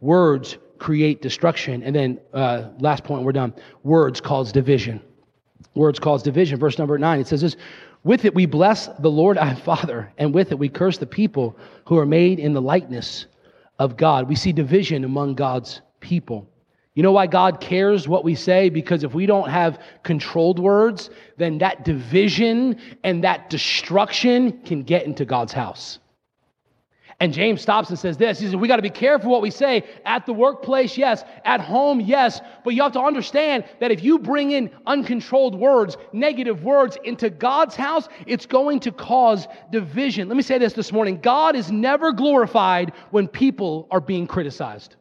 words 0.00 0.58
create 0.78 1.22
destruction. 1.22 1.82
And 1.82 1.94
then, 1.94 2.20
uh, 2.34 2.68
last 2.80 3.04
point, 3.04 3.22
we're 3.22 3.32
done. 3.32 3.54
Words 3.84 4.20
cause 4.20 4.52
division. 4.52 5.00
Words 5.74 5.98
cause 5.98 6.22
division. 6.22 6.58
Verse 6.58 6.76
number 6.76 6.98
nine, 6.98 7.20
it 7.20 7.28
says 7.28 7.40
this 7.40 7.56
With 8.04 8.24
it 8.24 8.34
we 8.34 8.46
bless 8.46 8.88
the 8.98 9.10
Lord 9.10 9.38
our 9.38 9.56
Father, 9.64 10.12
and 10.18 10.34
with 10.34 10.50
it 10.50 10.58
we 10.58 10.68
curse 10.68 10.98
the 10.98 11.06
people 11.06 11.56
who 11.86 11.98
are 11.98 12.06
made 12.06 12.38
in 12.38 12.52
the 12.52 12.60
likeness 12.60 13.26
of 13.82 13.96
God. 13.96 14.28
We 14.28 14.36
see 14.36 14.52
division 14.52 15.02
among 15.02 15.34
God's 15.34 15.80
people. 15.98 16.48
You 16.94 17.02
know 17.02 17.10
why 17.10 17.26
God 17.26 17.60
cares 17.60 18.06
what 18.06 18.22
we 18.22 18.36
say? 18.36 18.68
Because 18.68 19.02
if 19.02 19.12
we 19.12 19.26
don't 19.26 19.48
have 19.50 19.82
controlled 20.04 20.60
words, 20.60 21.10
then 21.36 21.58
that 21.58 21.84
division 21.84 22.78
and 23.02 23.24
that 23.24 23.50
destruction 23.50 24.60
can 24.62 24.84
get 24.84 25.04
into 25.04 25.24
God's 25.24 25.52
house. 25.52 25.98
And 27.22 27.32
James 27.32 27.62
stops 27.62 27.88
and 27.88 27.96
says 27.96 28.16
this 28.16 28.40
He 28.40 28.46
says, 28.46 28.56
We 28.56 28.66
got 28.66 28.76
to 28.76 28.82
be 28.82 28.90
careful 28.90 29.30
what 29.30 29.42
we 29.42 29.50
say 29.52 29.84
at 30.04 30.26
the 30.26 30.32
workplace, 30.32 30.98
yes, 30.98 31.22
at 31.44 31.60
home, 31.60 32.00
yes, 32.00 32.40
but 32.64 32.74
you 32.74 32.82
have 32.82 32.90
to 32.94 33.00
understand 33.00 33.62
that 33.78 33.92
if 33.92 34.02
you 34.02 34.18
bring 34.18 34.50
in 34.50 34.72
uncontrolled 34.88 35.54
words, 35.54 35.96
negative 36.12 36.64
words 36.64 36.98
into 37.04 37.30
God's 37.30 37.76
house, 37.76 38.08
it's 38.26 38.44
going 38.44 38.80
to 38.80 38.90
cause 38.90 39.46
division. 39.70 40.26
Let 40.26 40.36
me 40.36 40.42
say 40.42 40.58
this 40.58 40.72
this 40.72 40.90
morning 40.90 41.20
God 41.20 41.54
is 41.54 41.70
never 41.70 42.10
glorified 42.10 42.92
when 43.12 43.28
people 43.28 43.86
are 43.92 44.00
being 44.00 44.26
criticized. 44.26 44.96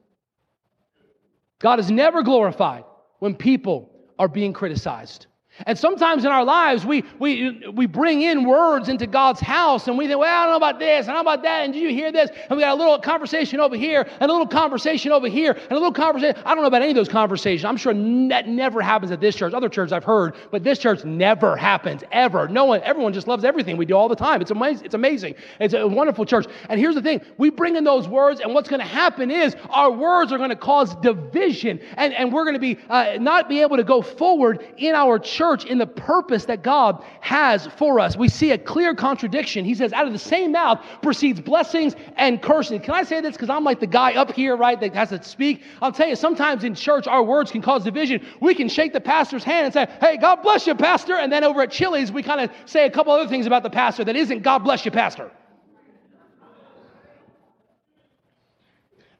God 1.57 1.79
is 1.79 1.89
never 1.89 2.21
glorified 2.21 2.83
when 3.17 3.33
people 3.33 3.89
are 4.19 4.27
being 4.27 4.53
criticized. 4.53 5.25
And 5.67 5.77
sometimes 5.77 6.25
in 6.25 6.31
our 6.31 6.43
lives, 6.43 6.85
we, 6.85 7.03
we, 7.19 7.69
we 7.73 7.85
bring 7.85 8.21
in 8.21 8.43
words 8.43 8.89
into 8.89 9.07
God's 9.07 9.39
house 9.39 9.87
and 9.87 9.97
we 9.97 10.07
think, 10.07 10.19
well, 10.19 10.29
I 10.29 10.43
don't 10.43 10.53
know 10.53 10.57
about 10.57 10.79
this, 10.79 11.07
and 11.07 11.13
don't 11.13 11.21
about 11.21 11.43
that, 11.43 11.65
and 11.65 11.75
you 11.75 11.89
hear 11.89 12.11
this? 12.11 12.29
And 12.49 12.57
we 12.57 12.63
got 12.63 12.73
a 12.73 12.79
little 12.79 12.99
conversation 12.99 13.59
over 13.59 13.75
here, 13.75 14.07
and 14.19 14.29
a 14.29 14.33
little 14.33 14.47
conversation 14.47 15.11
over 15.11 15.27
here, 15.27 15.51
and 15.51 15.71
a 15.71 15.75
little 15.75 15.91
conversation. 15.91 16.41
I 16.45 16.53
don't 16.53 16.63
know 16.63 16.67
about 16.67 16.81
any 16.81 16.91
of 16.91 16.95
those 16.95 17.09
conversations. 17.09 17.65
I'm 17.65 17.77
sure 17.77 17.93
that 17.93 18.47
never 18.47 18.81
happens 18.81 19.11
at 19.11 19.19
this 19.19 19.35
church. 19.35 19.53
Other 19.53 19.69
churches 19.69 19.93
I've 19.93 20.03
heard, 20.03 20.35
but 20.51 20.63
this 20.63 20.79
church 20.79 21.03
never 21.05 21.55
happens, 21.55 22.03
ever. 22.11 22.47
No 22.47 22.65
one, 22.65 22.81
everyone 22.83 23.13
just 23.13 23.27
loves 23.27 23.43
everything 23.43 23.77
we 23.77 23.85
do 23.85 23.95
all 23.95 24.09
the 24.09 24.15
time. 24.15 24.41
It's 24.41 24.51
amazing. 24.51 24.85
It's 24.85 24.95
amazing. 24.95 25.35
It's 25.59 25.73
a 25.73 25.87
wonderful 25.87 26.25
church. 26.25 26.47
And 26.69 26.79
here's 26.79 26.95
the 26.95 27.01
thing 27.01 27.21
we 27.37 27.49
bring 27.49 27.75
in 27.75 27.83
those 27.83 28.07
words, 28.07 28.39
and 28.39 28.53
what's 28.53 28.69
going 28.69 28.81
to 28.81 28.87
happen 28.87 29.29
is 29.31 29.55
our 29.69 29.91
words 29.91 30.31
are 30.31 30.37
going 30.37 30.49
to 30.49 30.55
cause 30.55 30.95
division, 30.95 31.79
and, 31.97 32.13
and 32.13 32.31
we're 32.31 32.45
going 32.45 32.55
to 32.55 32.59
be 32.59 32.77
uh, 32.89 33.17
not 33.19 33.49
be 33.49 33.61
able 33.61 33.77
to 33.77 33.83
go 33.83 34.01
forward 34.01 34.65
in 34.77 34.95
our 34.95 35.19
church 35.19 35.50
church 35.51 35.65
in 35.65 35.77
the 35.77 35.87
purpose 35.87 36.45
that 36.45 36.63
God 36.63 37.03
has 37.19 37.67
for 37.75 37.99
us. 37.99 38.15
We 38.15 38.29
see 38.29 38.51
a 38.51 38.57
clear 38.57 38.95
contradiction. 38.95 39.65
He 39.65 39.75
says, 39.75 39.91
out 39.91 40.07
of 40.07 40.13
the 40.13 40.19
same 40.19 40.53
mouth 40.53 40.79
proceeds 41.01 41.41
blessings 41.41 41.95
and 42.15 42.41
cursing. 42.41 42.79
Can 42.79 42.93
I 42.93 43.03
say 43.03 43.19
this? 43.19 43.33
Because 43.33 43.49
I'm 43.49 43.63
like 43.63 43.79
the 43.79 43.87
guy 43.87 44.13
up 44.13 44.31
here, 44.31 44.55
right, 44.55 44.79
that 44.79 44.95
has 44.95 45.09
to 45.09 45.21
speak. 45.23 45.63
I'll 45.81 45.91
tell 45.91 46.07
you, 46.07 46.15
sometimes 46.15 46.63
in 46.63 46.73
church, 46.73 47.05
our 47.05 47.23
words 47.23 47.51
can 47.51 47.61
cause 47.61 47.83
division. 47.83 48.25
We 48.39 48.55
can 48.55 48.69
shake 48.69 48.93
the 48.93 49.01
pastor's 49.01 49.43
hand 49.43 49.65
and 49.65 49.73
say, 49.73 49.87
hey, 49.99 50.17
God 50.17 50.37
bless 50.37 50.65
you, 50.65 50.75
pastor. 50.75 51.15
And 51.15 51.31
then 51.31 51.43
over 51.43 51.61
at 51.63 51.71
Chili's, 51.71 52.11
we 52.11 52.23
kind 52.23 52.39
of 52.39 52.49
say 52.65 52.85
a 52.85 52.89
couple 52.89 53.11
other 53.11 53.27
things 53.27 53.45
about 53.45 53.63
the 53.63 53.69
pastor 53.69 54.05
that 54.05 54.15
isn't 54.15 54.43
God 54.43 54.59
bless 54.59 54.85
you, 54.85 54.91
pastor. 54.91 55.31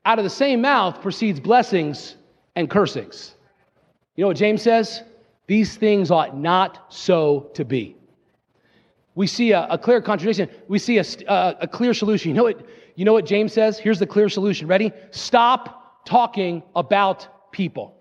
Out 0.05 0.17
of 0.17 0.23
the 0.23 0.29
same 0.29 0.61
mouth 0.61 1.01
proceeds 1.01 1.39
blessings 1.39 2.15
and 2.55 2.69
cursings. 2.69 3.35
You 4.15 4.23
know 4.23 4.29
what 4.29 4.37
James 4.37 4.61
says? 4.61 5.03
These 5.51 5.75
things 5.75 6.11
ought 6.11 6.37
not 6.37 6.85
so 6.87 7.51
to 7.55 7.65
be. 7.65 7.97
We 9.15 9.27
see 9.27 9.51
a, 9.51 9.67
a 9.67 9.77
clear 9.77 9.99
contradiction. 10.01 10.47
We 10.69 10.79
see 10.79 10.97
a, 10.97 11.03
a, 11.03 11.29
uh, 11.29 11.53
a 11.59 11.67
clear 11.67 11.93
solution. 11.93 12.29
You 12.29 12.35
know, 12.35 12.43
what, 12.43 12.65
you 12.95 13.03
know 13.03 13.11
what 13.11 13.25
James 13.25 13.51
says? 13.51 13.77
Here's 13.77 13.99
the 13.99 14.07
clear 14.07 14.29
solution. 14.29 14.65
Ready? 14.67 14.93
Stop 15.11 16.05
talking 16.05 16.63
about 16.73 17.51
people. 17.51 17.97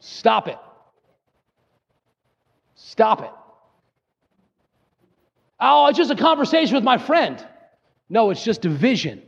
Stop 0.00 0.48
it. 0.48 0.58
Stop 2.74 3.22
it. 3.22 3.30
Oh, 5.60 5.86
it's 5.86 5.98
just 5.98 6.10
a 6.10 6.16
conversation 6.16 6.74
with 6.74 6.82
my 6.82 6.98
friend. 6.98 7.46
No, 8.08 8.30
it's 8.30 8.42
just 8.42 8.60
division. 8.60 9.22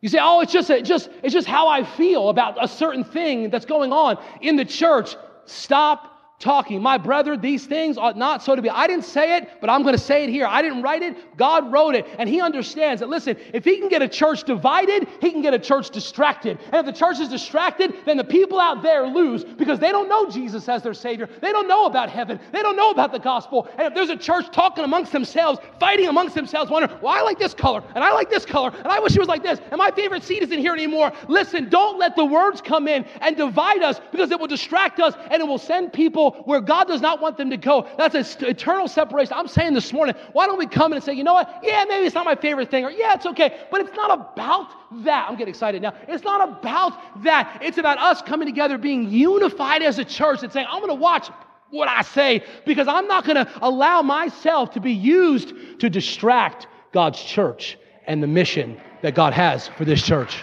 You 0.00 0.08
say, 0.08 0.18
oh, 0.20 0.40
it's 0.40 0.52
just, 0.52 0.70
a, 0.70 0.80
just, 0.80 1.10
it's 1.22 1.34
just 1.34 1.48
how 1.48 1.68
I 1.68 1.84
feel 1.84 2.28
about 2.28 2.62
a 2.62 2.68
certain 2.68 3.02
thing 3.02 3.50
that's 3.50 3.66
going 3.66 3.92
on 3.92 4.18
in 4.40 4.56
the 4.56 4.64
church. 4.64 5.16
Stop 5.44 6.17
talking. 6.38 6.80
My 6.80 6.98
brother, 6.98 7.36
these 7.36 7.66
things 7.66 7.98
ought 7.98 8.16
not 8.16 8.42
so 8.42 8.54
to 8.54 8.62
be. 8.62 8.70
I 8.70 8.86
didn't 8.86 9.04
say 9.04 9.36
it, 9.36 9.50
but 9.60 9.68
I'm 9.68 9.82
going 9.82 9.96
to 9.96 10.00
say 10.00 10.24
it 10.24 10.30
here. 10.30 10.46
I 10.46 10.62
didn't 10.62 10.82
write 10.82 11.02
it. 11.02 11.36
God 11.36 11.72
wrote 11.72 11.94
it. 11.96 12.06
And 12.18 12.28
he 12.28 12.40
understands 12.40 13.00
that, 13.00 13.08
listen, 13.08 13.36
if 13.52 13.64
he 13.64 13.78
can 13.78 13.88
get 13.88 14.02
a 14.02 14.08
church 14.08 14.44
divided, 14.44 15.08
he 15.20 15.30
can 15.30 15.42
get 15.42 15.52
a 15.52 15.58
church 15.58 15.90
distracted. 15.90 16.58
And 16.72 16.74
if 16.74 16.86
the 16.86 16.92
church 16.92 17.18
is 17.18 17.28
distracted, 17.28 17.94
then 18.04 18.16
the 18.16 18.24
people 18.24 18.60
out 18.60 18.82
there 18.82 19.06
lose 19.06 19.44
because 19.44 19.80
they 19.80 19.90
don't 19.90 20.08
know 20.08 20.30
Jesus 20.30 20.68
as 20.68 20.82
their 20.82 20.94
Savior. 20.94 21.28
They 21.40 21.50
don't 21.50 21.66
know 21.66 21.86
about 21.86 22.08
heaven. 22.08 22.38
They 22.52 22.62
don't 22.62 22.76
know 22.76 22.90
about 22.90 23.10
the 23.10 23.18
gospel. 23.18 23.68
And 23.76 23.88
if 23.88 23.94
there's 23.94 24.10
a 24.10 24.16
church 24.16 24.52
talking 24.52 24.84
amongst 24.84 25.10
themselves, 25.10 25.58
fighting 25.80 26.06
amongst 26.06 26.36
themselves, 26.36 26.70
wondering, 26.70 27.00
well, 27.02 27.12
I 27.12 27.20
like 27.22 27.38
this 27.38 27.54
color, 27.54 27.82
and 27.94 28.04
I 28.04 28.12
like 28.12 28.30
this 28.30 28.44
color, 28.44 28.72
and 28.76 28.86
I 28.86 29.00
wish 29.00 29.16
it 29.16 29.18
was 29.18 29.28
like 29.28 29.42
this, 29.42 29.60
and 29.70 29.78
my 29.78 29.90
favorite 29.90 30.22
seat 30.22 30.42
isn't 30.42 30.58
here 30.58 30.72
anymore. 30.72 31.12
Listen, 31.26 31.68
don't 31.68 31.98
let 31.98 32.14
the 32.14 32.24
words 32.24 32.60
come 32.60 32.86
in 32.86 33.04
and 33.20 33.36
divide 33.36 33.82
us 33.82 34.00
because 34.12 34.30
it 34.30 34.38
will 34.38 34.46
distract 34.46 35.00
us 35.00 35.14
and 35.30 35.42
it 35.42 35.46
will 35.46 35.58
send 35.58 35.92
people 35.92 36.27
where 36.30 36.60
God 36.60 36.88
does 36.88 37.00
not 37.00 37.20
want 37.20 37.36
them 37.36 37.50
to 37.50 37.56
go. 37.56 37.86
That's 37.96 38.14
an 38.14 38.46
eternal 38.46 38.88
separation. 38.88 39.34
I'm 39.36 39.48
saying 39.48 39.74
this 39.74 39.92
morning, 39.92 40.14
why 40.32 40.46
don't 40.46 40.58
we 40.58 40.66
come 40.66 40.92
in 40.92 40.96
and 40.96 41.04
say, 41.04 41.12
you 41.14 41.24
know 41.24 41.34
what? 41.34 41.60
Yeah, 41.62 41.84
maybe 41.88 42.06
it's 42.06 42.14
not 42.14 42.24
my 42.24 42.34
favorite 42.34 42.70
thing, 42.70 42.84
or 42.84 42.90
yeah, 42.90 43.14
it's 43.14 43.26
okay, 43.26 43.58
but 43.70 43.80
it's 43.80 43.94
not 43.96 44.10
about 44.10 45.04
that. 45.04 45.28
I'm 45.28 45.36
getting 45.36 45.52
excited 45.52 45.82
now. 45.82 45.94
It's 46.08 46.24
not 46.24 46.48
about 46.48 47.22
that. 47.24 47.60
It's 47.62 47.78
about 47.78 47.98
us 47.98 48.22
coming 48.22 48.46
together, 48.46 48.78
being 48.78 49.10
unified 49.10 49.82
as 49.82 49.98
a 49.98 50.04
church 50.04 50.42
and 50.42 50.52
saying, 50.52 50.66
I'm 50.70 50.80
going 50.80 50.88
to 50.88 50.94
watch 50.94 51.30
what 51.70 51.88
I 51.88 52.02
say 52.02 52.42
because 52.64 52.88
I'm 52.88 53.06
not 53.06 53.24
going 53.24 53.36
to 53.36 53.50
allow 53.60 54.02
myself 54.02 54.72
to 54.72 54.80
be 54.80 54.92
used 54.92 55.52
to 55.80 55.90
distract 55.90 56.66
God's 56.92 57.20
church 57.20 57.78
and 58.06 58.22
the 58.22 58.26
mission 58.26 58.80
that 59.02 59.14
God 59.14 59.32
has 59.34 59.68
for 59.68 59.84
this 59.84 60.02
church. 60.02 60.42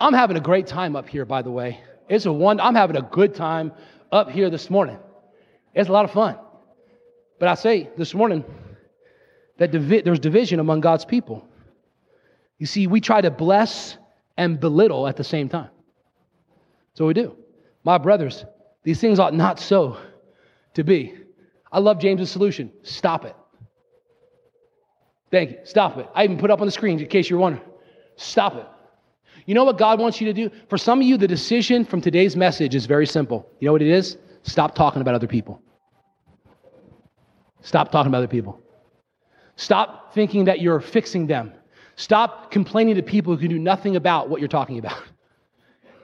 I'm 0.00 0.12
having 0.12 0.36
a 0.36 0.40
great 0.40 0.66
time 0.66 0.96
up 0.96 1.08
here, 1.08 1.24
by 1.24 1.42
the 1.42 1.50
way. 1.50 1.80
It's 2.08 2.26
a 2.26 2.32
one, 2.32 2.60
I'm 2.60 2.74
having 2.74 2.96
a 2.96 3.02
good 3.02 3.34
time 3.34 3.72
up 4.12 4.30
here 4.30 4.50
this 4.50 4.70
morning. 4.70 4.98
It's 5.74 5.88
a 5.88 5.92
lot 5.92 6.04
of 6.04 6.12
fun. 6.12 6.38
But 7.38 7.48
I 7.48 7.54
say 7.54 7.90
this 7.96 8.14
morning 8.14 8.44
that 9.58 9.70
divi- 9.70 10.02
there's 10.02 10.20
division 10.20 10.60
among 10.60 10.80
God's 10.80 11.04
people. 11.04 11.46
You 12.58 12.66
see, 12.66 12.86
we 12.86 13.00
try 13.00 13.20
to 13.20 13.30
bless 13.30 13.96
and 14.36 14.58
belittle 14.58 15.06
at 15.06 15.16
the 15.16 15.24
same 15.24 15.48
time. 15.48 15.70
So 16.94 17.06
we 17.06 17.14
do. 17.14 17.36
My 17.82 17.98
brothers, 17.98 18.44
these 18.82 19.00
things 19.00 19.18
ought 19.18 19.34
not 19.34 19.58
so 19.58 19.98
to 20.74 20.84
be. 20.84 21.14
I 21.72 21.80
love 21.80 21.98
James's 21.98 22.30
solution. 22.30 22.70
Stop 22.82 23.24
it. 23.24 23.34
Thank 25.30 25.50
you. 25.50 25.58
Stop 25.64 25.98
it. 25.98 26.08
I 26.14 26.24
even 26.24 26.38
put 26.38 26.50
up 26.50 26.60
on 26.60 26.66
the 26.66 26.72
screen 26.72 27.00
in 27.00 27.06
case 27.08 27.28
you're 27.28 27.38
wondering. 27.40 27.64
Stop 28.16 28.54
it. 28.54 28.66
You 29.46 29.54
know 29.54 29.64
what 29.64 29.78
God 29.78 30.00
wants 30.00 30.20
you 30.20 30.26
to 30.26 30.32
do? 30.32 30.50
For 30.68 30.78
some 30.78 31.00
of 31.00 31.06
you, 31.06 31.16
the 31.16 31.28
decision 31.28 31.84
from 31.84 32.00
today's 32.00 32.34
message 32.36 32.74
is 32.74 32.86
very 32.86 33.06
simple. 33.06 33.48
You 33.60 33.66
know 33.66 33.72
what 33.72 33.82
it 33.82 33.88
is? 33.88 34.16
Stop 34.42 34.74
talking 34.74 35.02
about 35.02 35.14
other 35.14 35.26
people. 35.26 35.60
Stop 37.62 37.90
talking 37.90 38.08
about 38.08 38.18
other 38.18 38.28
people. 38.28 38.60
Stop 39.56 40.14
thinking 40.14 40.44
that 40.44 40.60
you're 40.60 40.80
fixing 40.80 41.26
them. 41.26 41.52
Stop 41.96 42.50
complaining 42.50 42.94
to 42.96 43.02
people 43.02 43.34
who 43.34 43.40
can 43.40 43.50
do 43.50 43.58
nothing 43.58 43.96
about 43.96 44.28
what 44.28 44.40
you're 44.40 44.48
talking 44.48 44.78
about. 44.78 45.02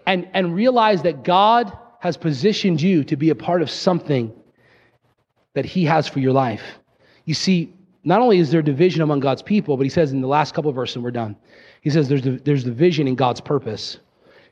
And, 0.07 0.29
and 0.33 0.55
realize 0.55 1.03
that 1.03 1.25
God 1.25 1.77
has 2.01 2.17
positioned 2.17 2.81
you 2.81 3.05
to 3.05 3.17
be 3.17 3.31
a 3.31 3.35
part 3.35 3.63
of 3.63 3.71
something 3.71 4.33
that 5.55 5.65
He 5.65 5.85
has 5.85 6.09
for 6.09 6.21
your 6.21 6.33
life. 6.33 6.63
You 7.27 7.35
see, 7.35 7.75
not 8.05 8.21
only 8.21 8.39
is 8.39 8.51
there 8.51 8.63
division 8.63 9.03
among 9.03 9.21
God's 9.21 9.43
people, 9.43 9.77
but 9.77 9.85
He 9.85 9.91
says 9.91 10.13
in 10.13 10.21
the 10.21 10.29
last 10.29 10.55
couple 10.55 10.69
of 10.69 10.75
verses, 10.75 10.97
and 10.97 11.05
we're 11.05 11.11
done. 11.11 11.37
He 11.81 11.91
says 11.91 12.09
there's, 12.09 12.23
there's 12.23 12.65
division 12.65 13.09
in 13.09 13.15
God's 13.15 13.41
purpose. 13.41 13.99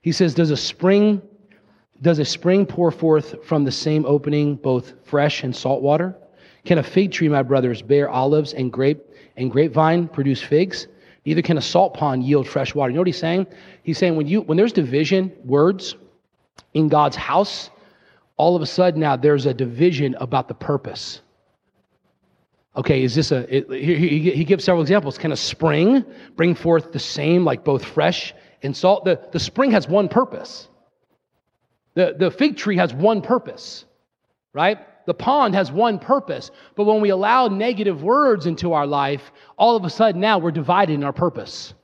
He 0.03 0.13
says, 0.13 0.35
Does 0.35 0.51
a 0.51 0.57
spring 0.57 1.23
does 2.01 2.19
a 2.21 2.25
spring 2.25 2.65
pour 2.65 2.91
forth 2.91 3.45
from 3.45 3.65
the 3.65 3.73
same 3.73 4.07
opening 4.07 4.55
both 4.55 4.93
fresh 5.05 5.43
and 5.43 5.55
salt 5.55 5.83
water? 5.83 6.17
Can 6.65 6.79
a 6.79 6.83
fig 6.83 7.11
tree, 7.11 7.29
my 7.29 7.43
brothers, 7.43 7.83
bear 7.83 8.09
olives 8.09 8.53
and 8.53 8.73
grape 8.73 9.05
and 9.37 9.51
grapevine 9.51 10.07
produce 10.07 10.41
figs? 10.41 10.87
Neither 11.25 11.43
can 11.43 11.59
a 11.59 11.63
salt 11.63 11.95
pond 11.95 12.23
yield 12.23 12.47
fresh 12.47 12.75
water. 12.75 12.91
You 12.91 12.95
know 12.95 13.01
what 13.01 13.09
he's 13.09 13.19
saying? 13.19 13.47
He's 13.83 13.99
saying 13.99 14.17
when 14.17 14.27
you 14.27 14.43
when 14.43 14.57
there's 14.57 14.73
division, 14.73 15.33
words 15.45 15.97
in 16.75 16.89
God's 16.89 17.17
house, 17.17 17.71
all 18.37 18.55
of 18.55 18.63
a 18.63 18.67
sudden 18.67 19.01
now 19.01 19.17
there's 19.17 19.47
a 19.47 19.55
division 19.55 20.15
about 20.21 20.47
the 20.47 20.55
purpose. 20.55 21.23
Okay, 22.79 23.03
is 23.03 23.13
this 23.17 23.33
a, 23.33 23.57
it, 23.57 23.69
he, 23.73 24.31
he 24.31 24.45
gives 24.45 24.63
several 24.63 24.83
examples. 24.83 25.19
Can 25.19 25.33
a 25.33 25.37
spring 25.37 26.05
bring 26.37 26.55
forth 26.55 26.93
the 26.93 27.01
same, 27.01 27.45
like 27.45 27.65
both 27.65 27.85
fresh 27.85 28.33
and 28.63 28.75
salt? 28.75 29.05
The, 29.05 29.21
the 29.33 29.41
spring 29.41 29.73
has 29.73 29.89
one 29.89 30.09
purpose. 30.09 30.69
The, 31.95 32.15
the 32.17 32.31
fig 32.31 32.57
tree 32.57 32.77
has 32.77 32.95
one 32.95 33.21
purpose, 33.21 33.85
right? 34.53 34.79
The 35.07 35.15
pond 35.15 35.57
has 35.57 35.73
one 35.73 35.99
purpose. 35.99 36.53
But 36.77 36.85
when 36.85 37.01
we 37.01 37.09
allow 37.09 37.49
negative 37.49 38.05
words 38.05 38.47
into 38.47 38.73
our 38.75 38.87
life, 38.87 39.33
all 39.57 39.75
of 39.75 39.85
a 39.85 39.91
sudden 39.91 40.21
now 40.21 40.39
we're 40.39 40.53
divided 40.53 40.95
in 40.95 41.03
our 41.03 41.13
purpose. 41.13 41.75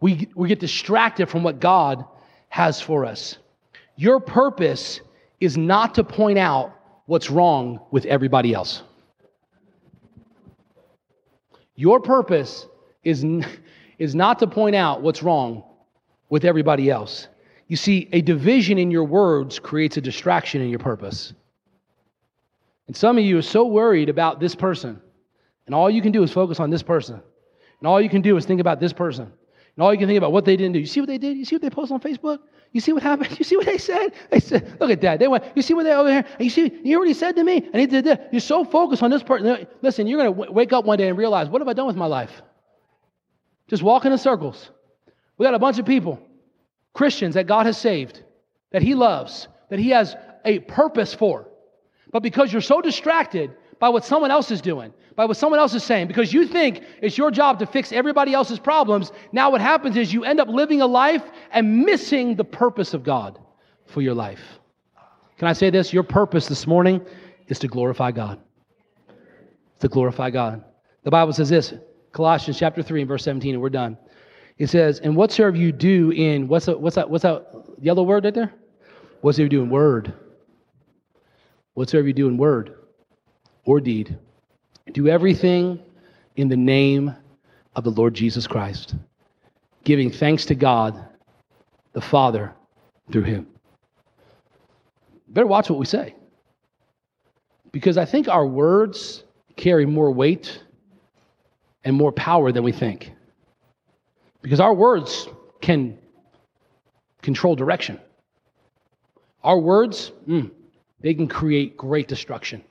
We, 0.00 0.28
we 0.36 0.46
get 0.46 0.60
distracted 0.60 1.28
from 1.28 1.42
what 1.42 1.58
God 1.58 2.04
has 2.50 2.80
for 2.80 3.04
us. 3.04 3.36
Your 3.96 4.20
purpose 4.20 5.00
is 5.40 5.58
not 5.58 5.96
to 5.96 6.04
point 6.04 6.38
out 6.38 6.72
what's 7.06 7.30
wrong 7.30 7.80
with 7.90 8.04
everybody 8.04 8.54
else. 8.54 8.84
Your 11.80 11.98
purpose 11.98 12.66
is, 13.04 13.24
is 13.98 14.14
not 14.14 14.38
to 14.40 14.46
point 14.46 14.76
out 14.76 15.00
what's 15.00 15.22
wrong 15.22 15.64
with 16.28 16.44
everybody 16.44 16.90
else. 16.90 17.26
You 17.68 17.76
see, 17.76 18.06
a 18.12 18.20
division 18.20 18.76
in 18.76 18.90
your 18.90 19.04
words 19.04 19.58
creates 19.58 19.96
a 19.96 20.02
distraction 20.02 20.60
in 20.60 20.68
your 20.68 20.78
purpose. 20.78 21.32
And 22.86 22.94
some 22.94 23.16
of 23.16 23.24
you 23.24 23.38
are 23.38 23.42
so 23.42 23.64
worried 23.64 24.10
about 24.10 24.40
this 24.40 24.54
person, 24.54 25.00
and 25.64 25.74
all 25.74 25.88
you 25.88 26.02
can 26.02 26.12
do 26.12 26.22
is 26.22 26.30
focus 26.30 26.60
on 26.60 26.68
this 26.68 26.82
person. 26.82 27.18
And 27.78 27.86
all 27.86 27.98
you 27.98 28.10
can 28.10 28.20
do 28.20 28.36
is 28.36 28.44
think 28.44 28.60
about 28.60 28.78
this 28.78 28.92
person. 28.92 29.24
And 29.24 29.82
all 29.82 29.90
you 29.90 29.98
can 29.98 30.06
think 30.06 30.18
about 30.18 30.32
what 30.32 30.44
they 30.44 30.58
didn't 30.58 30.74
do. 30.74 30.80
You 30.80 30.86
see 30.86 31.00
what 31.00 31.08
they 31.08 31.16
did? 31.16 31.38
You 31.38 31.46
see 31.46 31.54
what 31.54 31.62
they 31.62 31.70
posted 31.70 31.94
on 31.94 32.00
Facebook? 32.00 32.40
You 32.72 32.80
see 32.80 32.92
what 32.92 33.02
happened? 33.02 33.30
You 33.38 33.44
see 33.44 33.56
what 33.56 33.66
they 33.66 33.78
said? 33.78 34.12
They 34.30 34.40
said, 34.40 34.76
look 34.80 34.90
at 34.90 35.00
that. 35.00 35.18
They 35.18 35.28
went, 35.28 35.44
you 35.56 35.62
see 35.62 35.74
what 35.74 35.84
they 35.84 35.92
over 35.92 36.10
here? 36.10 36.24
And 36.38 36.44
you 36.44 36.50
see, 36.50 36.72
you 36.84 37.02
he 37.02 37.14
said 37.14 37.36
to 37.36 37.44
me? 37.44 37.56
And 37.56 37.76
he 37.76 37.86
did 37.86 38.04
this. 38.04 38.18
You're 38.30 38.40
so 38.40 38.64
focused 38.64 39.02
on 39.02 39.10
this 39.10 39.22
person. 39.22 39.66
Listen, 39.82 40.06
you're 40.06 40.22
going 40.22 40.34
to 40.34 40.52
wake 40.52 40.72
up 40.72 40.84
one 40.84 40.98
day 40.98 41.08
and 41.08 41.18
realize, 41.18 41.48
what 41.48 41.60
have 41.60 41.68
I 41.68 41.72
done 41.72 41.86
with 41.86 41.96
my 41.96 42.06
life? 42.06 42.42
Just 43.68 43.82
walking 43.82 44.12
in 44.12 44.18
circles. 44.18 44.70
We 45.38 45.44
got 45.44 45.54
a 45.54 45.58
bunch 45.58 45.78
of 45.78 45.86
people, 45.86 46.20
Christians 46.92 47.34
that 47.34 47.46
God 47.46 47.66
has 47.66 47.78
saved, 47.78 48.22
that 48.72 48.82
he 48.82 48.94
loves, 48.94 49.48
that 49.70 49.78
he 49.78 49.90
has 49.90 50.14
a 50.44 50.60
purpose 50.60 51.14
for. 51.14 51.48
But 52.12 52.22
because 52.22 52.52
you're 52.52 52.62
so 52.62 52.80
distracted 52.80 53.52
by 53.80 53.88
what 53.88 54.04
someone 54.04 54.30
else 54.30 54.50
is 54.50 54.60
doing, 54.60 54.92
by 55.16 55.24
what 55.24 55.38
someone 55.38 55.58
else 55.58 55.74
is 55.74 55.82
saying, 55.82 56.06
because 56.06 56.32
you 56.32 56.46
think 56.46 56.82
it's 57.00 57.18
your 57.18 57.30
job 57.30 57.58
to 57.58 57.66
fix 57.66 57.90
everybody 57.92 58.34
else's 58.34 58.58
problems, 58.58 59.10
now 59.32 59.50
what 59.50 59.62
happens 59.62 59.96
is 59.96 60.12
you 60.12 60.22
end 60.22 60.38
up 60.38 60.48
living 60.48 60.82
a 60.82 60.86
life 60.86 61.24
and 61.50 61.84
missing 61.84 62.36
the 62.36 62.44
purpose 62.44 62.94
of 62.94 63.02
God 63.02 63.40
for 63.86 64.02
your 64.02 64.14
life. 64.14 64.42
Can 65.38 65.48
I 65.48 65.54
say 65.54 65.70
this? 65.70 65.94
Your 65.94 66.02
purpose 66.02 66.46
this 66.46 66.66
morning 66.66 67.00
is 67.48 67.58
to 67.60 67.68
glorify 67.68 68.12
God. 68.12 68.38
To 69.80 69.88
glorify 69.88 70.28
God. 70.28 70.62
The 71.04 71.10
Bible 71.10 71.32
says 71.32 71.48
this, 71.48 71.72
Colossians 72.12 72.58
chapter 72.58 72.82
3 72.82 73.00
and 73.00 73.08
verse 73.08 73.24
17, 73.24 73.54
and 73.54 73.62
we're 73.62 73.70
done. 73.70 73.96
It 74.58 74.68
says, 74.68 74.98
and 74.98 75.16
whatsoever 75.16 75.56
you 75.56 75.72
do 75.72 76.10
in, 76.10 76.48
what's 76.48 76.66
that, 76.66 76.78
what's 76.78 76.96
that, 76.96 77.08
what's 77.08 77.22
that 77.22 77.46
yellow 77.80 78.02
word 78.02 78.24
right 78.24 78.34
there? 78.34 78.52
Whatsoever 79.22 79.44
you 79.44 79.48
do 79.48 79.62
in 79.62 79.70
word. 79.70 80.12
Whatsoever 81.72 82.06
you 82.06 82.12
do 82.12 82.28
in 82.28 82.36
word 82.36 82.76
or 83.64 83.80
deed, 83.80 84.18
do 84.92 85.08
everything 85.08 85.80
in 86.36 86.48
the 86.48 86.56
name 86.56 87.14
of 87.76 87.84
the 87.84 87.90
Lord 87.90 88.14
Jesus 88.14 88.46
Christ, 88.46 88.94
giving 89.84 90.10
thanks 90.10 90.44
to 90.46 90.54
God 90.54 91.02
the 91.92 92.00
Father 92.00 92.52
through 93.10 93.24
him. 93.24 93.46
Better 95.28 95.46
watch 95.46 95.70
what 95.70 95.78
we 95.78 95.86
say. 95.86 96.14
Because 97.72 97.96
I 97.96 98.04
think 98.04 98.28
our 98.28 98.46
words 98.46 99.22
carry 99.56 99.86
more 99.86 100.10
weight 100.10 100.62
and 101.84 101.94
more 101.96 102.12
power 102.12 102.50
than 102.50 102.64
we 102.64 102.72
think. 102.72 103.12
Because 104.42 104.60
our 104.60 104.74
words 104.74 105.28
can 105.60 105.98
control 107.22 107.54
direction. 107.54 108.00
Our 109.44 109.58
words, 109.58 110.12
mm, 110.26 110.50
they 111.00 111.14
can 111.14 111.28
create 111.28 111.76
great 111.76 112.08
destruction. 112.08 112.62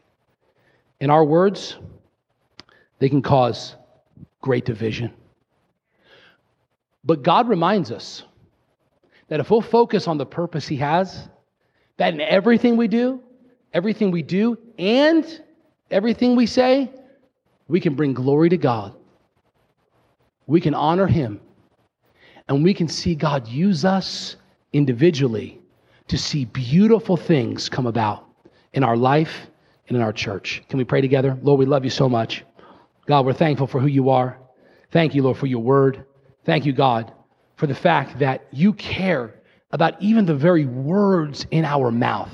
And 1.02 1.12
our 1.12 1.24
words, 1.24 1.78
they 3.00 3.10
can 3.10 3.22
cause 3.22 3.76
great 4.42 4.66
division. 4.66 5.14
But 7.04 7.24
God 7.24 7.48
reminds 7.48 7.92
us 7.92 8.24
that 9.30 9.40
if 9.40 9.50
we'll 9.50 9.62
focus 9.62 10.08
on 10.08 10.18
the 10.18 10.26
purpose 10.26 10.68
He 10.68 10.76
has, 10.78 11.30
that 11.98 12.14
in 12.14 12.22
everything 12.22 12.76
we 12.78 12.88
do, 12.88 13.22
everything 13.74 14.12
we 14.12 14.22
do, 14.22 14.58
and 14.78 15.42
everything 15.92 16.36
we 16.36 16.46
say, 16.46 16.90
we 17.68 17.80
can 17.80 17.96
bring 17.96 18.14
glory 18.14 18.50
to 18.50 18.58
God. 18.58 18.96
We 20.48 20.60
can 20.60 20.74
honor 20.74 21.08
Him. 21.08 21.40
And 22.48 22.64
we 22.64 22.74
can 22.74 22.88
see 22.88 23.14
God 23.16 23.48
use 23.48 23.86
us 23.86 24.36
individually 24.74 25.62
to 26.08 26.18
see 26.18 26.46
beautiful 26.46 27.16
things 27.16 27.70
come 27.70 27.86
about 27.86 28.26
in 28.74 28.84
our 28.84 28.98
life 28.98 29.48
and 29.90 29.98
in 29.98 30.04
our 30.04 30.14
church. 30.14 30.64
Can 30.70 30.78
we 30.78 30.86
pray 30.86 31.02
together? 31.02 31.38
Lord, 31.42 31.60
we 31.60 31.66
love 31.66 31.84
you 31.84 31.90
so 31.90 32.08
much. 32.08 32.46
God, 33.08 33.26
we're 33.26 33.34
thankful 33.34 33.68
for 33.68 33.80
who 33.80 33.88
you 33.88 34.10
are. 34.10 34.38
Thank 34.92 35.16
you, 35.16 35.24
Lord, 35.24 35.38
for 35.38 35.48
your 35.48 35.62
word. 35.62 36.06
Thank 36.46 36.66
you, 36.66 36.74
God, 36.74 37.12
for 37.58 37.68
the 37.68 37.76
fact 37.76 38.20
that 38.20 38.48
you 38.52 38.74
care 38.74 39.36
about 39.72 40.02
even 40.02 40.26
the 40.26 40.36
very 40.36 40.66
words 40.66 41.46
in 41.52 41.66
our 41.66 41.92
mouth. 41.92 42.34